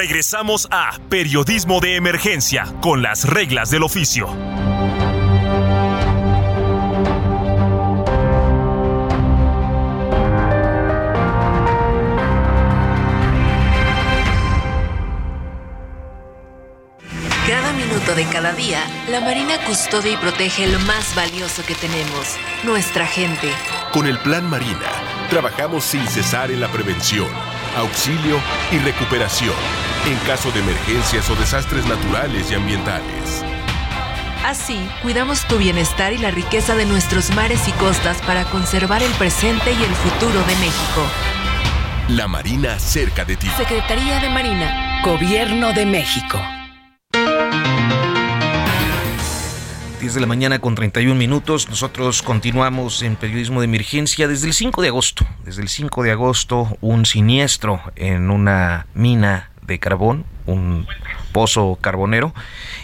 Regresamos 0.00 0.66
a 0.70 0.98
Periodismo 1.10 1.78
de 1.78 1.96
Emergencia 1.96 2.64
con 2.80 3.02
las 3.02 3.28
reglas 3.28 3.70
del 3.70 3.82
oficio. 3.82 4.28
Cada 17.46 17.72
minuto 17.74 18.14
de 18.14 18.24
cada 18.32 18.54
día, 18.54 18.82
la 19.10 19.20
Marina 19.20 19.62
custodia 19.66 20.12
y 20.12 20.16
protege 20.16 20.66
lo 20.66 20.78
más 20.78 21.14
valioso 21.14 21.62
que 21.66 21.74
tenemos, 21.74 22.38
nuestra 22.64 23.06
gente. 23.06 23.52
Con 23.92 24.06
el 24.06 24.18
Plan 24.20 24.48
Marina, 24.48 24.88
trabajamos 25.28 25.84
sin 25.84 26.08
cesar 26.08 26.50
en 26.50 26.60
la 26.60 26.68
prevención 26.68 27.28
auxilio 27.76 28.40
y 28.72 28.78
recuperación 28.78 29.89
en 30.06 30.16
caso 30.26 30.50
de 30.52 30.60
emergencias 30.60 31.28
o 31.30 31.36
desastres 31.36 31.86
naturales 31.86 32.50
y 32.50 32.54
ambientales. 32.54 33.44
Así, 34.44 34.88
cuidamos 35.02 35.46
tu 35.46 35.58
bienestar 35.58 36.12
y 36.12 36.18
la 36.18 36.30
riqueza 36.30 36.74
de 36.74 36.86
nuestros 36.86 37.30
mares 37.34 37.68
y 37.68 37.72
costas 37.72 38.22
para 38.22 38.44
conservar 38.46 39.02
el 39.02 39.12
presente 39.12 39.72
y 39.72 39.82
el 39.82 39.94
futuro 39.94 40.40
de 40.40 40.56
México. 40.56 41.06
La 42.08 42.26
Marina 42.26 42.78
cerca 42.78 43.24
de 43.24 43.36
ti. 43.36 43.46
Secretaría 43.56 44.18
de 44.20 44.30
Marina. 44.30 45.02
Gobierno 45.04 45.72
de 45.72 45.86
México. 45.86 46.40
10 50.00 50.14
de 50.14 50.20
la 50.20 50.26
mañana 50.26 50.58
con 50.58 50.74
31 50.74 51.14
minutos. 51.14 51.68
Nosotros 51.68 52.22
continuamos 52.22 53.02
en 53.02 53.16
periodismo 53.16 53.60
de 53.60 53.66
emergencia 53.66 54.26
desde 54.26 54.46
el 54.46 54.54
5 54.54 54.80
de 54.80 54.88
agosto. 54.88 55.26
Desde 55.44 55.60
el 55.60 55.68
5 55.68 56.02
de 56.02 56.10
agosto, 56.10 56.78
un 56.80 57.04
siniestro 57.04 57.82
en 57.96 58.30
una 58.30 58.86
mina 58.94 59.49
de 59.70 59.78
carbón, 59.78 60.26
un 60.46 60.86
pozo 61.32 61.78
carbonero, 61.80 62.34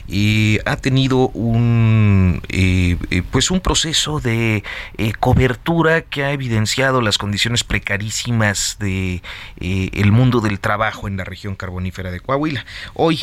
y 0.06 0.58
ha 0.64 0.76
tenido 0.76 1.28
un 1.28 2.40
eh, 2.48 2.96
eh, 3.10 3.22
pues 3.30 3.50
un 3.50 3.60
proceso 3.60 4.20
de 4.20 4.62
eh, 4.96 5.12
cobertura 5.18 6.02
que 6.02 6.24
ha 6.24 6.32
evidenciado 6.32 7.00
las 7.02 7.18
condiciones 7.18 7.64
precarísimas 7.64 8.76
de 8.78 9.22
el 9.58 10.12
mundo 10.12 10.40
del 10.40 10.60
trabajo 10.60 11.08
en 11.08 11.16
la 11.16 11.24
región 11.24 11.56
carbonífera 11.56 12.10
de 12.10 12.20
Coahuila. 12.20 12.64
Hoy 12.94 13.18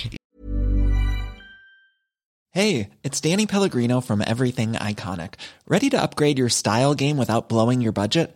Hey, 2.56 2.89
it's 3.02 3.19
Danny 3.19 3.47
Pellegrino 3.47 3.99
from 3.99 4.21
Everything 4.21 4.73
Iconic. 4.73 5.36
Ready 5.67 5.89
to 5.89 5.99
upgrade 5.99 6.38
your 6.38 6.49
style 6.49 6.93
game 6.93 7.17
without 7.17 7.49
blowing 7.49 7.82
your 7.82 7.93
budget? 7.93 8.36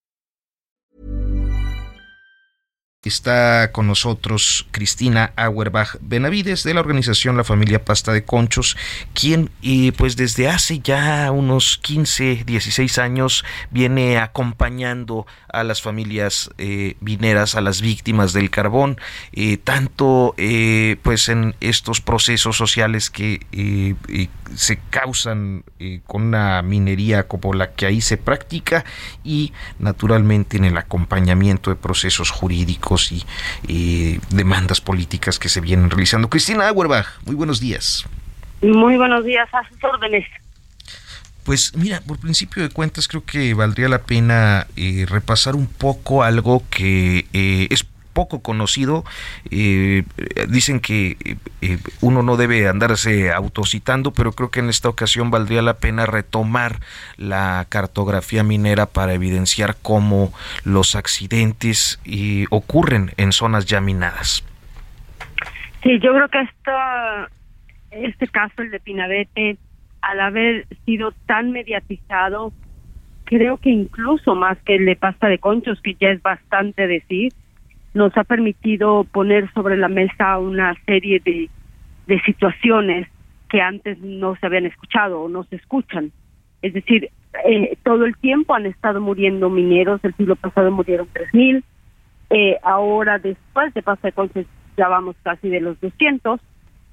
Está 3.03 3.71
con 3.71 3.87
nosotros 3.87 4.67
Cristina 4.69 5.33
Auerbach 5.35 5.97
Benavides 6.01 6.61
de 6.61 6.75
la 6.75 6.81
organización 6.81 7.35
La 7.35 7.43
Familia 7.43 7.83
Pasta 7.83 8.13
de 8.13 8.23
Conchos, 8.23 8.77
quien 9.15 9.49
eh, 9.63 9.91
pues 9.97 10.15
desde 10.17 10.47
hace 10.47 10.81
ya 10.81 11.31
unos 11.31 11.79
15, 11.79 12.43
16 12.45 12.99
años 12.99 13.43
viene 13.71 14.19
acompañando 14.19 15.25
a 15.51 15.63
las 15.63 15.81
familias 15.81 16.51
eh, 16.59 16.95
mineras, 16.99 17.55
a 17.55 17.61
las 17.61 17.81
víctimas 17.81 18.33
del 18.33 18.51
carbón, 18.51 18.99
eh, 19.33 19.57
tanto 19.57 20.35
pues 21.01 21.27
en 21.29 21.55
estos 21.59 22.01
procesos 22.01 22.55
sociales 22.55 23.09
que 23.09 23.95
se 24.55 24.79
causan 24.91 25.63
con 26.05 26.21
una 26.21 26.61
minería 26.61 27.27
como 27.27 27.53
la 27.53 27.71
que 27.71 27.87
ahí 27.87 28.01
se 28.01 28.17
practica 28.17 28.85
y 29.23 29.53
naturalmente 29.79 30.57
en 30.57 30.65
el 30.65 30.77
acompañamiento 30.77 31.71
de 31.71 31.77
procesos 31.77 32.29
jurídicos 32.29 32.90
y, 33.67 34.19
demandas 34.29 34.81
políticas 34.81 35.39
que 35.39 35.49
se 35.49 35.61
vienen 35.61 35.89
realizando. 35.89 36.29
Cristina 36.29 36.67
Auerbach, 36.67 37.07
muy 37.25 37.35
buenos 37.35 37.59
días. 37.59 38.05
Muy 38.61 38.97
buenos 38.97 39.23
días, 39.25 39.47
a 39.53 39.67
sus 39.67 39.83
órdenes. 39.83 40.25
Pues 41.43 41.75
mira, 41.75 42.01
por 42.01 42.19
principio 42.19 42.61
de 42.61 42.69
cuentas 42.69 43.07
creo 43.07 43.23
que 43.25 43.53
valdría 43.53 43.89
la 43.89 44.03
pena 44.03 44.67
eh, 44.75 45.05
repasar 45.09 45.55
un 45.55 45.67
poco 45.67 46.23
algo 46.23 46.63
que 46.69 47.25
eh, 47.33 47.67
es 47.71 47.83
poco 48.13 48.41
conocido. 48.41 49.03
Eh, 49.49 50.03
dicen 50.49 50.79
que 50.79 51.17
eh, 51.61 51.77
uno 52.01 52.23
no 52.23 52.37
debe 52.37 52.67
andarse 52.67 53.31
autocitando, 53.31 54.11
pero 54.11 54.31
creo 54.33 54.51
que 54.51 54.59
en 54.59 54.69
esta 54.69 54.89
ocasión 54.89 55.31
valdría 55.31 55.61
la 55.61 55.77
pena 55.77 56.05
retomar 56.05 56.79
la 57.17 57.65
cartografía 57.69 58.43
minera 58.43 58.85
para 58.85 59.13
evidenciar 59.13 59.75
cómo 59.81 60.33
los 60.63 60.95
accidentes 60.95 61.99
eh, 62.05 62.45
ocurren 62.49 63.11
en 63.17 63.31
zonas 63.31 63.65
ya 63.65 63.81
minadas. 63.81 64.43
Sí, 65.83 65.99
yo 65.99 66.13
creo 66.13 66.29
que 66.29 66.47
este 67.91 68.27
caso, 68.27 68.61
el 68.61 68.71
de 68.71 68.79
Pinabete, 68.79 69.57
al 70.01 70.19
haber 70.19 70.67
sido 70.85 71.11
tan 71.25 71.51
mediatizado, 71.51 72.53
creo 73.25 73.57
que 73.57 73.69
incluso 73.69 74.35
más 74.35 74.57
que 74.63 74.75
el 74.75 74.85
de 74.85 74.95
pasta 74.95 75.27
de 75.27 75.39
conchos, 75.39 75.81
que 75.81 75.95
ya 75.95 76.09
es 76.09 76.21
bastante 76.21 76.87
decir, 76.87 77.33
nos 77.93 78.15
ha 78.17 78.23
permitido 78.23 79.03
poner 79.05 79.51
sobre 79.53 79.77
la 79.77 79.89
mesa 79.89 80.37
una 80.37 80.75
serie 80.85 81.19
de, 81.19 81.49
de 82.07 82.21
situaciones 82.21 83.07
que 83.49 83.61
antes 83.61 83.99
no 83.99 84.35
se 84.37 84.45
habían 84.45 84.65
escuchado 84.65 85.21
o 85.21 85.29
no 85.29 85.43
se 85.43 85.57
escuchan. 85.57 86.11
Es 86.61 86.73
decir, 86.73 87.09
eh, 87.45 87.77
todo 87.83 88.05
el 88.05 88.15
tiempo 88.17 88.53
han 88.53 88.65
estado 88.65 89.01
muriendo 89.01 89.49
mineros, 89.49 89.99
el 90.03 90.13
siglo 90.15 90.35
pasado 90.35 90.71
murieron 90.71 91.07
3.000, 91.13 91.63
eh, 92.29 92.57
ahora 92.63 93.19
después 93.19 93.73
de 93.73 93.81
Pasa 93.81 94.07
de 94.07 94.11
Conches 94.13 94.47
ya 94.77 94.87
vamos 94.87 95.15
casi 95.23 95.49
de 95.49 95.59
los 95.59 95.79
200, 95.81 96.39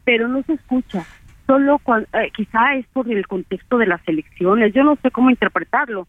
pero 0.04 0.26
no 0.26 0.42
se 0.42 0.54
escucha. 0.54 1.04
Solo 1.46 1.80
eh, 2.12 2.30
quizá 2.34 2.74
es 2.74 2.86
por 2.88 3.10
el 3.10 3.26
contexto 3.26 3.78
de 3.78 3.86
las 3.86 4.00
elecciones, 4.08 4.72
yo 4.74 4.84
no 4.84 4.96
sé 4.96 5.10
cómo 5.10 5.30
interpretarlo, 5.30 6.08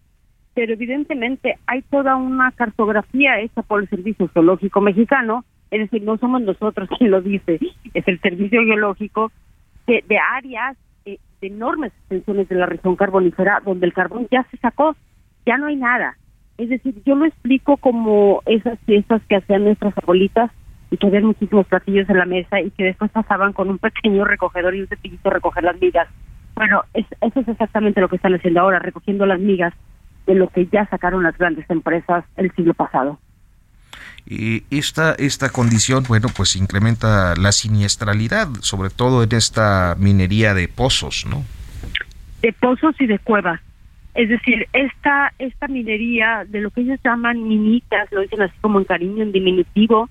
pero 0.59 0.73
evidentemente 0.73 1.57
hay 1.67 1.81
toda 1.83 2.17
una 2.17 2.51
cartografía 2.51 3.39
hecha 3.39 3.61
por 3.61 3.81
el 3.81 3.87
Servicio 3.87 4.27
Geológico 4.27 4.81
Mexicano, 4.81 5.45
es 5.71 5.79
decir, 5.79 6.03
no 6.03 6.17
somos 6.17 6.41
nosotros 6.41 6.89
quien 6.97 7.11
lo 7.11 7.21
dice, 7.21 7.59
es 7.93 8.05
el 8.05 8.19
Servicio 8.19 8.61
Geológico 8.65 9.31
de, 9.87 10.03
áreas 10.33 10.75
eh, 11.05 11.17
de 11.39 11.47
enormes 11.47 11.93
extensiones 11.99 12.49
de 12.49 12.55
la 12.55 12.65
región 12.65 12.97
carbonífera 12.97 13.61
donde 13.63 13.85
el 13.85 13.93
carbón 13.93 14.27
ya 14.29 14.45
se 14.51 14.57
sacó, 14.57 14.97
ya 15.45 15.57
no 15.57 15.67
hay 15.67 15.77
nada. 15.77 16.17
Es 16.57 16.67
decir, 16.67 17.01
yo 17.05 17.15
lo 17.15 17.23
explico 17.23 17.77
como 17.77 18.41
esas 18.45 18.77
fiestas 18.79 19.21
que 19.29 19.37
hacían 19.37 19.63
nuestras 19.63 19.97
abuelitas 19.97 20.51
y 20.91 20.97
que 20.97 21.07
había 21.07 21.21
muchísimos 21.21 21.67
platillos 21.67 22.09
en 22.09 22.17
la 22.17 22.25
mesa 22.25 22.59
y 22.59 22.69
que 22.71 22.83
después 22.83 23.09
pasaban 23.11 23.53
con 23.53 23.69
un 23.69 23.77
pequeño 23.77 24.25
recogedor 24.25 24.75
y 24.75 24.81
un 24.81 24.87
cepillito 24.87 25.29
a 25.29 25.35
recoger 25.35 25.63
las 25.63 25.79
migas. 25.79 26.09
Bueno, 26.53 26.83
eso 26.93 27.39
es 27.39 27.47
exactamente 27.47 28.01
lo 28.01 28.09
que 28.09 28.17
están 28.17 28.35
haciendo 28.35 28.59
ahora, 28.59 28.79
recogiendo 28.79 29.25
las 29.25 29.39
migas 29.39 29.73
de 30.29 30.35
lo 30.35 30.47
que 30.47 30.67
ya 30.67 30.85
sacaron 30.85 31.23
las 31.23 31.35
grandes 31.39 31.67
empresas 31.69 32.23
el 32.37 32.51
siglo 32.51 32.75
pasado. 32.75 33.17
Y 34.27 34.63
esta, 34.69 35.13
esta 35.13 35.49
condición, 35.49 36.03
bueno, 36.07 36.27
pues 36.37 36.55
incrementa 36.55 37.33
la 37.35 37.51
siniestralidad, 37.51 38.47
sobre 38.61 38.91
todo 38.91 39.23
en 39.23 39.31
esta 39.31 39.95
minería 39.97 40.53
de 40.53 40.67
pozos, 40.67 41.25
¿no? 41.27 41.43
De 42.43 42.53
pozos 42.53 42.93
y 43.01 43.07
de 43.07 43.17
cuevas. 43.17 43.59
Es 44.13 44.29
decir, 44.29 44.67
esta, 44.71 45.33
esta 45.39 45.67
minería 45.67 46.45
de 46.47 46.61
lo 46.61 46.69
que 46.69 46.81
ellos 46.81 46.99
llaman 47.03 47.47
minitas, 47.47 48.11
lo 48.11 48.21
dicen 48.21 48.43
así 48.43 48.53
como 48.61 48.77
en 48.77 48.85
cariño, 48.85 49.23
en 49.23 49.31
diminutivo, 49.31 50.09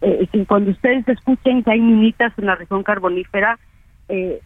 eh, 0.00 0.26
cuando 0.48 0.70
ustedes 0.70 1.06
escuchen 1.08 1.62
que 1.62 1.72
hay 1.72 1.80
minitas 1.80 2.32
en 2.38 2.46
la 2.46 2.54
región 2.54 2.82
carbonífera, 2.82 3.58
eh, 4.08 4.40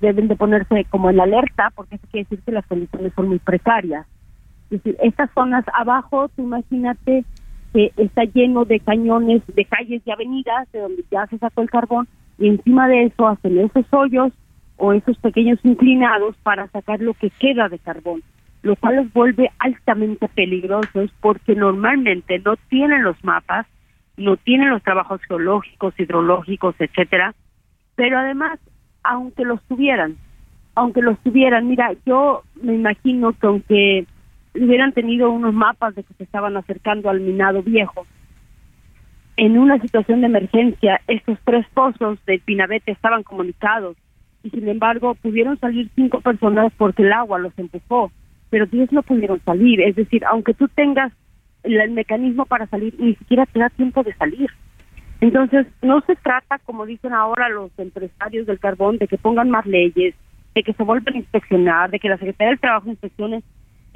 deben 0.00 0.28
de 0.28 0.36
ponerse 0.36 0.86
como 0.88 1.10
en 1.10 1.18
alerta, 1.18 1.72
porque 1.74 1.96
eso 1.96 2.06
quiere 2.12 2.28
decir 2.30 2.44
que 2.44 2.52
las 2.52 2.66
condiciones 2.66 3.12
son 3.16 3.28
muy 3.28 3.40
precarias. 3.40 4.06
Es 4.70 4.82
decir, 4.82 4.96
estas 5.02 5.30
zonas 5.32 5.64
abajo, 5.72 6.28
tú 6.34 6.42
imagínate 6.42 7.24
que 7.72 7.92
está 7.96 8.24
lleno 8.24 8.64
de 8.64 8.80
cañones, 8.80 9.42
de 9.46 9.64
calles 9.64 10.02
y 10.04 10.10
avenidas 10.10 10.70
de 10.72 10.80
donde 10.80 11.04
ya 11.10 11.26
se 11.26 11.38
sacó 11.38 11.62
el 11.62 11.70
carbón 11.70 12.08
y 12.38 12.48
encima 12.48 12.88
de 12.88 13.04
eso 13.04 13.28
hacen 13.28 13.58
esos 13.58 13.86
hoyos 13.92 14.32
o 14.76 14.92
esos 14.92 15.16
pequeños 15.18 15.58
inclinados 15.62 16.36
para 16.42 16.68
sacar 16.68 17.00
lo 17.00 17.14
que 17.14 17.30
queda 17.30 17.68
de 17.68 17.78
carbón, 17.78 18.22
lo 18.62 18.76
cual 18.76 18.96
los 18.96 19.12
vuelve 19.12 19.50
altamente 19.58 20.28
peligrosos 20.28 21.10
porque 21.20 21.54
normalmente 21.54 22.38
no 22.40 22.56
tienen 22.68 23.02
los 23.02 23.22
mapas, 23.24 23.66
no 24.16 24.36
tienen 24.36 24.70
los 24.70 24.82
trabajos 24.82 25.20
geológicos, 25.28 25.98
hidrológicos, 25.98 26.74
etcétera, 26.78 27.34
pero 27.94 28.18
además, 28.18 28.58
aunque 29.02 29.44
los 29.44 29.62
tuvieran, 29.64 30.16
aunque 30.74 31.00
los 31.00 31.18
tuvieran, 31.20 31.68
mira, 31.68 31.92
yo 32.04 32.42
me 32.62 32.74
imagino 32.74 33.32
que 33.32 33.46
aunque 33.46 34.06
hubieran 34.60 34.92
tenido 34.92 35.30
unos 35.30 35.54
mapas 35.54 35.94
de 35.94 36.02
que 36.02 36.14
se 36.14 36.24
estaban 36.24 36.56
acercando 36.56 37.10
al 37.10 37.20
minado 37.20 37.62
viejo. 37.62 38.06
En 39.36 39.58
una 39.58 39.78
situación 39.80 40.20
de 40.20 40.26
emergencia, 40.26 41.00
estos 41.08 41.38
tres 41.44 41.66
pozos 41.74 42.18
de 42.26 42.38
Pinabete 42.38 42.92
estaban 42.92 43.22
comunicados 43.22 43.96
y 44.42 44.50
sin 44.50 44.68
embargo 44.68 45.14
pudieron 45.16 45.58
salir 45.58 45.90
cinco 45.94 46.20
personas 46.20 46.72
porque 46.76 47.02
el 47.02 47.12
agua 47.12 47.38
los 47.38 47.52
empujó, 47.58 48.10
pero 48.48 48.66
diez 48.66 48.90
no 48.92 49.02
pudieron 49.02 49.40
salir. 49.44 49.82
Es 49.82 49.96
decir, 49.96 50.24
aunque 50.24 50.54
tú 50.54 50.68
tengas 50.68 51.12
el, 51.64 51.90
mecanismo 51.90 52.46
para 52.46 52.66
salir, 52.66 52.94
ni 52.98 53.14
siquiera 53.16 53.44
te 53.46 53.58
da 53.58 53.68
tiempo 53.70 54.02
de 54.02 54.14
salir. 54.14 54.50
Entonces, 55.20 55.66
no 55.82 56.00
se 56.02 56.14
trata, 56.16 56.58
como 56.58 56.86
dicen 56.86 57.12
ahora 57.12 57.48
los 57.48 57.70
empresarios 57.78 58.46
del 58.46 58.58
carbón, 58.58 58.98
de 58.98 59.08
que 59.08 59.18
pongan 59.18 59.50
más 59.50 59.66
leyes, 59.66 60.14
de 60.54 60.62
que 60.62 60.72
se 60.74 60.82
vuelvan 60.82 61.14
a 61.14 61.18
inspeccionar, 61.18 61.90
de 61.90 61.98
que 61.98 62.08
la 62.08 62.18
Secretaría 62.18 62.50
del 62.50 62.60
Trabajo 62.60 62.88
inspeccione 62.88 63.42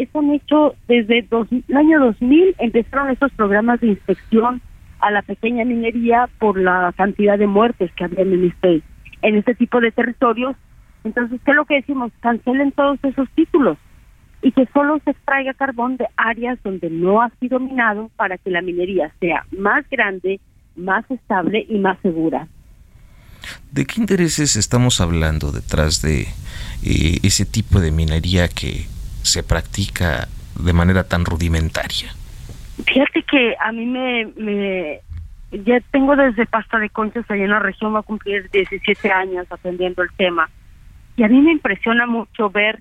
eso 0.03 0.21
han 0.21 0.31
hecho 0.31 0.75
desde 0.89 1.23
dos, 1.23 1.49
el 1.51 1.77
año 1.77 2.01
2000, 2.01 2.57
empezaron 2.59 3.11
esos 3.11 3.33
programas 3.33 3.81
de 3.81 3.89
inspección 3.89 4.61
a 5.01 5.11
la 5.11 5.23
pequeña 5.23 5.65
minería 5.65 6.29
por 6.39 6.59
la 6.59 6.93
cantidad 6.97 7.39
de 7.39 7.47
muertes 7.47 7.91
que 7.95 8.05
había 8.05 8.21
en 8.21 8.45
este, 8.45 8.83
en 9.23 9.37
este 9.37 9.55
tipo 9.55 9.81
de 9.81 9.93
territorios. 9.93 10.57
Entonces, 11.05 11.41
¿qué 11.45 11.51
es 11.51 11.57
lo 11.57 11.65
que 11.65 11.77
decimos? 11.77 12.13
Cancelen 12.21 12.73
todos 12.73 12.99
esos 13.03 13.29
títulos 13.31 13.79
y 14.43 14.53
que 14.53 14.67
solo 14.73 15.01
se 15.05 15.11
extraiga 15.11 15.55
carbón 15.55 15.97
de 15.97 16.07
áreas 16.17 16.59
donde 16.63 16.91
no 16.91 17.21
ha 17.21 17.31
sido 17.41 17.61
minado 17.61 18.11
para 18.17 18.39
que 18.39 18.51
la 18.51 18.63
minería 18.63 19.13
sea 19.21 19.45
más 19.57 19.89
grande, 19.91 20.41
más 20.77 21.11
estable 21.11 21.67
y 21.69 21.79
más 21.79 21.99
segura. 22.01 22.49
¿De 23.71 23.87
qué 23.87 24.01
intereses 24.01 24.57
estamos 24.57 25.01
hablando 25.01 25.53
detrás 25.53 26.03
de 26.03 26.23
eh, 26.83 27.19
ese 27.23 27.45
tipo 27.45 27.81
de 27.81 27.91
minería 27.91 28.49
que 28.49 28.87
se 29.23 29.43
practica 29.43 30.29
de 30.59 30.73
manera 30.73 31.05
tan 31.05 31.25
rudimentaria? 31.25 32.13
Fíjate 32.87 33.23
que 33.23 33.55
a 33.61 33.73
mí 33.73 33.87
me, 33.87 35.01
ya 35.53 35.81
tengo 35.91 36.17
desde 36.17 36.47
pasta 36.47 36.79
de 36.79 36.91
conchas 36.91 37.31
allá 37.31 37.45
en 37.45 37.51
la 37.51 37.59
región, 37.59 37.95
va 37.95 38.01
a 38.01 38.03
cumplir 38.03 38.49
17 38.51 39.11
años 39.11 39.47
aprendiendo 39.51 40.03
el 40.03 40.11
tema. 40.17 40.49
Y 41.17 41.25
a 41.25 41.29
mí 41.29 41.41
me 41.41 41.53
impresiona 41.53 42.07
mucho 42.07 42.51
ver 42.51 42.81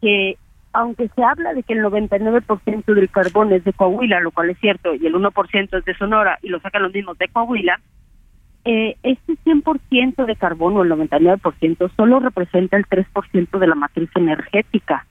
que, 0.00 0.36
aunque 0.72 1.08
se 1.08 1.22
habla 1.22 1.54
de 1.54 1.62
que 1.62 1.72
el 1.72 1.84
99% 1.84 2.84
del 2.94 3.10
carbón 3.10 3.52
es 3.52 3.64
de 3.64 3.72
Coahuila, 3.72 4.20
lo 4.20 4.30
cual 4.30 4.50
es 4.50 4.58
cierto, 4.58 4.94
y 4.94 5.06
el 5.06 5.14
1% 5.14 5.78
es 5.78 5.84
de 5.84 5.94
Sonora, 5.96 6.38
y 6.42 6.48
lo 6.48 6.60
sacan 6.60 6.82
los 6.82 6.92
mismos 6.92 7.16
de 7.18 7.28
Coahuila, 7.28 7.80
eh, 8.64 8.96
este 9.02 9.34
100% 9.44 10.26
de 10.26 10.36
carbón 10.36 10.76
o 10.76 10.82
el 10.82 10.90
99% 10.90 11.90
solo 11.96 12.20
representa 12.20 12.76
el 12.76 12.86
3% 12.86 13.58
de 13.58 13.66
la 13.66 13.74
matriz 13.74 14.10
energética. 14.14 15.06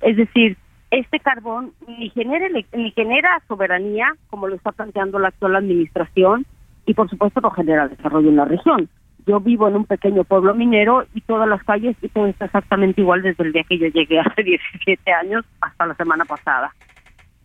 Es 0.00 0.16
decir, 0.16 0.56
este 0.90 1.20
carbón 1.20 1.72
ni 1.86 2.10
genera, 2.10 2.46
ni 2.48 2.90
genera 2.92 3.42
soberanía, 3.46 4.08
como 4.28 4.48
lo 4.48 4.56
está 4.56 4.72
planteando 4.72 5.18
la 5.18 5.28
actual 5.28 5.56
administración, 5.56 6.46
y 6.86 6.94
por 6.94 7.08
supuesto 7.08 7.40
no 7.40 7.50
genera 7.50 7.88
desarrollo 7.88 8.28
en 8.28 8.36
la 8.36 8.44
región. 8.44 8.88
Yo 9.26 9.38
vivo 9.38 9.68
en 9.68 9.76
un 9.76 9.84
pequeño 9.84 10.24
pueblo 10.24 10.54
minero 10.54 11.04
y 11.14 11.20
todas 11.20 11.48
las 11.48 11.62
calles 11.62 11.96
y 12.02 12.08
todo 12.08 12.26
está 12.26 12.46
exactamente 12.46 13.00
igual 13.00 13.22
desde 13.22 13.44
el 13.44 13.52
día 13.52 13.64
que 13.68 13.78
yo 13.78 13.86
llegué 13.86 14.18
hace 14.18 14.42
17 14.44 15.12
años 15.12 15.44
hasta 15.60 15.86
la 15.86 15.94
semana 15.94 16.24
pasada. 16.24 16.74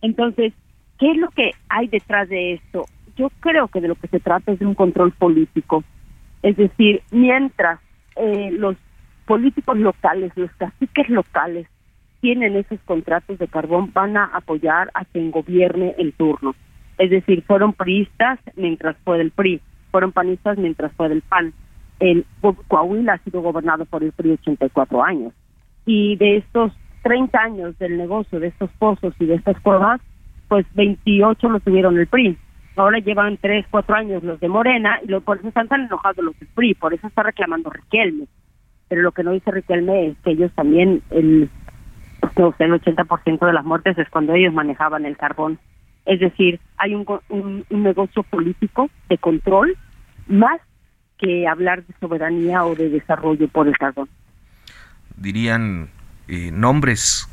Entonces, 0.02 0.54
¿qué 0.98 1.12
es 1.12 1.18
lo 1.18 1.30
que 1.30 1.52
hay 1.70 1.88
detrás 1.88 2.30
de 2.30 2.54
esto? 2.54 2.86
Yo 3.18 3.30
creo 3.40 3.68
que 3.68 3.82
de 3.82 3.88
lo 3.90 3.96
que 3.96 4.08
se 4.08 4.20
trata 4.20 4.52
es 4.52 4.60
de 4.60 4.66
un 4.66 4.76
control 4.76 5.12
político. 5.12 5.84
Es 6.42 6.58
decir, 6.58 7.02
mientras 7.12 7.80
eh, 8.16 8.50
los 8.52 8.76
políticos 9.26 9.78
locales, 9.78 10.32
los 10.36 10.52
caciques 10.52 11.10
locales, 11.10 11.68
tienen 12.26 12.56
esos 12.56 12.80
contratos 12.86 13.38
de 13.38 13.48
carbón, 13.48 13.92
van 13.94 14.18
a 14.18 14.26
apoyar 14.34 14.90
a 14.96 15.06
quien 15.06 15.30
gobierne 15.30 15.94
en 16.00 16.12
turno. 16.12 16.56
Es 16.98 17.12
decir, 17.12 17.44
fueron 17.44 17.74
priistas 17.74 18.40
mientras 18.56 18.98
fue 19.04 19.20
del 19.20 19.30
PRI, 19.30 19.62
fueron 19.92 20.12
panistas 20.12 20.58
mientras 20.58 20.92
fue 20.94 21.08
del 21.08 21.22
PAN. 21.22 21.54
El 22.00 22.26
Coahuila 22.68 23.14
ha 23.14 23.18
sido 23.20 23.42
gobernado 23.42 23.86
por 23.86 24.04
el 24.04 24.12
PRI 24.12 24.32
84 24.32 25.04
años. 25.04 25.34
Y 25.86 26.16
de 26.16 26.38
estos 26.38 26.72
30 27.04 27.40
años 27.40 27.78
del 27.78 27.96
negocio 27.96 28.40
de 28.40 28.48
estos 28.48 28.72
pozos 28.80 29.14
y 29.20 29.28
de 29.28 29.36
estas 29.36 29.60
cuevas, 29.60 30.02
pues 30.48 30.66
28 30.74 31.48
lo 31.48 31.60
tuvieron 31.60 32.00
el 32.00 32.08
PRI. 32.08 32.36
Ahora 32.76 32.98
llevan 32.98 33.38
3, 33.38 33.68
4 33.70 33.96
años 33.96 34.24
los 34.24 34.40
de 34.40 34.48
Morena 34.48 35.00
y 35.04 35.10
lo, 35.10 35.22
por 35.22 35.38
eso 35.38 35.50
están 35.50 35.68
tan 35.68 35.82
enojados 35.82 36.26
los 36.26 36.40
del 36.40 36.50
PRI, 36.56 36.74
por 36.74 36.92
eso 36.92 37.06
está 37.06 37.22
reclamando 37.22 37.70
Riquelme. 37.70 38.26
Pero 38.90 39.04
lo 39.04 39.12
que 39.12 39.22
no 39.22 39.32
dice 39.32 39.52
Riquelme 39.52 40.08
es 40.08 40.18
que 40.24 40.32
ellos 40.32 40.52
también, 40.56 41.04
el, 41.12 41.52
sé, 42.58 42.66
el 42.66 42.74
80% 42.74 43.46
de 43.46 43.54
las 43.54 43.66
muertes 43.66 43.98
es 43.98 44.10
cuando 44.10 44.34
ellos 44.34 44.54
manejaban 44.54 45.06
el 45.06 45.18
carbón. 45.18 45.60
Es 46.06 46.20
decir, 46.20 46.60
hay 46.78 46.94
un, 46.94 47.06
un, 47.30 47.66
negocio 47.70 48.24
político 48.24 48.90
de 49.10 49.18
control 49.18 49.76
más 50.28 50.62
que 51.18 51.48
hablar 51.48 51.84
de 51.84 51.94
soberanía 52.00 52.66
o 52.66 52.76
de 52.76 52.90
desarrollo 52.90 53.48
por 53.48 53.68
el 53.68 53.78
carbón. 53.78 54.08
Dirían 55.18 55.90
eh, 56.28 56.52
nombres, 56.52 57.28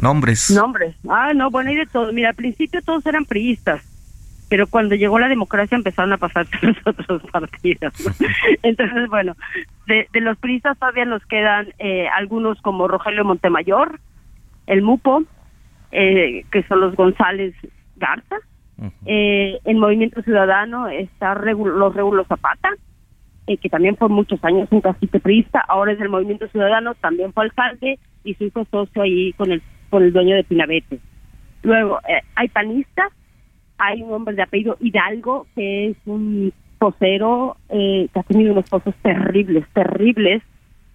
nombres. 0.00 0.50
Nombres. 0.50 0.96
Ah, 1.08 1.32
no, 1.34 1.50
bueno, 1.50 1.70
y 1.70 1.76
de 1.76 1.86
todo. 1.86 2.12
Mira, 2.12 2.30
al 2.30 2.34
principio 2.34 2.82
todos 2.82 3.04
eran 3.06 3.26
priistas, 3.26 3.84
pero 4.48 4.66
cuando 4.66 4.94
llegó 4.94 5.18
la 5.18 5.28
democracia 5.28 5.76
empezaron 5.76 6.12
a 6.12 6.18
pasarse 6.18 6.56
los 6.62 6.76
otros 6.84 7.22
partidos. 7.30 7.92
Entonces, 8.62 9.08
bueno, 9.08 9.36
de, 9.86 10.08
de, 10.12 10.20
los 10.20 10.36
priistas 10.38 10.78
todavía 10.78 11.04
nos 11.04 11.24
quedan 11.26 11.68
eh, 11.78 12.08
algunos 12.08 12.60
como 12.60 12.88
Rogelio 12.88 13.24
Montemayor, 13.24 14.00
el 14.66 14.82
Mupo, 14.82 15.24
eh, 15.92 16.44
que 16.50 16.62
son 16.64 16.80
los 16.80 16.94
González 16.96 17.54
Garza. 17.96 18.36
eh, 19.06 19.58
el 19.64 19.76
Movimiento 19.76 20.20
Ciudadano 20.22 20.88
está 20.88 21.34
los 21.34 21.94
Regulos 21.94 22.26
Zapata, 22.26 22.70
eh, 23.46 23.56
que 23.56 23.68
también 23.68 23.96
fue 23.96 24.08
muchos 24.08 24.42
años 24.44 24.68
un 24.72 24.80
cacique 24.80 25.20
priista, 25.20 25.60
ahora 25.68 25.92
es 25.92 25.98
del 25.98 26.08
Movimiento 26.08 26.48
Ciudadano, 26.48 26.94
también 26.94 27.32
fue 27.32 27.44
alcalde 27.44 27.98
y 28.24 28.34
su 28.34 28.44
hijo 28.44 28.66
socio 28.70 29.02
ahí 29.02 29.32
con 29.34 29.52
el, 29.52 29.62
con 29.90 30.02
el 30.02 30.12
dueño 30.12 30.34
de 30.34 30.44
Pinabete. 30.44 30.98
Luego, 31.62 32.00
eh, 32.08 32.20
hay 32.34 32.48
panistas, 32.48 33.12
hay 33.78 34.02
un 34.02 34.12
hombre 34.12 34.34
de 34.34 34.42
apellido 34.42 34.76
Hidalgo, 34.80 35.46
que 35.54 35.90
es 35.90 35.96
un 36.06 36.52
posero 36.78 37.56
que 37.68 38.10
ha 38.14 38.22
tenido 38.24 38.52
unos 38.52 38.68
pozos 38.68 38.94
terribles, 39.02 39.66
terribles, 39.72 40.42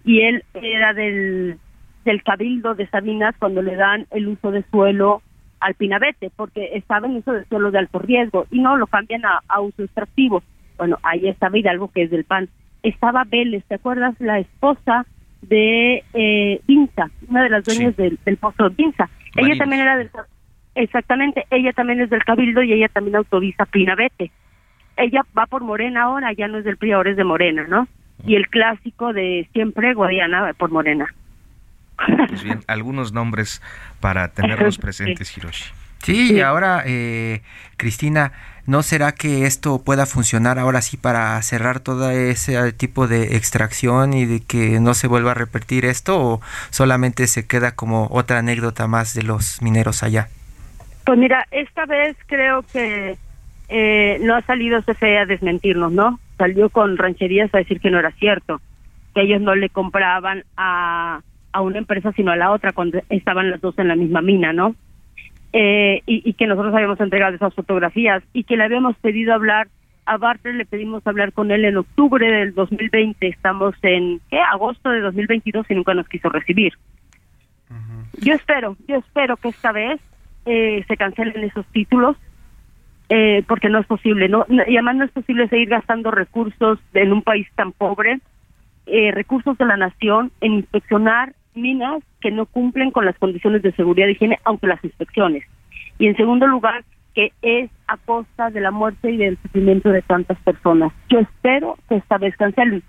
y 0.04 0.20
él 0.20 0.44
era 0.54 0.92
del, 0.92 1.58
del 2.04 2.22
cabildo 2.22 2.74
de 2.74 2.86
Sabinas 2.88 3.34
cuando 3.38 3.62
le 3.62 3.76
dan 3.76 4.06
el 4.10 4.28
uso 4.28 4.50
de 4.50 4.62
suelo 4.70 5.22
al 5.60 5.74
Pinabete, 5.74 6.30
porque 6.34 6.70
estaba 6.74 7.06
en 7.06 7.16
uso 7.16 7.32
de 7.32 7.44
suelo 7.44 7.70
de 7.70 7.78
alto 7.78 7.98
riesgo 7.98 8.46
y 8.50 8.60
no 8.60 8.76
lo 8.76 8.86
cambian 8.86 9.24
a, 9.24 9.40
a 9.46 9.60
uso 9.60 9.82
extractivo. 9.82 10.42
Bueno, 10.78 10.98
ahí 11.02 11.28
estaba 11.28 11.58
Hidalgo, 11.58 11.88
que 11.92 12.04
es 12.04 12.10
del 12.10 12.24
PAN. 12.24 12.48
Estaba 12.82 13.24
Vélez, 13.24 13.64
¿te 13.66 13.74
acuerdas? 13.74 14.14
La 14.18 14.38
esposa 14.38 15.04
de 15.42 16.02
eh, 16.14 16.60
Vinza, 16.66 17.10
una 17.28 17.42
de 17.42 17.50
las 17.50 17.64
dueñas 17.64 17.96
del, 17.96 18.18
pozo 18.38 18.68
de 18.68 18.74
Vinza. 18.74 19.08
Ella 19.36 19.56
también 19.58 19.82
era 19.82 19.96
del... 19.96 20.10
Exactamente, 20.74 21.44
ella 21.50 21.72
también 21.72 22.00
es 22.00 22.10
del 22.10 22.24
Cabildo 22.24 22.62
y 22.62 22.72
ella 22.72 22.88
también 22.88 23.16
autoriza 23.16 23.66
Pinabete. 23.66 24.30
Ella 24.96 25.22
va 25.36 25.46
por 25.46 25.62
Morena 25.62 26.04
ahora, 26.04 26.32
ya 26.32 26.48
no 26.48 26.58
es 26.58 26.64
del 26.64 26.76
PRI, 26.76 26.92
ahora 26.92 27.10
es 27.10 27.16
de 27.16 27.24
Morena, 27.24 27.66
¿no? 27.68 27.88
Y 28.26 28.36
el 28.36 28.48
clásico 28.48 29.12
de 29.12 29.48
siempre, 29.52 29.94
Guadiana, 29.94 30.52
por 30.56 30.70
Morena. 30.70 31.12
Pues 32.28 32.42
bien, 32.42 32.60
algunos 32.66 33.12
nombres 33.12 33.62
para 34.00 34.28
tenerlos 34.28 34.78
presentes, 34.78 35.36
Hiroshi. 35.36 35.64
Sí, 36.02 36.32
y 36.34 36.40
ahora, 36.40 36.82
eh, 36.86 37.42
Cristina, 37.76 38.32
¿no 38.66 38.82
será 38.82 39.12
que 39.12 39.44
esto 39.44 39.82
pueda 39.84 40.06
funcionar 40.06 40.58
ahora 40.58 40.80
sí 40.80 40.96
para 40.96 41.40
cerrar 41.42 41.80
todo 41.80 42.10
ese 42.10 42.72
tipo 42.72 43.06
de 43.06 43.36
extracción 43.36 44.14
y 44.14 44.24
de 44.24 44.40
que 44.40 44.80
no 44.80 44.94
se 44.94 45.08
vuelva 45.08 45.32
a 45.32 45.34
repetir 45.34 45.84
esto 45.84 46.18
o 46.18 46.40
solamente 46.70 47.26
se 47.26 47.46
queda 47.46 47.72
como 47.72 48.08
otra 48.10 48.38
anécdota 48.38 48.86
más 48.86 49.14
de 49.14 49.24
los 49.24 49.60
mineros 49.60 50.02
allá? 50.02 50.28
Pues 51.04 51.18
mira, 51.18 51.46
esta 51.50 51.84
vez 51.84 52.16
creo 52.26 52.62
que 52.72 53.18
eh, 53.68 54.18
no 54.22 54.36
ha 54.36 54.42
salido 54.42 54.82
CFE 54.82 55.18
a 55.18 55.26
desmentirnos, 55.26 55.92
¿no? 55.92 56.18
Salió 56.38 56.70
con 56.70 56.96
rancherías 56.96 57.54
a 57.54 57.58
decir 57.58 57.78
que 57.80 57.90
no 57.90 57.98
era 57.98 58.10
cierto, 58.12 58.60
que 59.14 59.22
ellos 59.22 59.42
no 59.42 59.54
le 59.54 59.68
compraban 59.68 60.44
a 60.56 61.20
a 61.52 61.60
una 61.60 61.78
empresa 61.78 62.12
sino 62.12 62.32
a 62.32 62.36
la 62.36 62.50
otra 62.50 62.72
cuando 62.72 63.00
estaban 63.08 63.50
las 63.50 63.60
dos 63.60 63.78
en 63.78 63.88
la 63.88 63.96
misma 63.96 64.22
mina, 64.22 64.52
¿no? 64.52 64.74
Eh, 65.52 66.02
y, 66.06 66.32
que 66.34 66.46
nosotros 66.46 66.72
habíamos 66.72 67.00
entregado 67.00 67.34
esas 67.34 67.52
fotografías 67.54 68.22
y 68.32 68.44
que 68.44 68.56
le 68.56 68.62
habíamos 68.62 68.96
pedido 68.98 69.34
hablar 69.34 69.66
a 70.06 70.16
Bartlett, 70.16 70.54
le 70.54 70.64
pedimos 70.64 71.04
hablar 71.04 71.32
con 71.32 71.50
él 71.50 71.64
en 71.64 71.76
octubre 71.76 72.24
del 72.24 72.54
2020, 72.54 73.26
estamos 73.26 73.74
en 73.82 74.20
¿qué? 74.30 74.38
agosto 74.38 74.90
de 74.90 75.00
2022 75.00 75.66
y 75.68 75.74
nunca 75.74 75.92
nos 75.94 76.08
quiso 76.08 76.28
recibir. 76.28 76.74
Yo 78.20 78.34
espero, 78.34 78.76
yo 78.86 78.96
espero 78.96 79.36
que 79.36 79.48
esta 79.48 79.72
vez 79.72 80.00
eh, 80.46 80.84
se 80.86 80.96
cancelen 80.96 81.42
esos 81.42 81.66
títulos 81.66 82.16
eh, 83.08 83.42
porque 83.48 83.68
no 83.68 83.80
es 83.80 83.86
posible, 83.86 84.28
no 84.28 84.46
y 84.48 84.76
además 84.76 84.96
no 84.96 85.04
es 85.04 85.10
posible 85.10 85.48
seguir 85.48 85.68
gastando 85.68 86.12
recursos 86.12 86.78
en 86.94 87.12
un 87.12 87.22
país 87.22 87.48
tan 87.56 87.72
pobre, 87.72 88.20
recursos 88.86 89.56
de 89.58 89.64
la 89.64 89.76
nación 89.76 90.32
en 90.40 90.54
inspeccionar 90.54 91.34
minas 91.54 92.02
que 92.20 92.30
no 92.30 92.46
cumplen 92.46 92.90
con 92.90 93.04
las 93.04 93.18
condiciones 93.18 93.62
de 93.62 93.72
seguridad 93.72 94.08
y 94.08 94.12
higiene, 94.12 94.38
aunque 94.44 94.66
las 94.66 94.82
inspecciones. 94.84 95.44
Y 95.98 96.06
en 96.06 96.16
segundo 96.16 96.46
lugar, 96.46 96.84
que 97.14 97.32
es 97.42 97.70
a 97.86 97.96
costa 97.96 98.50
de 98.50 98.60
la 98.60 98.70
muerte 98.70 99.10
y 99.10 99.16
del 99.16 99.38
sufrimiento 99.42 99.90
de 99.90 100.02
tantas 100.02 100.38
personas. 100.40 100.92
Yo 101.08 101.18
espero 101.18 101.76
que 101.88 101.96
esta 101.96 102.18
vez 102.18 102.36
cancelen. 102.36 102.82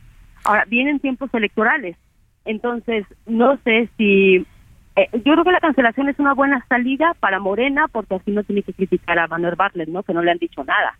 Ahora, 0.43 0.65
vienen 0.67 0.99
tiempos 0.99 1.33
electorales, 1.33 1.97
entonces 2.45 3.05
no 3.25 3.57
sé 3.63 3.89
si... 3.97 4.45
Eh, 4.95 5.07
yo 5.13 5.33
creo 5.33 5.43
que 5.43 5.51
la 5.51 5.59
cancelación 5.59 6.09
es 6.09 6.19
una 6.19 6.33
buena 6.33 6.65
salida 6.67 7.15
para 7.19 7.39
Morena, 7.39 7.87
porque 7.91 8.15
así 8.15 8.31
no 8.31 8.43
tiene 8.43 8.61
que 8.61 8.73
criticar 8.73 9.17
a 9.19 9.27
Manuel 9.27 9.55
Bartlett, 9.55 9.87
¿no? 9.87 10.03
Que 10.03 10.13
no 10.13 10.21
le 10.21 10.31
han 10.31 10.37
dicho 10.37 10.63
nada, 10.63 10.97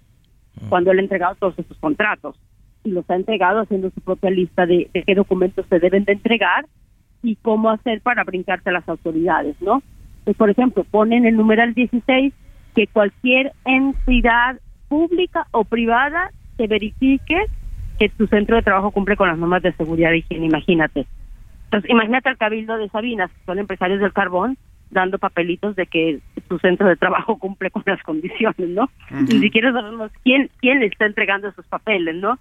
mm. 0.61 0.69
cuando 0.69 0.91
él 0.91 0.99
ha 0.99 1.01
entregado 1.01 1.35
todos 1.35 1.59
esos 1.59 1.77
contratos. 1.77 2.39
Y 2.83 2.91
los 2.91 3.07
ha 3.09 3.15
entregado 3.15 3.59
haciendo 3.59 3.91
su 3.91 4.01
propia 4.01 4.31
lista 4.31 4.65
de, 4.65 4.89
de 4.93 5.03
qué 5.03 5.13
documentos 5.13 5.65
se 5.67 5.79
deben 5.79 6.05
de 6.05 6.13
entregar 6.13 6.65
y 7.23 7.35
cómo 7.37 7.69
hacer 7.69 8.01
para 8.01 8.23
brincarse 8.23 8.69
a 8.69 8.73
las 8.73 8.87
autoridades, 8.89 9.55
¿no? 9.61 9.81
Pues, 10.23 10.37
por 10.37 10.49
ejemplo, 10.49 10.83
ponen 10.83 11.25
el 11.25 11.35
numeral 11.35 11.73
16 11.73 12.33
que 12.75 12.87
cualquier 12.87 13.51
entidad 13.65 14.59
pública 14.87 15.47
o 15.51 15.63
privada 15.63 16.31
se 16.57 16.67
verifique 16.67 17.37
que 17.99 18.09
tu 18.09 18.27
centro 18.27 18.55
de 18.55 18.61
trabajo 18.61 18.91
cumple 18.91 19.15
con 19.15 19.27
las 19.27 19.37
normas 19.37 19.61
de 19.61 19.73
seguridad 19.73 20.11
y 20.11 20.17
higiene, 20.17 20.47
imagínate. 20.47 21.05
Entonces, 21.65 21.89
imagínate 21.89 22.29
al 22.29 22.37
cabildo 22.37 22.77
de 22.77 22.89
Sabinas, 22.89 23.31
que 23.31 23.45
son 23.45 23.59
empresarios 23.59 23.99
del 23.99 24.13
carbón, 24.13 24.57
dando 24.89 25.17
papelitos 25.19 25.75
de 25.75 25.85
que 25.85 26.19
tu 26.47 26.59
centro 26.59 26.87
de 26.87 26.97
trabajo 26.97 27.37
cumple 27.37 27.71
con 27.71 27.83
las 27.85 28.01
condiciones, 28.03 28.69
¿no? 28.69 28.89
Ni 29.09 29.39
siquiera 29.39 29.71
sabemos 29.71 30.11
quién 30.23 30.49
quién 30.59 30.79
le 30.79 30.87
está 30.87 31.05
entregando 31.05 31.47
esos 31.47 31.65
papeles, 31.67 32.15
¿no? 32.15 32.37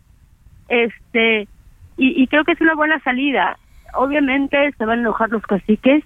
Este 0.69 1.47
y, 1.97 2.23
y 2.23 2.27
creo 2.27 2.45
que 2.45 2.53
es 2.53 2.61
una 2.61 2.75
buena 2.75 2.99
salida 3.01 3.57
obviamente 3.95 4.73
se 4.77 4.85
van 4.85 4.99
a 4.99 5.03
enojar 5.03 5.31
los 5.31 5.43
caciques, 5.43 6.05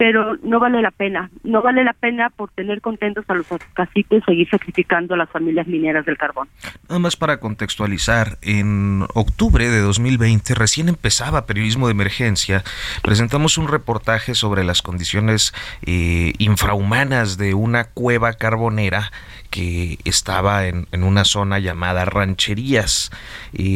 pero 0.00 0.38
no 0.42 0.58
vale 0.58 0.80
la 0.80 0.92
pena. 0.92 1.30
No 1.42 1.60
vale 1.60 1.84
la 1.84 1.92
pena 1.92 2.30
por 2.30 2.50
tener 2.52 2.80
contentos 2.80 3.22
a 3.28 3.34
los 3.34 3.46
caciques 3.74 4.24
seguir 4.24 4.48
sacrificando 4.48 5.12
a 5.12 5.18
las 5.18 5.28
familias 5.28 5.66
mineras 5.66 6.06
del 6.06 6.16
carbón. 6.16 6.48
Nada 6.88 7.00
más 7.00 7.16
para 7.16 7.38
contextualizar, 7.38 8.38
en 8.40 9.04
octubre 9.12 9.68
de 9.68 9.80
2020 9.80 10.54
recién 10.54 10.88
empezaba 10.88 11.44
Periodismo 11.44 11.86
de 11.86 11.92
Emergencia, 11.92 12.64
presentamos 13.02 13.58
un 13.58 13.68
reportaje 13.68 14.34
sobre 14.34 14.64
las 14.64 14.80
condiciones 14.80 15.52
eh, 15.84 16.32
infrahumanas 16.38 17.36
de 17.36 17.52
una 17.52 17.84
cueva 17.84 18.32
carbonera 18.32 19.12
que 19.50 19.98
estaba 20.06 20.66
en, 20.66 20.86
una 20.92 21.26
zona 21.26 21.58
llamada 21.58 22.06
Rancherías. 22.06 23.10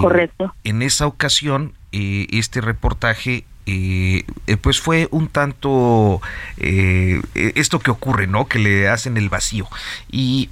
Correcto. 0.01 0.55
En 0.64 0.80
esa 0.80 1.07
ocasión 1.07 1.74
eh, 1.95 2.26
este 2.30 2.61
reportaje 2.61 3.45
eh, 3.66 4.24
pues 4.61 4.80
fue 4.80 5.09
un 5.11 5.28
tanto 5.28 6.20
esto 6.59 7.78
que 7.78 7.90
ocurre, 7.90 8.26
¿no? 8.26 8.47
Que 8.47 8.59
le 8.59 8.88
hacen 8.88 9.16
el 9.16 9.30
vacío. 9.30 9.66
Y 10.11 10.51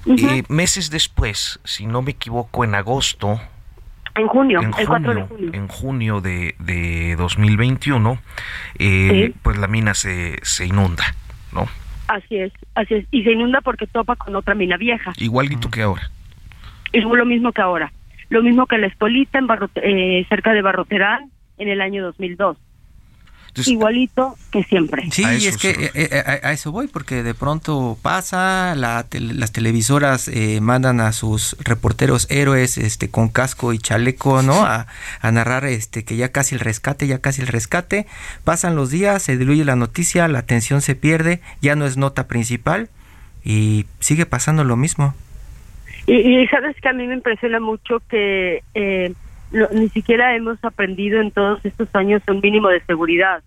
meses 0.49 0.91
después, 0.91 1.61
si 1.65 1.87
no 1.87 2.01
me 2.01 2.13
equivoco, 2.13 2.65
en 2.65 2.75
agosto. 2.75 3.41
En 4.15 4.29
junio, 4.29 4.61
el 4.79 4.87
4 4.87 5.15
de 5.15 5.23
junio. 5.23 5.51
En 5.53 5.69
junio 5.69 6.21
de, 6.21 6.55
de 6.59 7.17
2021, 7.17 8.19
pues 9.43 9.59
la 9.59 9.67
mina 9.69 9.93
se, 9.95 10.39
se 10.43 10.67
inunda, 10.67 11.15
¿no? 11.53 11.69
Así 12.09 12.37
es, 12.37 12.53
así 12.75 12.95
es. 12.95 13.07
Y 13.11 13.25
se 13.25 13.33
inunda 13.33 13.61
porque 13.61 13.87
topa 13.87 14.17
con 14.17 14.35
otra 14.37 14.55
mina 14.55 14.77
vieja. 14.77 15.13
Igualito 15.17 15.71
que 15.71 15.83
ahora. 15.83 16.11
Es 16.93 17.05
lo 17.05 17.25
mismo 17.25 17.53
que 17.53 17.63
ahora. 17.63 17.93
Lo 18.33 18.43
mismo 18.43 18.65
que 18.65 18.79
la 18.79 18.87
Espolita 18.87 19.39
en 19.39 19.47
eh, 19.99 20.27
cerca 20.27 20.55
de 20.55 20.63
Barroterán 20.63 21.31
en 21.59 21.69
el 21.69 21.83
año 21.83 22.03
2002. 22.03 22.57
Igualito 23.67 24.37
que 24.51 24.65
siempre. 24.65 25.11
Sí, 25.11 25.23
es 25.23 25.59
que 25.59 25.69
eh, 25.69 25.91
eh, 25.93 26.41
a, 26.43 26.53
eso 26.53 26.73
voy, 26.73 26.89
porque 26.89 27.23
de 27.23 27.35
pronto 27.35 27.99
pasa, 28.01 28.75
las 28.75 29.53
televisoras 29.53 30.31
mandan 30.63 31.01
a 31.01 31.13
sus 31.13 31.59
reporteros 31.63 32.27
héroes 32.31 32.79
este 32.79 33.11
con 33.11 33.29
casco 33.29 33.75
y 33.75 33.79
chaleco, 33.79 34.41
¿no? 34.41 34.65
A, 34.65 34.87
a, 35.21 35.31
narrar 35.31 35.67
este 35.67 36.03
que 36.07 36.17
ya 36.17 36.33
casi 36.33 36.55
el 36.55 36.63
rescate, 36.63 37.07
ya 37.07 37.19
casi 37.19 37.43
el 37.43 37.49
rescate. 37.49 38.07
Pasan 38.45 38.77
los 38.77 38.89
días, 38.89 39.23
se 39.23 39.37
diluye 39.37 39.67
la 39.67 39.77
noticia, 39.77 40.27
la 40.29 40.39
atención 40.39 40.81
se 40.81 40.95
pierde, 40.95 41.43
ya 41.61 41.77
no 41.77 41.85
es 41.85 41.99
nota 41.99 42.29
principal 42.29 42.89
y 43.45 43.85
sigue 44.01 44.25
pasando 44.25 44.65
lo 44.65 44.79
mismo. 44.79 45.15
Y, 46.07 46.47
sabes 46.49 46.77
que 46.81 46.89
a 46.89 46.93
mí 46.93 47.07
me 47.07 47.15
impresiona 47.15 47.61
mucho 47.61 48.01
que 48.09 48.63
eh, 48.75 49.13
ni 49.73 49.89
siquiera 49.91 50.35
hemos 50.35 50.63
aprendido 50.65 51.21
en 51.21 51.31
todos 51.31 51.65
estos 51.65 51.95
años 51.95 52.23
un 52.29 52.41
mínimo 52.41 52.69
de 52.69 52.81
seguridad. 52.85 53.43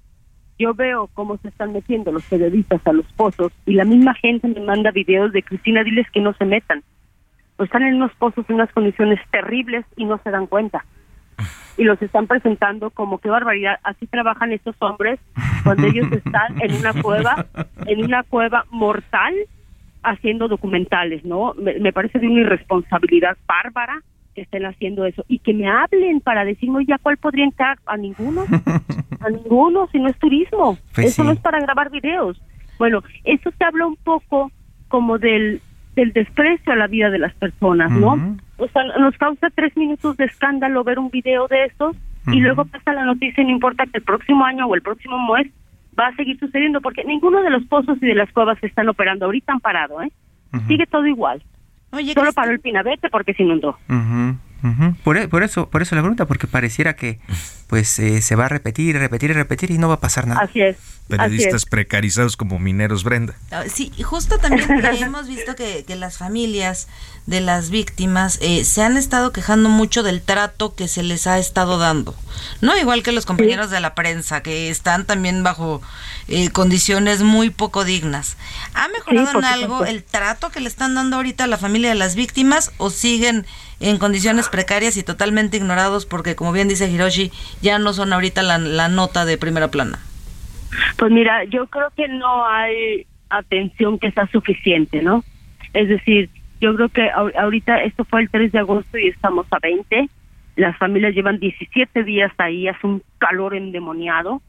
Yo 0.57 0.73
veo 0.73 1.09
cómo 1.13 1.37
se 1.37 1.49
están 1.49 1.73
metiendo 1.73 2.13
los 2.13 2.23
periodistas 2.23 2.79
a 2.85 2.93
los 2.93 3.05
pozos 3.13 3.51
y 3.65 3.73
la 3.73 3.83
misma 3.83 4.13
gente 4.13 4.47
me 4.47 4.61
manda 4.61 4.91
videos 4.91 5.33
de 5.33 5.43
Cristina, 5.43 5.83
diles 5.83 6.09
que 6.11 6.21
no 6.21 6.33
se 6.33 6.45
metan. 6.45 6.81
Están 7.59 7.83
en 7.83 7.95
unos 7.95 8.13
pozos 8.15 8.45
en 8.49 8.55
unas 8.55 8.71
condiciones 8.71 9.19
terribles 9.31 9.85
y 9.97 10.05
no 10.05 10.19
se 10.23 10.31
dan 10.31 10.47
cuenta. 10.47 10.85
Y 11.77 11.83
los 11.83 12.01
están 12.01 12.27
presentando 12.27 12.89
como 12.89 13.17
qué 13.17 13.29
barbaridad. 13.29 13.79
Así 13.83 14.07
trabajan 14.07 14.53
estos 14.53 14.75
hombres 14.79 15.19
cuando 15.63 15.87
ellos 15.87 16.09
están 16.11 16.61
en 16.61 16.73
una 16.73 16.93
cueva, 17.01 17.45
en 17.85 18.03
una 18.03 18.23
cueva 18.23 18.65
mortal 18.69 19.33
haciendo 20.05 20.47
documentales, 20.47 21.25
¿no? 21.25 21.53
Me, 21.55 21.91
parece 21.91 22.19
de 22.19 22.27
una 22.27 22.41
irresponsabilidad 22.41 23.37
bárbara 23.47 24.01
que 24.33 24.41
estén 24.41 24.65
haciendo 24.65 25.05
eso. 25.05 25.25
Y 25.27 25.39
que 25.39 25.53
me 25.53 25.67
hablen 25.67 26.21
para 26.21 26.45
decirme, 26.45 26.85
ya 26.85 26.97
cuál 26.97 27.17
podría 27.17 27.45
entrar 27.45 27.77
a 27.85 27.97
ninguno, 27.97 28.45
a 29.19 29.29
ninguno, 29.29 29.87
si 29.91 29.99
no 29.99 30.09
es 30.09 30.17
turismo, 30.19 30.77
pues 30.93 31.07
eso 31.07 31.23
no 31.23 31.31
es 31.31 31.39
para 31.39 31.59
grabar 31.59 31.89
videos. 31.89 32.41
Bueno, 32.77 33.01
eso 33.23 33.51
se 33.57 33.63
habla 33.63 33.85
un 33.85 33.95
poco 33.95 34.51
como 34.87 35.17
del, 35.17 35.61
del 35.95 36.13
desprecio 36.13 36.73
a 36.73 36.75
la 36.75 36.87
vida 36.87 37.09
de 37.09 37.19
las 37.19 37.33
personas, 37.35 37.91
¿no? 37.91 38.37
O 38.57 38.67
sea, 38.67 38.83
nos 38.99 39.17
causa 39.17 39.49
tres 39.53 39.75
minutos 39.75 40.17
de 40.17 40.25
escándalo 40.25 40.83
ver 40.83 40.99
un 40.99 41.09
video 41.09 41.47
de 41.47 41.65
esos 41.65 41.95
y 42.27 42.39
luego 42.39 42.65
pasa 42.65 42.93
la 42.93 43.05
noticia 43.05 43.43
y 43.43 43.45
no 43.45 43.51
importa 43.51 43.85
que 43.85 43.97
el 43.97 44.03
próximo 44.03 44.43
año 44.45 44.65
o 44.65 44.75
el 44.75 44.81
próximo 44.81 45.17
mes 45.33 45.47
va 45.99 46.07
a 46.07 46.15
seguir 46.15 46.39
sucediendo 46.39 46.81
porque 46.81 47.03
ninguno 47.03 47.41
de 47.41 47.49
los 47.49 47.63
pozos 47.65 47.97
y 48.01 48.05
de 48.05 48.15
las 48.15 48.31
cuevas 48.31 48.59
que 48.59 48.67
están 48.67 48.87
operando 48.89 49.25
ahorita 49.25 49.53
han 49.53 49.59
parado, 49.59 50.01
¿eh? 50.01 50.11
Sigue 50.67 50.85
todo 50.85 51.05
igual. 51.05 51.43
Oye, 51.91 52.13
Solo 52.13 52.31
paró 52.33 52.51
el 52.51 52.59
Pinabete 52.59 53.09
porque 53.09 53.33
se 53.33 53.43
inundó. 53.43 53.77
por, 55.03 55.17
e, 55.17 55.27
por, 55.27 55.43
eso, 55.43 55.69
por 55.69 55.81
eso 55.81 55.95
la 55.95 56.01
pregunta, 56.01 56.25
porque 56.25 56.47
pareciera 56.47 56.95
que 56.95 57.19
pues 57.67 57.97
eh, 57.99 58.21
se 58.21 58.35
va 58.35 58.45
a 58.45 58.49
repetir, 58.49 58.97
repetir 58.97 59.31
y 59.31 59.33
repetir 59.33 59.71
y 59.71 59.77
no 59.77 59.87
va 59.87 59.95
a 59.95 59.99
pasar 59.99 60.27
nada. 60.27 60.41
Así 60.41 60.61
es. 60.61 60.77
Periodistas 61.07 61.65
precarizados 61.65 62.35
como 62.35 62.57
mineros, 62.57 63.03
Brenda. 63.03 63.35
Ah, 63.51 63.65
sí, 63.71 63.91
justo 64.03 64.39
también 64.39 64.67
hemos 65.03 65.27
visto 65.27 65.55
que, 65.55 65.83
que, 65.85 65.95
las 65.95 66.17
familias 66.17 66.87
de 67.27 67.41
las 67.41 67.69
víctimas 67.69 68.39
eh, 68.41 68.63
se 68.63 68.81
han 68.81 68.97
estado 68.97 69.31
quejando 69.31 69.69
mucho 69.69 70.01
del 70.01 70.23
trato 70.23 70.73
que 70.73 70.87
se 70.87 71.03
les 71.03 71.27
ha 71.27 71.37
estado 71.37 71.77
dando. 71.77 72.15
No 72.61 72.75
igual 72.75 73.03
que 73.03 73.11
los 73.11 73.27
compañeros 73.27 73.69
de 73.69 73.81
la 73.81 73.93
prensa, 73.93 74.41
que 74.41 74.69
están 74.69 75.05
también 75.05 75.43
bajo 75.43 75.81
eh, 76.27 76.49
condiciones 76.49 77.21
muy 77.21 77.51
poco 77.51 77.83
dignas. 77.83 78.35
¿Ha 78.73 78.87
mejorado 78.87 79.37
en 79.37 79.45
algo 79.45 79.85
el 79.85 80.03
trato 80.03 80.49
que 80.49 80.59
le 80.59 80.67
están 80.67 80.95
dando 80.95 81.17
ahorita 81.17 81.43
a 81.43 81.47
la 81.47 81.57
familia 81.57 81.89
de 81.89 81.95
las 81.95 82.15
víctimas 82.15 82.71
o 82.77 82.89
siguen 82.89 83.45
en 83.79 83.97
condiciones 83.97 84.49
precarias 84.49 84.97
y 84.97 85.03
totalmente 85.03 85.57
ignorados 85.57 86.05
porque, 86.05 86.35
como 86.35 86.51
bien 86.51 86.67
dice 86.67 86.89
Hiroshi, 86.89 87.31
ya 87.65 87.79
no 87.79 87.93
son 87.93 88.13
ahorita 88.13 88.43
la, 88.43 88.87
nota 88.87 89.25
de 89.25 89.39
primera 89.39 89.69
plana? 89.69 89.97
Pues 90.97 91.11
mira, 91.11 91.43
yo 91.45 91.65
creo 91.65 91.89
que 91.95 92.07
no 92.07 92.47
hay 92.47 93.07
atención 93.29 93.97
que 93.97 94.11
sea 94.11 94.27
suficiente, 94.27 95.01
¿no? 95.01 95.23
Es 95.73 95.89
decir, 95.89 96.29
yo 96.61 96.75
creo 96.75 96.89
que 96.89 97.09
ahorita 97.09 97.83
esto 97.83 98.05
fue 98.05 98.21
el 98.21 98.29
3 98.29 98.51
de 98.51 98.59
agosto 98.59 98.97
y 98.99 99.07
estamos 99.07 99.47
a 99.49 99.57
20. 99.59 100.09
Las 100.57 100.77
familias 100.77 101.15
llevan 101.15 101.39
17 101.39 102.03
días 102.03 102.31
ahí, 102.37 102.67
hace 102.67 102.85
un 102.85 103.01
calor 103.17 103.55
endemoniado 103.55 104.41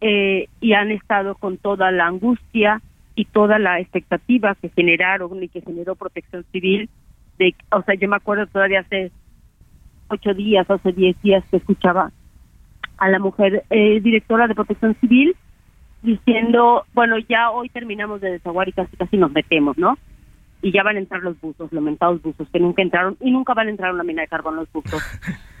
eh, 0.00 0.48
y 0.60 0.72
han 0.72 0.90
estado 0.90 1.36
con 1.36 1.58
toda 1.58 1.92
la 1.92 2.06
angustia 2.08 2.82
y 3.14 3.26
toda 3.26 3.60
la 3.60 3.78
expectativa 3.78 4.56
que 4.56 4.68
generaron 4.70 5.40
y 5.42 5.48
que 5.48 5.60
generó 5.60 5.94
Protección 5.94 6.44
Civil. 6.50 6.90
De, 7.38 7.54
o 7.70 7.82
sea, 7.82 7.94
yo 7.94 8.08
me 8.08 8.16
acuerdo 8.16 8.46
todavía 8.48 8.80
hace 8.80 9.12
ocho 10.08 10.34
días, 10.34 10.68
hace 10.68 10.92
diez 10.92 11.16
días 11.22 11.44
que 11.50 11.58
escuchaba 11.58 12.10
a 13.02 13.08
la 13.08 13.18
mujer 13.18 13.64
eh, 13.70 14.00
directora 14.00 14.46
de 14.46 14.54
Protección 14.54 14.96
Civil 15.00 15.34
diciendo, 16.02 16.84
bueno, 16.94 17.16
ya 17.28 17.50
hoy 17.50 17.68
terminamos 17.68 18.20
de 18.20 18.32
desaguar 18.32 18.68
y 18.68 18.72
casi 18.72 18.96
casi 18.96 19.16
nos 19.16 19.32
metemos, 19.32 19.76
¿no? 19.76 19.98
Y 20.62 20.72
ya 20.72 20.84
van 20.84 20.96
a 20.96 21.00
entrar 21.00 21.20
los 21.22 21.40
buzos, 21.40 21.72
los 21.72 21.82
mentados 21.82 22.22
buzos, 22.22 22.48
que 22.52 22.60
nunca 22.60 22.82
entraron 22.82 23.16
y 23.20 23.32
nunca 23.32 23.54
van 23.54 23.66
a 23.66 23.70
entrar 23.70 23.90
a 23.90 23.94
una 23.94 24.04
mina 24.04 24.22
de 24.22 24.28
carbón 24.28 24.54
los 24.54 24.70
buzos. 24.72 25.02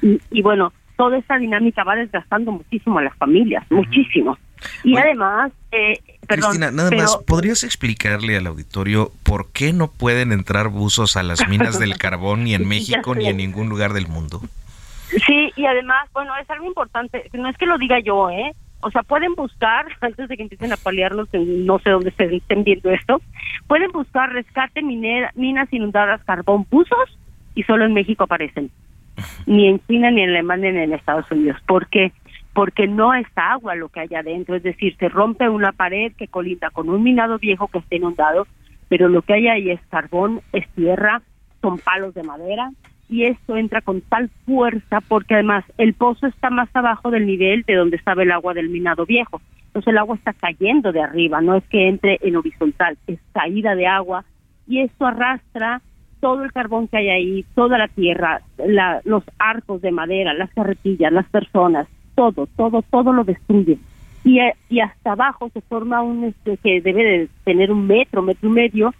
y 0.02 0.42
bueno, 0.42 0.72
toda 0.96 1.18
esa 1.18 1.36
dinámica 1.36 1.82
va 1.82 1.96
desgastando 1.96 2.52
muchísimo 2.52 3.00
a 3.00 3.02
las 3.02 3.16
familias, 3.16 3.64
muchísimo. 3.70 4.38
Y 4.84 4.96
además, 4.96 5.50
eh, 5.72 6.00
perdón, 6.28 6.50
Cristina, 6.50 6.70
nada 6.70 6.92
más, 6.92 7.16
¿podrías 7.26 7.64
explicarle 7.64 8.36
al 8.36 8.46
auditorio 8.46 9.10
por 9.24 9.50
qué 9.50 9.72
no 9.72 9.88
pueden 9.88 10.30
entrar 10.30 10.68
buzos 10.68 11.16
a 11.16 11.24
las 11.24 11.48
minas 11.48 11.80
del 11.80 11.98
carbón 11.98 12.44
ni 12.44 12.54
en 12.54 12.68
México 12.68 13.16
ni 13.16 13.26
en 13.26 13.38
ningún 13.38 13.68
lugar 13.68 13.94
del 13.94 14.06
mundo? 14.06 14.42
Sí, 15.26 15.52
y 15.56 15.66
además, 15.66 16.08
bueno, 16.12 16.32
es 16.40 16.48
algo 16.50 16.66
importante, 16.66 17.28
no 17.34 17.48
es 17.48 17.56
que 17.56 17.66
lo 17.66 17.78
diga 17.78 18.00
yo, 18.00 18.30
¿eh? 18.30 18.54
O 18.80 18.90
sea, 18.90 19.02
pueden 19.02 19.34
buscar, 19.34 19.86
antes 20.00 20.28
de 20.28 20.36
que 20.36 20.42
empiecen 20.42 20.72
a 20.72 20.76
paliarnos, 20.76 21.28
en 21.32 21.66
no 21.66 21.78
sé 21.78 21.90
dónde 21.90 22.10
se 22.12 22.24
estén 22.36 22.64
viendo 22.64 22.90
esto, 22.90 23.20
pueden 23.66 23.90
buscar 23.92 24.32
rescate 24.32 24.82
minera, 24.82 25.30
minas 25.34 25.72
inundadas 25.72 26.24
carbón 26.24 26.66
buzos 26.70 27.18
y 27.54 27.62
solo 27.64 27.84
en 27.84 27.92
México 27.92 28.24
aparecen 28.24 28.70
ni 29.46 29.68
en 29.68 29.80
China, 29.86 30.10
ni 30.10 30.22
en 30.22 30.30
Alemania, 30.30 30.72
ni 30.72 30.78
en 30.80 30.92
Estados 30.92 31.30
Unidos. 31.30 31.58
¿Por 31.66 31.88
qué? 31.88 32.12
Porque 32.54 32.86
no 32.86 33.14
es 33.14 33.26
agua 33.34 33.74
lo 33.74 33.88
que 33.88 34.00
hay 34.00 34.14
adentro, 34.14 34.56
es 34.56 34.62
decir, 34.62 34.96
se 34.98 35.08
rompe 35.08 35.48
una 35.48 35.72
pared 35.72 36.12
que 36.16 36.28
colinda 36.28 36.70
con 36.70 36.88
un 36.88 37.02
minado 37.02 37.38
viejo 37.38 37.68
que 37.68 37.78
está 37.78 37.96
inundado, 37.96 38.46
pero 38.88 39.08
lo 39.08 39.22
que 39.22 39.34
hay 39.34 39.48
ahí 39.48 39.70
es 39.70 39.80
carbón, 39.88 40.40
es 40.52 40.68
tierra, 40.70 41.22
son 41.60 41.78
palos 41.78 42.14
de 42.14 42.22
madera, 42.22 42.70
y 43.12 43.26
esto 43.26 43.58
entra 43.58 43.82
con 43.82 44.00
tal 44.00 44.30
fuerza 44.46 45.02
porque 45.06 45.34
además 45.34 45.64
el 45.76 45.92
pozo 45.92 46.26
está 46.26 46.48
más 46.48 46.68
abajo 46.72 47.10
del 47.10 47.26
nivel 47.26 47.62
de 47.66 47.74
donde 47.74 47.98
estaba 47.98 48.22
el 48.22 48.32
agua 48.32 48.54
del 48.54 48.70
minado 48.70 49.04
viejo. 49.04 49.42
Entonces 49.66 49.92
el 49.92 49.98
agua 49.98 50.16
está 50.16 50.32
cayendo 50.32 50.92
de 50.92 51.02
arriba, 51.02 51.42
no 51.42 51.54
es 51.54 51.64
que 51.64 51.88
entre 51.88 52.18
en 52.22 52.36
horizontal, 52.36 52.96
es 53.06 53.18
caída 53.32 53.74
de 53.74 53.86
agua 53.86 54.24
y 54.66 54.80
esto 54.80 55.06
arrastra 55.06 55.82
todo 56.20 56.42
el 56.42 56.52
carbón 56.52 56.88
que 56.88 56.96
hay 56.96 57.10
ahí, 57.10 57.44
toda 57.54 57.76
la 57.76 57.88
tierra, 57.88 58.40
los 59.04 59.24
arcos 59.38 59.82
de 59.82 59.92
madera, 59.92 60.32
las 60.32 60.50
carretillas, 60.54 61.12
las 61.12 61.28
personas, 61.28 61.86
todo, 62.14 62.46
todo, 62.56 62.80
todo 62.80 63.12
lo 63.12 63.24
destruye. 63.24 63.76
Y, 64.24 64.38
y 64.70 64.80
hasta 64.80 65.12
abajo 65.12 65.50
se 65.52 65.60
forma 65.60 66.00
un 66.00 66.24
este, 66.24 66.56
que 66.58 66.80
debe 66.80 67.04
de 67.04 67.28
tener 67.44 67.70
un 67.70 67.86
metro, 67.86 68.22
metro 68.22 68.48
y 68.48 68.52
medio 68.52 68.94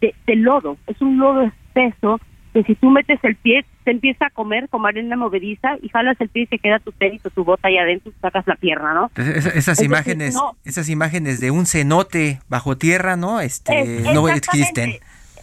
de, 0.00 0.14
lodo. 0.36 0.76
Es 0.86 1.02
un 1.02 1.18
lodo 1.18 1.42
espeso 1.42 2.20
que 2.52 2.62
si 2.64 2.74
tú 2.74 2.90
metes 2.90 3.18
el 3.22 3.36
pie, 3.36 3.64
te 3.84 3.90
empieza 3.90 4.26
a 4.26 4.30
comer 4.30 4.68
como 4.68 4.86
arena 4.86 5.16
movediza 5.16 5.76
y 5.82 5.88
jalas 5.88 6.20
el 6.20 6.28
pie 6.28 6.44
y 6.44 6.46
se 6.46 6.58
queda 6.58 6.78
tu 6.78 6.92
tenis 6.92 7.24
o 7.26 7.30
tu 7.30 7.44
bota 7.44 7.68
ahí 7.68 7.78
adentro 7.78 8.10
y 8.10 8.20
sacas 8.20 8.46
la 8.46 8.56
pierna, 8.56 8.94
¿no? 8.94 9.10
esas 9.16 9.82
imágenes, 9.82 10.36
esas 10.64 10.88
imágenes 10.88 11.40
de 11.40 11.50
un 11.50 11.66
cenote 11.66 12.40
bajo 12.48 12.76
tierra, 12.76 13.16
¿no? 13.16 13.40
Este, 13.40 14.02
no 14.12 14.28
existen 14.28 14.98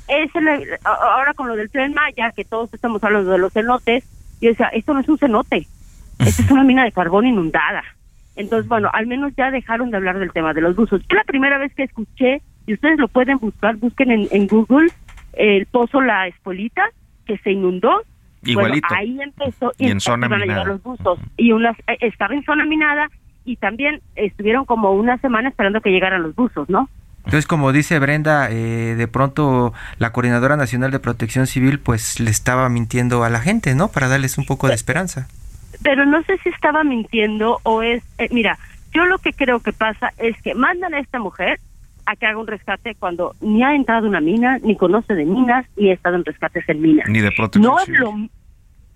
es 0.08 0.32
ahora 0.84 1.34
con 1.34 1.48
lo 1.48 1.56
del 1.56 1.70
tren 1.70 1.94
Maya, 1.94 2.32
que 2.36 2.46
todos 2.46 2.74
estamos 2.74 3.04
hablando 3.04 3.32
de 3.32 3.38
los 3.38 3.54
cenotes, 3.54 4.04
y 4.40 4.48
decía, 4.48 4.68
esto 4.68 4.94
no 4.94 5.00
es 5.00 5.10
un 5.10 5.18
cenote, 5.18 5.68
esto 6.20 6.42
es 6.44 6.52
una 6.52 6.64
mina 6.64 6.84
de 6.84 6.92
carbón 6.92 7.26
inundada. 7.26 7.84
Entonces, 8.36 8.68
bueno, 8.68 8.90
al 8.94 9.08
menos 9.08 9.34
ya 9.38 9.50
dejaron 9.50 9.92
de 9.92 9.98
hablar 9.98 10.20
del 10.20 10.34
tema 10.34 10.54
de 10.54 10.62
los 10.62 10.76
buzos. 10.76 11.02
Yo 11.10 11.16
la 11.16 11.24
primera 11.24 11.58
vez 11.58 11.74
que 11.74 11.84
escuché, 11.84 12.42
y 12.68 12.74
ustedes 12.74 13.00
lo 13.00 13.08
pueden 13.08 13.38
buscar, 13.38 13.78
busquen 13.78 14.28
en, 14.30 14.48
Google 14.48 14.92
el 15.38 15.66
pozo 15.66 16.02
La 16.02 16.28
Espolita, 16.28 16.84
que 17.26 17.38
se 17.40 17.52
inundó, 17.52 18.04
Igualito. 18.44 18.88
ahí 18.92 19.20
empezó 19.22 19.72
y 19.78 19.90
en 19.90 20.00
zona 20.00 20.28
minada. 20.28 20.44
a 20.44 20.48
llegar 20.48 20.68
los 20.68 20.84
buzos 20.84 21.20
y 21.38 21.52
unas 21.52 21.78
eh, 21.88 21.98
estaba 22.02 22.36
en 22.36 22.44
zona 22.44 22.66
minada 22.66 23.10
y 23.44 23.58
también 23.58 24.02
estuvieron 24.16 24.66
como 24.66 24.92
una 24.92 25.18
semana 25.20 25.50
esperando 25.50 25.82
que 25.82 25.92
llegaran 25.92 26.24
los 26.24 26.36
buzos, 26.36 26.70
¿no? 26.70 26.90
Entonces, 27.26 27.48
como 27.48 27.72
dice 27.72 27.98
Brenda, 27.98 28.52
eh, 28.52 28.96
de 28.96 29.08
pronto 29.08 29.74
la 29.98 30.12
Coordinadora 30.12 30.58
Nacional 30.58 30.92
de 30.92 31.00
Protección 31.00 31.48
Civil 31.48 31.80
pues 31.80 32.20
le 32.20 32.30
estaba 32.30 32.70
mintiendo 32.70 33.24
a 33.24 33.30
la 33.30 33.40
gente, 33.40 33.74
¿no? 33.74 33.88
Para 33.88 34.08
darles 34.08 34.38
un 34.38 34.46
poco 34.46 34.68
de 34.68 34.76
esperanza. 34.76 35.28
Pero 35.82 36.06
no 36.06 36.22
sé 36.24 36.38
si 36.44 36.50
estaba 36.50 36.84
mintiendo 36.84 37.60
o 37.64 37.82
es, 37.82 38.04
eh, 38.20 38.28
mira, 38.32 38.60
yo 38.94 39.06
lo 39.06 39.18
que 39.18 39.34
creo 39.34 39.60
que 39.60 39.74
pasa 39.74 40.14
es 40.18 40.40
que 40.42 40.54
mandan 40.54 40.94
a 40.94 41.00
esta 41.00 41.20
mujer 41.20 41.60
a 42.06 42.16
que 42.16 42.26
haga 42.26 42.38
un 42.38 42.48
rescate 42.48 42.96
cuando 42.96 43.34
ni 43.42 43.64
ha 43.64 43.76
entrado 43.76 44.08
una 44.08 44.22
mina, 44.22 44.60
ni 44.64 44.76
conoce 44.76 45.14
de 45.16 45.26
minas, 45.26 45.66
ni 45.76 45.90
ha 45.90 45.94
estado 45.94 46.16
en 46.16 46.26
rescates 46.26 46.68
en 46.70 46.82
minas. 46.82 47.10
Ni 47.10 47.20
de 47.20 47.32
protección 47.32 47.74
no 47.74 47.80
civil. 47.80 47.96
Es 47.96 48.02
lo, 48.02 48.30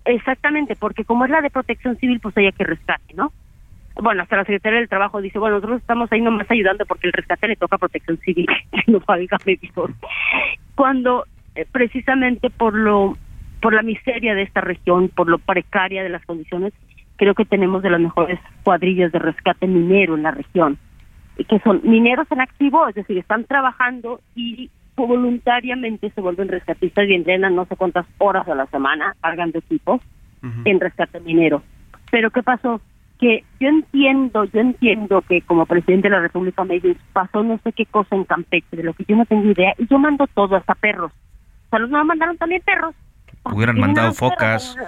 exactamente, 0.04 0.76
porque 0.76 1.04
como 1.04 1.24
es 1.24 1.30
la 1.30 1.40
de 1.40 1.50
protección 1.50 1.96
civil, 1.96 2.20
pues 2.20 2.36
hay 2.36 2.52
que 2.52 2.64
rescate, 2.64 3.14
¿no? 3.14 3.32
bueno, 4.02 4.22
hasta 4.22 4.36
la 4.36 4.44
Secretaría 4.44 4.78
del 4.78 4.88
Trabajo 4.88 5.20
dice, 5.20 5.38
bueno, 5.38 5.56
nosotros 5.56 5.80
estamos 5.80 6.10
ahí 6.12 6.20
nomás 6.20 6.50
ayudando 6.50 6.86
porque 6.86 7.06
el 7.08 7.12
rescate 7.12 7.48
le 7.48 7.56
toca 7.56 7.76
a 7.76 7.78
protección 7.78 8.18
civil, 8.18 8.46
no 8.86 9.00
Dios. 9.44 9.90
Cuando 10.74 11.26
eh, 11.54 11.66
precisamente 11.70 12.50
por 12.50 12.74
lo 12.74 13.16
por 13.60 13.74
la 13.74 13.82
miseria 13.82 14.34
de 14.34 14.42
esta 14.42 14.62
región, 14.62 15.10
por 15.10 15.28
lo 15.28 15.38
precaria 15.38 16.02
de 16.02 16.08
las 16.08 16.24
condiciones, 16.24 16.72
creo 17.16 17.34
que 17.34 17.44
tenemos 17.44 17.82
de 17.82 17.90
las 17.90 18.00
mejores 18.00 18.40
cuadrillas 18.62 19.12
de 19.12 19.18
rescate 19.18 19.66
minero 19.66 20.14
en 20.14 20.22
la 20.22 20.30
región, 20.30 20.78
que 21.44 21.58
son 21.60 21.80
mineros 21.84 22.30
en 22.30 22.40
activo, 22.40 22.86
es 22.88 22.94
decir, 22.94 23.18
están 23.18 23.44
trabajando 23.44 24.20
y 24.34 24.70
voluntariamente 24.96 26.10
se 26.10 26.20
vuelven 26.20 26.48
rescatistas 26.48 27.08
y 27.08 27.14
entrenan 27.14 27.54
no 27.54 27.64
sé 27.64 27.76
cuántas 27.76 28.06
horas 28.18 28.46
a 28.48 28.54
la 28.54 28.66
semana 28.66 29.16
cargando 29.20 29.58
equipos 29.58 30.00
en 30.64 30.80
rescate 30.80 31.20
minero. 31.20 31.62
Pero 32.10 32.30
¿qué 32.30 32.42
pasó? 32.42 32.80
que 33.20 33.44
yo 33.60 33.68
entiendo, 33.68 34.44
yo 34.44 34.60
entiendo 34.60 35.20
que 35.20 35.42
como 35.42 35.66
presidente 35.66 36.08
de 36.08 36.14
la 36.16 36.22
República 36.22 36.64
me 36.64 36.80
pasó 37.12 37.42
no 37.42 37.60
sé 37.62 37.72
qué 37.72 37.84
cosa 37.84 38.16
en 38.16 38.24
Campeche, 38.24 38.76
de 38.76 38.82
lo 38.82 38.94
que 38.94 39.04
yo 39.06 39.14
no 39.14 39.26
tengo 39.26 39.44
idea, 39.44 39.74
y 39.76 39.86
yo 39.86 39.98
mando 39.98 40.26
todo, 40.26 40.56
hasta 40.56 40.74
perros. 40.74 41.12
O 41.66 41.68
sea, 41.68 41.78
nos 41.80 42.06
mandaron 42.06 42.38
también 42.38 42.62
perros. 42.64 42.94
Hubieran 43.44 43.80
mandado 43.80 44.12
focas. 44.12 44.76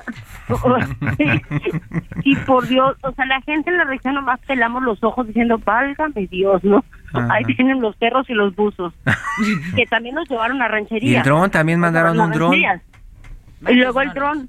y 2.25 2.37
por 2.37 2.67
Dios, 2.69 2.97
o 3.03 3.13
sea, 3.13 3.27
la 3.27 3.41
gente 3.43 3.71
en 3.71 3.79
la 3.79 3.85
región 3.85 4.15
nomás 4.15 4.41
pelamos 4.41 4.83
los 4.83 5.03
ojos 5.03 5.27
diciendo, 5.27 5.59
válgame 5.65 6.27
Dios, 6.27 6.63
¿no? 6.65 6.85
Ahí 7.13 7.45
tienen 7.45 7.81
los 7.81 7.95
perros 7.97 8.29
y 8.31 8.35
los 8.35 8.55
buzos, 8.55 8.95
que 9.77 9.87
también 9.87 10.15
nos 10.15 10.29
llevaron 10.29 10.63
a 10.63 10.69
ranchería. 10.69 11.11
Y 11.11 11.15
el 11.17 11.23
dron, 11.23 11.51
también 11.51 11.79
mandaron 11.79 12.19
un 12.19 12.31
dron. 12.31 12.55
Y 12.55 13.75
luego 13.75 14.01
el 14.01 14.13
dron, 14.13 14.49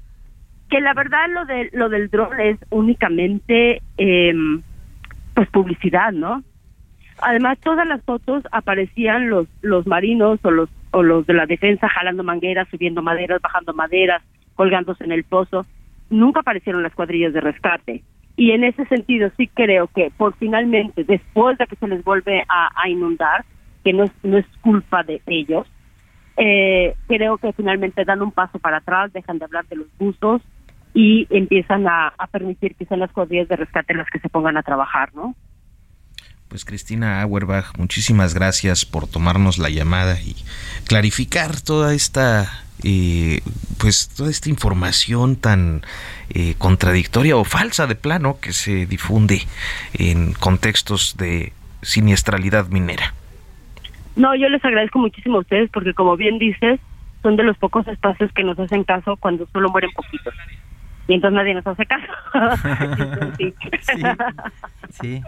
que 0.70 0.80
la 0.80 0.94
verdad 0.94 1.28
lo 1.30 1.44
de 1.44 1.70
lo 1.72 1.88
del 1.88 2.08
dron 2.08 2.40
es 2.40 2.58
únicamente 2.70 3.82
em, 3.98 4.62
pues 5.34 5.48
publicidad, 5.50 6.12
¿no? 6.12 6.42
Además 7.20 7.58
todas 7.58 7.86
las 7.86 8.02
fotos 8.02 8.42
aparecían 8.50 9.28
los 9.28 9.46
los 9.60 9.86
marinos 9.86 10.40
o 10.42 10.50
los 10.50 10.68
o 10.94 11.02
los 11.02 11.26
de 11.26 11.34
la 11.34 11.46
defensa 11.46 11.88
jalando 11.88 12.24
mangueras, 12.24 12.68
subiendo 12.70 13.02
maderas, 13.02 13.40
bajando 13.42 13.74
maderas, 13.74 14.22
colgándose 14.54 15.04
en 15.04 15.12
el 15.12 15.24
pozo. 15.24 15.66
Nunca 16.10 16.40
aparecieron 16.40 16.82
las 16.82 16.94
cuadrillas 16.94 17.32
de 17.32 17.40
rescate. 17.40 18.02
Y 18.36 18.50
en 18.50 18.64
ese 18.64 18.84
sentido 18.86 19.30
sí 19.36 19.48
creo 19.48 19.88
que 19.88 20.10
por 20.16 20.34
finalmente, 20.36 21.04
después 21.04 21.58
de 21.58 21.66
que 21.66 21.76
se 21.76 21.86
les 21.88 22.02
vuelve 22.02 22.44
a, 22.48 22.88
inundar, 22.88 23.44
que 23.84 23.92
no 23.92 24.04
es, 24.04 24.12
no 24.22 24.38
es 24.38 24.46
culpa 24.60 25.02
de 25.02 25.20
ellos, 25.26 25.66
eh, 26.36 26.94
creo 27.06 27.38
que 27.38 27.52
finalmente 27.52 28.04
dan 28.04 28.22
un 28.22 28.32
paso 28.32 28.58
para 28.58 28.78
atrás, 28.78 29.12
dejan 29.12 29.38
de 29.38 29.44
hablar 29.44 29.66
de 29.66 29.76
los 29.76 29.86
buzos 29.98 30.42
y 30.94 31.26
empiezan 31.30 31.86
a, 31.86 32.12
permitir 32.30 32.74
que 32.76 32.86
sean 32.86 33.00
las 33.00 33.12
cuadrillas 33.12 33.48
de 33.48 33.56
rescate 33.56 33.94
las 33.94 34.08
que 34.08 34.20
se 34.20 34.28
pongan 34.28 34.56
a 34.56 34.62
trabajar, 34.62 35.14
¿no? 35.14 35.34
Pues 36.48 36.64
Cristina 36.64 37.20
Auerbach, 37.22 37.76
muchísimas 37.78 38.34
gracias 38.34 38.84
por 38.84 39.08
tomarnos 39.08 39.58
la 39.58 39.70
llamada 39.70 40.20
y 40.20 40.36
clarificar 40.86 41.60
toda 41.60 41.94
esta 41.94 42.64
eh, 42.82 43.40
pues 43.78 44.08
toda 44.08 44.30
esta 44.30 44.50
información 44.50 45.36
tan 45.36 45.82
eh, 46.30 46.54
contradictoria 46.58 47.36
o 47.36 47.44
falsa 47.44 47.86
de 47.86 47.94
plano 47.94 48.38
que 48.40 48.52
se 48.52 48.86
difunde 48.86 49.42
en 49.94 50.32
contextos 50.34 51.16
de 51.16 51.52
siniestralidad 51.82 52.68
minera. 52.68 53.14
No, 54.16 54.34
yo 54.34 54.48
les 54.48 54.64
agradezco 54.64 54.98
muchísimo 54.98 55.38
a 55.38 55.40
ustedes 55.40 55.70
porque 55.70 55.94
como 55.94 56.16
bien 56.16 56.38
dices, 56.38 56.80
son 57.22 57.36
de 57.36 57.42
los 57.42 57.56
pocos 57.58 57.86
espacios 57.88 58.30
que 58.32 58.44
nos 58.44 58.58
hacen 58.58 58.84
caso 58.84 59.16
cuando 59.16 59.46
solo 59.52 59.70
mueren 59.70 59.90
poquitos 59.92 60.34
y 61.06 61.14
entonces 61.14 61.36
nadie 61.36 61.54
nos 61.54 61.66
hace 61.66 61.84
caso. 61.86 62.12
sí, 65.00 65.22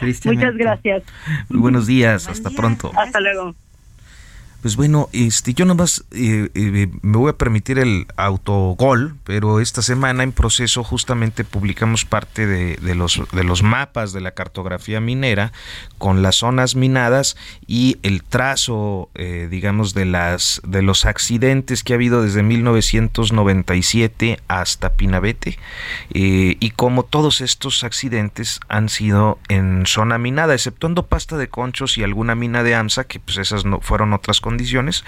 Muchas 0.24 0.56
gracias. 0.56 1.02
Muy 1.48 1.60
buenos 1.60 1.86
días, 1.86 2.28
hasta 2.28 2.50
pronto. 2.50 2.90
Hasta 2.96 3.20
luego. 3.20 3.54
Pues 4.62 4.76
bueno, 4.76 5.08
este, 5.12 5.54
yo 5.54 5.64
nomás 5.64 6.04
eh, 6.10 6.50
eh, 6.54 6.88
me 7.00 7.16
voy 7.16 7.30
a 7.30 7.38
permitir 7.38 7.78
el 7.78 8.06
autogol, 8.16 9.16
pero 9.24 9.58
esta 9.58 9.80
semana 9.80 10.22
en 10.22 10.32
proceso 10.32 10.84
justamente 10.84 11.44
publicamos 11.44 12.04
parte 12.04 12.46
de, 12.46 12.94
los, 12.94 13.22
de 13.32 13.44
los 13.44 13.62
mapas 13.62 14.12
de 14.12 14.20
la 14.20 14.32
cartografía 14.32 15.00
minera 15.00 15.52
con 15.96 16.20
las 16.20 16.36
zonas 16.36 16.76
minadas 16.76 17.38
y 17.66 17.96
el 18.02 18.22
trazo, 18.22 19.08
eh, 19.14 19.48
digamos, 19.50 19.94
de, 19.94 20.04
las, 20.04 20.60
de 20.66 20.82
los 20.82 21.06
accidentes 21.06 21.82
que 21.82 21.94
ha 21.94 21.96
habido 21.96 22.22
desde 22.22 22.42
1997 22.42 24.40
hasta 24.46 24.92
Pinabete 24.92 25.58
y 26.10 26.70
como 26.72 27.04
todos 27.04 27.40
estos 27.40 27.82
accidentes 27.82 28.60
han 28.68 28.90
sido 28.90 29.38
en 29.48 29.86
zona 29.86 30.18
minada, 30.18 30.52
exceptuando 30.52 31.06
pasta 31.06 31.38
de 31.38 31.48
conchos 31.48 31.96
y 31.96 32.02
alguna 32.02 32.34
mina 32.34 32.62
de 32.62 32.74
AMSA, 32.74 33.04
que 33.04 33.20
pues 33.20 33.38
esas 33.38 33.64
no 33.64 33.80
fueron 33.80 34.12
otras 34.12 34.40
condiciones, 34.50 35.04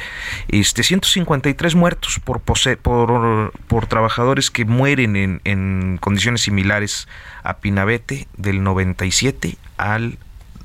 este 0.48 0.84
153 0.84 1.74
muertos 1.74 2.20
por, 2.20 2.40
por, 2.40 3.52
por 3.66 3.86
trabajadores 3.86 4.52
que 4.52 4.64
mueren 4.64 5.16
en, 5.16 5.40
en 5.44 5.98
condiciones 6.00 6.42
similares 6.42 7.08
a 7.42 7.58
Pinabete 7.58 8.28
del 8.36 8.62
97 8.62 9.56
al 9.78 10.18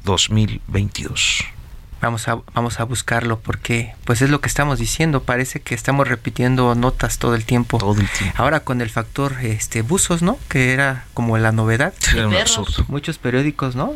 2022. 0.04 1.57
Vamos 2.02 2.28
a, 2.28 2.40
vamos 2.54 2.80
a 2.80 2.84
buscarlo 2.84 3.40
porque 3.40 3.94
pues 4.06 4.22
es 4.22 4.30
lo 4.30 4.42
que 4.42 4.48
estamos 4.48 4.80
diciendo, 4.80 5.24
parece 5.24 5.60
que 5.60 5.76
estamos 5.76 6.08
repitiendo 6.08 6.76
notas 6.76 7.18
todo 7.18 7.36
el 7.36 7.46
tiempo. 7.46 7.78
Todo 7.78 8.00
el 8.00 8.10
tiempo. 8.10 8.36
Ahora 8.38 8.62
con 8.62 8.82
el 8.82 8.90
factor 8.90 9.34
este 9.42 9.82
buzos, 9.82 10.22
¿no? 10.22 10.38
Que 10.48 10.74
era 10.74 11.06
como 11.14 11.38
la 11.38 11.52
novedad. 11.52 11.94
Era 12.14 12.28
un 12.28 12.36
absurdo. 12.36 12.86
Muchos 12.88 13.18
periódicos, 13.18 13.76
¿no? 13.76 13.94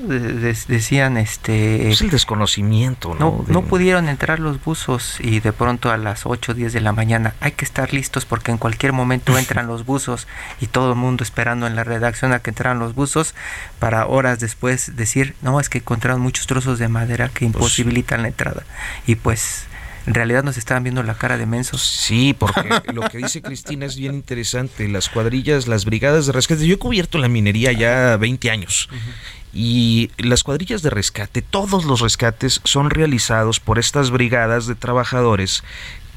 decían 0.67 1.17
este 1.17 1.89
es 1.89 2.01
el 2.01 2.09
desconocimiento, 2.09 3.15
¿no? 3.19 3.45
No, 3.47 3.61
pudieron 3.61 4.09
entrar 4.09 4.39
los 4.39 4.63
buzos 4.63 5.17
y 5.19 5.39
de 5.39 5.53
pronto 5.53 5.91
a 5.91 5.97
las 5.97 6.25
8 6.25 6.51
o 6.51 6.55
10 6.55 6.73
de 6.73 6.81
la 6.81 6.91
mañana 6.91 7.35
hay 7.39 7.51
que 7.53 7.65
estar 7.65 7.93
listos 7.93 8.25
porque 8.25 8.51
en 8.51 8.57
cualquier 8.57 8.93
momento 8.93 9.37
entran 9.37 9.67
los 9.67 9.85
buzos 9.85 10.27
y 10.59 10.67
todo 10.67 10.91
el 10.91 10.97
mundo 10.97 11.23
esperando 11.23 11.67
en 11.67 11.75
la 11.75 11.83
redacción 11.83 12.33
a 12.33 12.39
que 12.39 12.49
entraran 12.49 12.79
los 12.79 12.95
buzos 12.95 13.35
para 13.79 14.07
horas 14.07 14.39
después 14.39 14.95
decir, 14.95 15.35
"No, 15.41 15.59
es 15.59 15.69
que 15.69 15.79
encontraron 15.79 16.21
muchos 16.21 16.47
trozos 16.47 16.79
de 16.79 16.87
madera 16.87 17.29
que 17.29 17.47
pues 17.49 17.73
entrada. 17.97 18.63
Y 19.07 19.15
pues 19.15 19.65
en 20.07 20.15
realidad 20.15 20.43
nos 20.43 20.57
estaban 20.57 20.83
viendo 20.83 21.03
la 21.03 21.15
cara 21.15 21.37
de 21.37 21.45
mensos. 21.45 21.81
Sí, 21.81 22.35
porque 22.37 22.69
lo 22.93 23.01
que 23.09 23.19
dice 23.19 23.41
Cristina 23.41 23.85
es 23.85 23.95
bien 23.95 24.15
interesante. 24.15 24.87
Las 24.87 25.09
cuadrillas, 25.09 25.67
las 25.67 25.85
brigadas 25.85 26.25
de 26.25 26.31
rescate. 26.31 26.67
Yo 26.67 26.75
he 26.75 26.79
cubierto 26.79 27.17
la 27.17 27.27
minería 27.27 27.71
ya 27.71 28.17
20 28.17 28.49
años. 28.49 28.89
Y 29.53 30.11
las 30.17 30.43
cuadrillas 30.43 30.81
de 30.81 30.89
rescate, 30.89 31.41
todos 31.41 31.83
los 31.83 31.99
rescates 31.99 32.61
son 32.63 32.89
realizados 32.89 33.59
por 33.59 33.79
estas 33.79 34.09
brigadas 34.09 34.65
de 34.65 34.75
trabajadores 34.75 35.63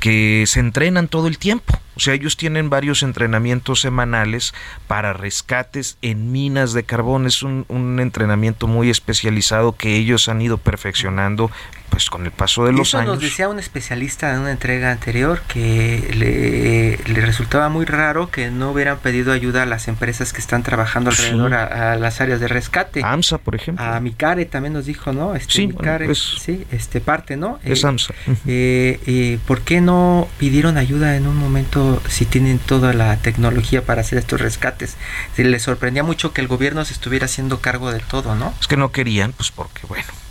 que 0.04 0.44
se 0.46 0.60
entrenan 0.60 1.08
todo 1.08 1.28
el 1.28 1.38
tiempo. 1.38 1.80
O 1.96 2.00
sea, 2.00 2.12
ellos 2.12 2.36
tienen 2.36 2.68
varios 2.68 3.02
entrenamientos 3.02 3.80
semanales 3.80 4.52
para 4.86 5.14
rescates 5.14 5.96
en 6.02 6.30
minas 6.30 6.74
de 6.74 6.82
carbón. 6.82 7.24
Es 7.24 7.42
un, 7.42 7.64
un 7.68 7.98
entrenamiento 7.98 8.66
muy 8.66 8.90
especializado 8.90 9.76
que 9.78 9.96
ellos 9.96 10.28
han 10.28 10.42
ido 10.42 10.58
perfeccionando 10.58 11.50
pues 11.94 12.10
con 12.10 12.24
el 12.24 12.32
paso 12.32 12.66
de 12.66 12.72
los 12.72 12.88
eso 12.88 12.98
años. 12.98 13.14
Nos 13.14 13.22
decía 13.22 13.48
un 13.48 13.60
especialista 13.60 14.34
en 14.34 14.40
una 14.40 14.50
entrega 14.50 14.90
anterior 14.90 15.40
que 15.46 16.98
le, 17.06 17.20
resultaba 17.20 17.68
muy 17.68 17.84
raro 17.84 18.32
que 18.32 18.50
no 18.50 18.72
hubieran 18.72 18.98
pedido 18.98 19.32
ayuda 19.32 19.62
a 19.62 19.66
las 19.66 19.86
empresas 19.86 20.32
que 20.32 20.40
están 20.40 20.64
trabajando 20.64 21.10
alrededor 21.10 21.54
a, 21.54 21.94
las 21.94 22.20
áreas 22.20 22.40
de 22.40 22.48
rescate. 22.48 23.00
AMSA, 23.04 23.38
por 23.38 23.54
ejemplo. 23.54 23.84
A 23.84 24.00
Micare 24.00 24.44
también 24.44 24.72
nos 24.72 24.86
dijo, 24.86 25.12
¿no? 25.12 25.36
Este, 25.36 25.52
sí, 25.52 25.66
Micare, 25.68 26.12
sí, 26.16 26.66
este 26.72 27.00
parte, 27.00 27.36
¿no? 27.36 27.60
Es 27.62 27.84
eh, 27.84 27.86
AMSA. 27.86 28.14
Eh, 28.48 29.00
eh, 29.06 29.38
¿Por 29.46 29.60
qué 29.60 29.80
no 29.80 30.26
pidieron 30.38 30.78
ayuda 30.78 31.14
en 31.14 31.28
un 31.28 31.36
momento 31.36 32.02
si 32.08 32.24
tienen 32.24 32.58
toda 32.58 32.92
la 32.92 33.16
tecnología 33.18 33.82
para 33.82 34.00
hacer 34.00 34.18
estos 34.18 34.40
rescates? 34.40 34.96
Se 35.36 35.44
les 35.44 35.62
sorprendía 35.62 36.02
mucho 36.02 36.32
que 36.32 36.40
el 36.40 36.48
gobierno 36.48 36.84
se 36.84 36.92
estuviera 36.92 37.26
haciendo 37.26 37.60
cargo 37.60 37.92
de 37.92 38.00
todo, 38.00 38.34
¿no? 38.34 38.52
Es 38.60 38.66
que 38.66 38.76
no 38.76 38.90
querían, 38.90 39.32
pues 39.32 39.52
porque, 39.52 39.86
bueno 39.86 40.23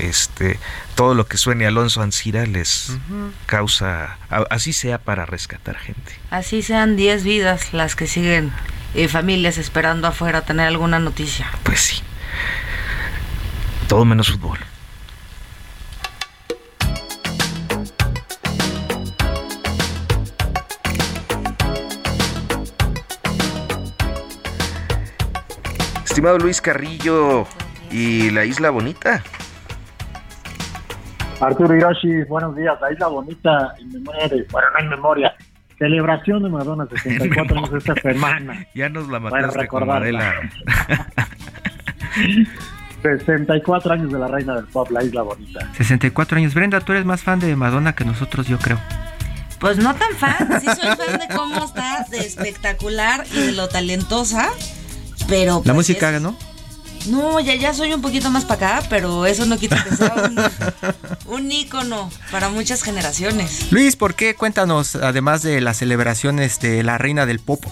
este 0.00 0.58
todo 0.94 1.14
lo 1.14 1.26
que 1.26 1.36
suene 1.36 1.66
Alonso 1.66 2.02
Ancira 2.02 2.46
les 2.46 2.96
causa 3.46 4.18
así 4.50 4.72
sea 4.72 4.98
para 4.98 5.26
rescatar 5.26 5.76
gente. 5.78 6.12
Así 6.30 6.62
sean 6.62 6.96
10 6.96 7.24
vidas 7.24 7.72
las 7.72 7.94
que 7.94 8.06
siguen 8.06 8.52
eh, 8.94 9.08
familias 9.08 9.58
esperando 9.58 10.06
afuera 10.06 10.42
tener 10.42 10.66
alguna 10.66 10.98
noticia. 10.98 11.50
Pues 11.62 11.80
sí. 11.80 12.02
Todo 13.88 14.04
menos 14.04 14.30
fútbol. 14.30 14.58
Estimado 26.04 26.38
Luis 26.38 26.60
Carrillo 26.60 27.46
y 27.92 28.30
la 28.30 28.44
Isla 28.44 28.70
Bonita. 28.70 29.22
Arturo 31.40 31.76
Hiroshi, 31.76 32.24
buenos 32.28 32.56
días. 32.56 32.74
La 32.80 32.92
Isla 32.92 33.06
Bonita, 33.06 33.74
en 33.78 33.92
memoria 33.92 34.28
de, 34.28 34.46
bueno, 34.50 34.68
no 34.72 34.78
en 34.80 34.88
memoria, 34.88 35.34
celebración 35.78 36.42
de 36.42 36.48
Madonna, 36.48 36.86
64 36.90 37.58
años 37.58 37.70
esta 37.74 37.94
semana. 37.94 38.66
Ya 38.74 38.88
nos 38.88 39.08
la 39.08 39.20
mataste 39.20 39.68
con 39.68 39.88
64 43.02 43.92
años 43.94 44.12
de 44.12 44.18
la 44.18 44.28
reina 44.28 44.56
del 44.56 44.66
pop, 44.66 44.90
la 44.90 45.04
Isla 45.04 45.22
Bonita. 45.22 45.72
64 45.74 46.38
años. 46.38 46.54
Brenda, 46.54 46.80
tú 46.80 46.92
eres 46.92 47.04
más 47.04 47.22
fan 47.22 47.38
de 47.38 47.54
Madonna 47.54 47.94
que 47.94 48.04
nosotros, 48.04 48.48
yo 48.48 48.58
creo. 48.58 48.78
Pues 49.60 49.78
no 49.78 49.94
tan 49.94 50.12
fan, 50.14 50.60
sí 50.60 50.66
soy 50.66 50.96
fan 50.96 51.18
de 51.18 51.34
cómo 51.34 51.64
está, 51.64 52.04
de 52.10 52.18
espectacular 52.18 53.24
y 53.32 53.46
de 53.46 53.52
lo 53.52 53.68
talentosa 53.68 54.50
pero. 55.28 55.56
la 55.58 55.62
pues, 55.62 55.74
música, 55.74 56.18
¿no? 56.20 56.36
No, 57.06 57.40
ya, 57.40 57.54
ya 57.54 57.72
soy 57.72 57.92
un 57.92 58.02
poquito 58.02 58.30
más 58.30 58.44
para 58.44 58.78
acá, 58.78 58.86
pero 58.90 59.26
eso 59.26 59.46
no 59.46 59.56
quita 59.56 59.82
que 59.82 59.94
sea 59.94 60.14
un, 61.26 61.34
un, 61.34 61.52
ícono 61.52 62.10
para 62.30 62.48
muchas 62.48 62.82
generaciones. 62.82 63.72
Luis, 63.72 63.96
¿por 63.96 64.14
qué? 64.14 64.34
Cuéntanos, 64.34 64.96
además 64.96 65.42
de 65.42 65.60
las 65.60 65.78
celebraciones 65.78 66.60
de 66.60 66.82
la 66.82 66.98
reina 66.98 67.26
del 67.26 67.38
pop. 67.38 67.64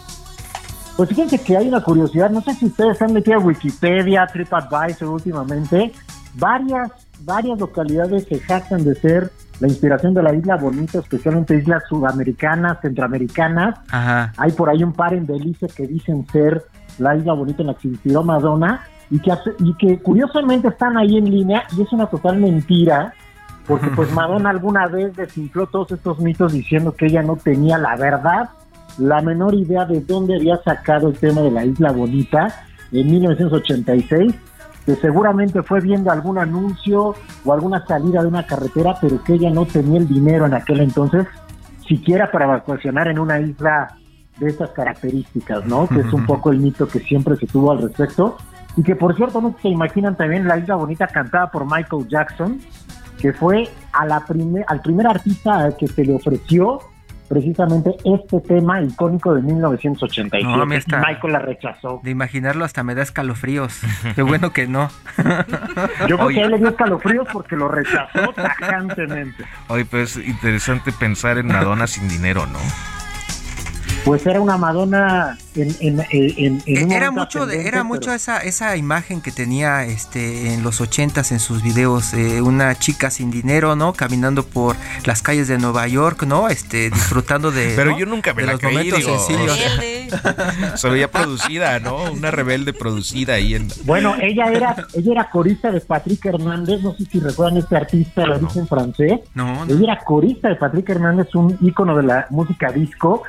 Pues 0.97 1.11
fíjense 1.11 1.39
que 1.39 1.57
hay 1.57 1.69
una 1.69 1.83
curiosidad, 1.83 2.31
no 2.31 2.41
sé 2.41 2.55
si 2.55 2.67
ustedes 2.67 3.01
han 3.03 3.13
metido 3.13 3.37
a 3.37 3.41
Wikipedia, 3.41 4.27
TripAdvisor 4.27 5.09
últimamente, 5.09 5.93
varias, 6.35 6.91
varias 7.21 7.59
localidades 7.59 8.25
se 8.27 8.41
jactan 8.41 8.83
de 8.83 8.95
ser 8.95 9.31
la 9.61 9.69
inspiración 9.69 10.15
de 10.15 10.23
la 10.23 10.35
isla 10.35 10.57
bonita, 10.57 10.99
especialmente 10.99 11.57
islas 11.57 11.83
sudamericanas, 11.89 12.79
centroamericanas. 12.81 13.79
Ajá. 13.91 14.33
Hay 14.39 14.53
por 14.53 14.71
ahí 14.71 14.83
un 14.83 14.93
par 14.93 15.13
en 15.13 15.27
Belice 15.27 15.67
que 15.69 15.87
dicen 15.87 16.27
ser 16.33 16.65
la 16.99 17.15
isla 17.15 17.35
bonita 17.35 17.63
en 17.63 17.69
la 17.69 17.75
que 17.75 17.83
se 17.83 17.89
inspiró 17.89 18.23
Madonna 18.23 18.87
y 19.11 19.21
que, 19.21 19.33
y 19.61 19.75
que 19.75 19.99
curiosamente 19.99 20.69
están 20.69 20.97
ahí 20.97 21.17
en 21.17 21.31
línea 21.31 21.65
y 21.77 21.83
es 21.83 21.93
una 21.93 22.07
total 22.07 22.39
mentira 22.39 23.15
porque 23.67 23.89
pues 23.91 24.13
Madonna 24.15 24.51
alguna 24.51 24.87
vez 24.87 25.15
desinfló 25.17 25.67
todos 25.67 25.93
estos 25.93 26.19
mitos 26.19 26.53
diciendo 26.53 26.95
que 26.95 27.07
ella 27.07 27.23
no 27.23 27.37
tenía 27.37 27.79
la 27.79 27.97
verdad, 27.97 28.51
la 28.99 29.21
menor 29.21 29.55
idea 29.55 29.85
de 29.85 30.01
dónde 30.01 30.37
había 30.37 30.59
sacado 30.63 31.09
el 31.09 31.19
tema 31.19 31.43
de 31.43 31.51
la 31.51 31.65
isla 31.65 31.93
bonita 31.93 32.65
en 32.93 33.11
1986, 33.11 34.35
que 34.85 34.95
seguramente 34.97 35.63
fue 35.63 35.81
viendo 35.81 36.11
algún 36.11 36.39
anuncio 36.39 37.15
o 37.45 37.53
alguna 37.53 37.85
salida 37.87 38.23
de 38.23 38.29
una 38.29 38.47
carretera, 38.47 38.97
pero 39.01 39.23
que 39.23 39.35
ella 39.35 39.51
no 39.51 39.67
tenía 39.67 39.99
el 39.99 40.09
dinero 40.09 40.47
en 40.47 40.55
aquel 40.55 40.81
entonces, 40.81 41.27
siquiera 41.87 42.31
para 42.31 42.47
vacacionar 42.47 43.09
en 43.09 43.19
una 43.19 43.41
isla 43.41 43.97
de 44.39 44.49
estas 44.49 44.71
características, 44.71 45.67
¿no? 45.67 45.89
Que 45.89 46.01
es 46.01 46.13
un 46.13 46.25
poco 46.27 46.53
el 46.53 46.59
mito 46.59 46.87
que 46.87 47.01
siempre 47.01 47.37
se 47.37 47.47
tuvo 47.47 47.73
al 47.73 47.83
respecto. 47.83 48.37
Y 48.77 48.83
que 48.83 48.95
por 48.95 49.17
cierto, 49.17 49.41
no 49.41 49.57
se 49.61 49.69
imaginan 49.69 50.17
también 50.17 50.47
la 50.47 50.59
isla 50.59 50.75
bonita 50.75 51.07
cantada 51.07 51.51
por 51.51 51.65
Michael 51.65 52.07
Jackson, 52.09 52.61
que 53.19 53.33
fue 53.33 53.69
a 53.93 54.05
la 54.05 54.25
al 54.67 54.83
primer 54.83 55.07
artista 55.07 55.75
que 55.79 55.87
se 55.87 56.05
le 56.05 56.15
ofreció 56.15 56.81
precisamente 57.29 57.97
este 58.05 58.41
tema 58.41 58.81
icónico 58.81 59.35
de 59.35 59.43
1987. 59.43 60.45
No, 60.45 60.67
Michael 60.67 61.33
la 61.33 61.39
rechazó. 61.39 62.01
De 62.03 62.11
imaginarlo 62.11 62.65
hasta 62.65 62.83
me 62.83 62.95
da 62.95 63.03
escalofríos. 63.03 63.81
Qué 64.15 64.23
bueno 64.23 64.53
que 64.53 64.67
no. 64.67 64.89
Yo 66.09 66.17
creo 66.17 66.29
que 66.29 66.43
él 66.43 66.51
le 66.53 66.59
dio 66.59 66.69
escalofríos 66.69 67.27
porque 67.33 67.57
lo 67.57 67.69
rechazó 67.69 68.33
tajantemente. 68.35 69.45
Oye, 69.69 69.85
pues 69.85 70.17
interesante 70.17 70.93
pensar 70.93 71.39
en 71.39 71.49
Madonna 71.49 71.87
sin 71.87 72.09
dinero, 72.09 72.47
¿no? 72.47 72.59
Pues 74.07 74.25
era 74.25 74.41
una 74.41 74.57
Madonna 74.57 75.37
en, 75.57 75.75
en, 75.81 76.01
en, 76.11 76.63
en 76.65 76.93
era 76.93 77.11
mucho 77.11 77.45
de, 77.45 77.67
era 77.67 77.83
mucho 77.83 78.13
esa 78.13 78.39
esa 78.39 78.77
imagen 78.77 79.21
que 79.21 79.33
tenía 79.33 79.85
este 79.85 80.55
en 80.55 80.63
los 80.63 80.81
ochentas 80.81 81.33
en 81.33 81.41
sus 81.41 81.61
videos 81.61 82.15
eh, 82.15 82.41
una 82.41 82.79
chica 82.79 83.11
sin 83.11 83.33
dinero 83.33 83.75
no 83.75 83.95
caminando 83.95 84.47
por 84.47 84.77
las 85.07 85.23
calles 85.23 85.49
de 85.49 85.59
Nueva 85.59 85.89
York 85.89 86.23
no 86.23 86.49
este 86.49 86.89
disfrutando 86.97 87.51
de 87.51 87.73
pero 87.75 87.99
yo 87.99 88.07
nunca 88.07 88.33
me 88.33 88.43
de 88.43 88.47
la 88.47 88.53
los 88.53 88.63
momentos 88.63 89.03
sencillos. 89.03 89.59
se 90.77 90.89
veía 90.89 91.11
producida 91.11 91.81
no 91.81 92.13
una 92.13 92.31
rebelde 92.31 92.73
producida 92.73 93.35
ahí 93.35 93.57
en 93.57 93.67
bueno 93.87 94.15
ella 94.21 94.53
era 94.53 94.77
ella 94.95 95.13
era 95.13 95.31
corista 95.31 95.73
de 95.73 95.81
Patrick 95.81 96.25
Hernández 96.25 96.81
no 96.81 96.95
sé 96.95 97.07
si 97.07 97.19
recuerdan 97.19 97.59
este 97.59 97.77
artista 97.77 98.23
de 98.23 98.31
origen 98.31 98.69
francés. 98.69 99.21
No, 99.35 99.65
ella 99.65 99.93
era 99.93 100.05
corista 100.05 100.49
de 100.49 100.55
Patrick 100.57 100.89
Hernández 100.89 101.35
un 101.35 101.59
ícono 101.61 101.97
de 101.97 102.05
la 102.05 102.27
música 102.31 102.71
disco 102.71 103.23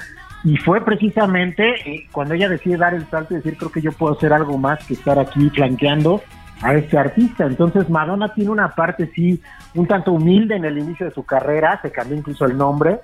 y 0.44 0.58
fue 0.58 0.82
precisamente 0.82 1.76
eh, 1.86 2.08
cuando 2.12 2.34
ella 2.34 2.50
decide 2.50 2.78
dar 2.78 2.94
el 2.94 3.10
salto 3.10 3.34
y 3.34 3.38
decir, 3.38 3.58
creo 3.58 3.72
que 3.72 3.82
yo 3.82 3.92
puedo 3.92 4.14
hacer 4.16 4.34
algo 4.34 4.58
más 4.58 4.86
que 4.86 4.94
estar 4.94 5.18
aquí 5.20 5.50
flanqueando 5.50 6.22
a 6.62 6.74
este 6.74 6.98
artista. 6.98 7.46
Entonces 7.46 7.90
Madonna 7.90 8.34
tiene 8.34 8.52
una 8.52 8.70
parte, 8.74 9.12
sí, 9.14 9.42
un 9.76 9.88
tanto 9.88 10.14
humilde 10.14 10.56
en 10.56 10.66
el 10.66 10.78
inicio 10.78 11.06
de 11.08 11.14
su 11.14 11.24
carrera, 11.24 11.80
se 11.82 11.92
cambió 11.92 12.18
incluso 12.18 12.46
el 12.46 12.58
nombre, 12.58 13.00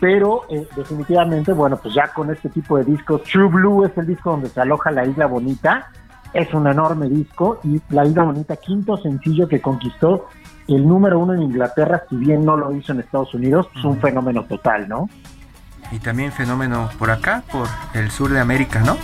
pero 0.00 0.42
eh, 0.50 0.66
definitivamente, 0.76 1.52
bueno, 1.52 1.76
pues 1.76 1.94
ya 1.94 2.08
con 2.08 2.30
este 2.30 2.48
tipo 2.48 2.76
de 2.76 2.84
discos, 2.84 3.22
True 3.22 3.48
Blue 3.48 3.84
es 3.84 3.96
el 3.96 4.06
disco 4.06 4.30
donde 4.30 4.48
se 4.48 4.60
aloja 4.60 4.90
La 4.90 5.06
Isla 5.06 5.26
Bonita, 5.26 5.90
es 6.32 6.52
un 6.54 6.66
enorme 6.66 7.08
disco 7.08 7.60
y 7.62 7.80
La 7.90 8.04
Isla 8.04 8.24
Bonita, 8.24 8.56
quinto 8.56 8.96
sencillo 8.96 9.46
que 9.46 9.60
conquistó 9.60 10.26
el 10.68 10.86
número 10.86 11.18
uno 11.18 11.34
en 11.34 11.42
Inglaterra, 11.42 12.02
si 12.08 12.16
bien 12.16 12.44
no 12.44 12.56
lo 12.56 12.72
hizo 12.72 12.92
en 12.92 13.00
Estados 13.00 13.34
Unidos, 13.34 13.68
es 13.76 13.84
un 13.84 13.98
fenómeno 14.00 14.44
total, 14.44 14.88
¿no? 14.88 15.08
Y 15.92 15.98
también 15.98 16.32
fenómeno 16.32 16.88
por 16.98 17.10
acá, 17.10 17.42
por 17.52 17.68
el 17.94 18.10
sur 18.10 18.30
de 18.30 18.40
América, 18.40 18.80
¿no? 18.80 18.96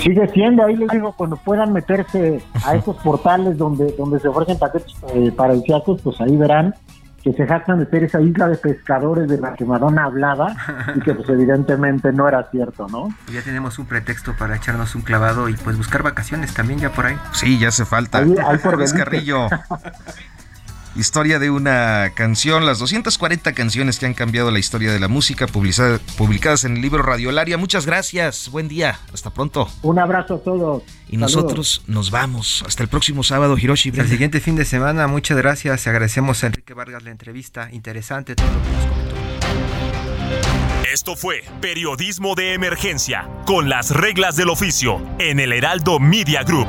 Sigue 0.00 0.28
siendo, 0.28 0.64
ahí 0.64 0.76
les 0.76 0.88
digo, 0.90 1.12
cuando 1.12 1.36
puedan 1.36 1.72
meterse 1.72 2.40
a 2.64 2.76
estos 2.76 2.96
portales 2.98 3.58
donde, 3.58 3.92
donde 3.98 4.20
se 4.20 4.28
ofrecen 4.28 4.58
paquetes 4.58 4.94
eh, 5.14 5.32
paradisíacos, 5.34 6.00
pues 6.02 6.20
ahí 6.20 6.36
verán 6.36 6.74
que 7.26 7.32
se 7.32 7.44
jactan 7.44 7.80
de 7.80 7.86
ser 7.86 8.04
esa 8.04 8.20
isla 8.20 8.46
de 8.46 8.56
pescadores 8.56 9.28
de 9.28 9.38
la 9.38 9.54
que 9.54 9.64
Madonna 9.64 10.04
hablaba 10.04 10.54
y 10.94 11.00
que 11.00 11.12
pues 11.12 11.28
evidentemente 11.28 12.12
no 12.12 12.28
era 12.28 12.48
cierto, 12.52 12.86
¿no? 12.88 13.08
Ya 13.32 13.42
tenemos 13.42 13.80
un 13.80 13.86
pretexto 13.86 14.36
para 14.38 14.54
echarnos 14.54 14.94
un 14.94 15.02
clavado 15.02 15.48
y 15.48 15.54
pues 15.54 15.76
buscar 15.76 16.04
vacaciones 16.04 16.54
también 16.54 16.78
ya 16.78 16.92
por 16.92 17.06
ahí. 17.06 17.16
Sí, 17.32 17.58
ya 17.58 17.68
hace 17.68 17.84
falta. 17.84 18.18
Ahí, 18.18 18.58
por 18.62 18.78
Carrillo. 18.96 19.48
Historia 20.96 21.38
de 21.38 21.50
una 21.50 22.12
canción, 22.14 22.64
las 22.64 22.78
240 22.78 23.52
canciones 23.52 23.98
que 23.98 24.06
han 24.06 24.14
cambiado 24.14 24.50
la 24.50 24.58
historia 24.58 24.90
de 24.90 24.98
la 24.98 25.08
música 25.08 25.46
publicadas 25.46 26.64
en 26.64 26.76
el 26.76 26.82
libro 26.82 27.02
Radiolaria. 27.02 27.58
Muchas 27.58 27.84
gracias, 27.84 28.50
buen 28.50 28.66
día, 28.66 28.98
hasta 29.12 29.28
pronto. 29.28 29.68
Un 29.82 29.98
abrazo 29.98 30.36
a 30.36 30.38
todos. 30.38 30.82
Y 31.08 31.18
nosotros 31.18 31.82
nos 31.86 32.10
vamos. 32.10 32.64
Hasta 32.66 32.82
el 32.82 32.88
próximo 32.88 33.22
sábado, 33.22 33.58
Hiroshi. 33.58 33.92
El 33.94 34.08
siguiente 34.08 34.40
fin 34.40 34.56
de 34.56 34.64
semana, 34.64 35.06
muchas 35.06 35.36
gracias. 35.36 35.86
Agradecemos 35.86 36.42
a 36.42 36.46
Enrique 36.46 36.72
Vargas 36.72 37.02
la 37.02 37.10
entrevista. 37.10 37.68
Interesante 37.72 38.34
todo 38.34 38.46
lo 38.46 38.62
que 38.62 38.70
nos 38.70 38.86
comentó. 38.86 39.16
Esto 40.90 41.14
fue 41.14 41.42
Periodismo 41.60 42.34
de 42.34 42.54
Emergencia, 42.54 43.28
con 43.44 43.68
las 43.68 43.90
reglas 43.90 44.36
del 44.36 44.48
oficio, 44.48 45.02
en 45.18 45.40
el 45.40 45.52
Heraldo 45.52 46.00
Media 46.00 46.42
Group. 46.42 46.68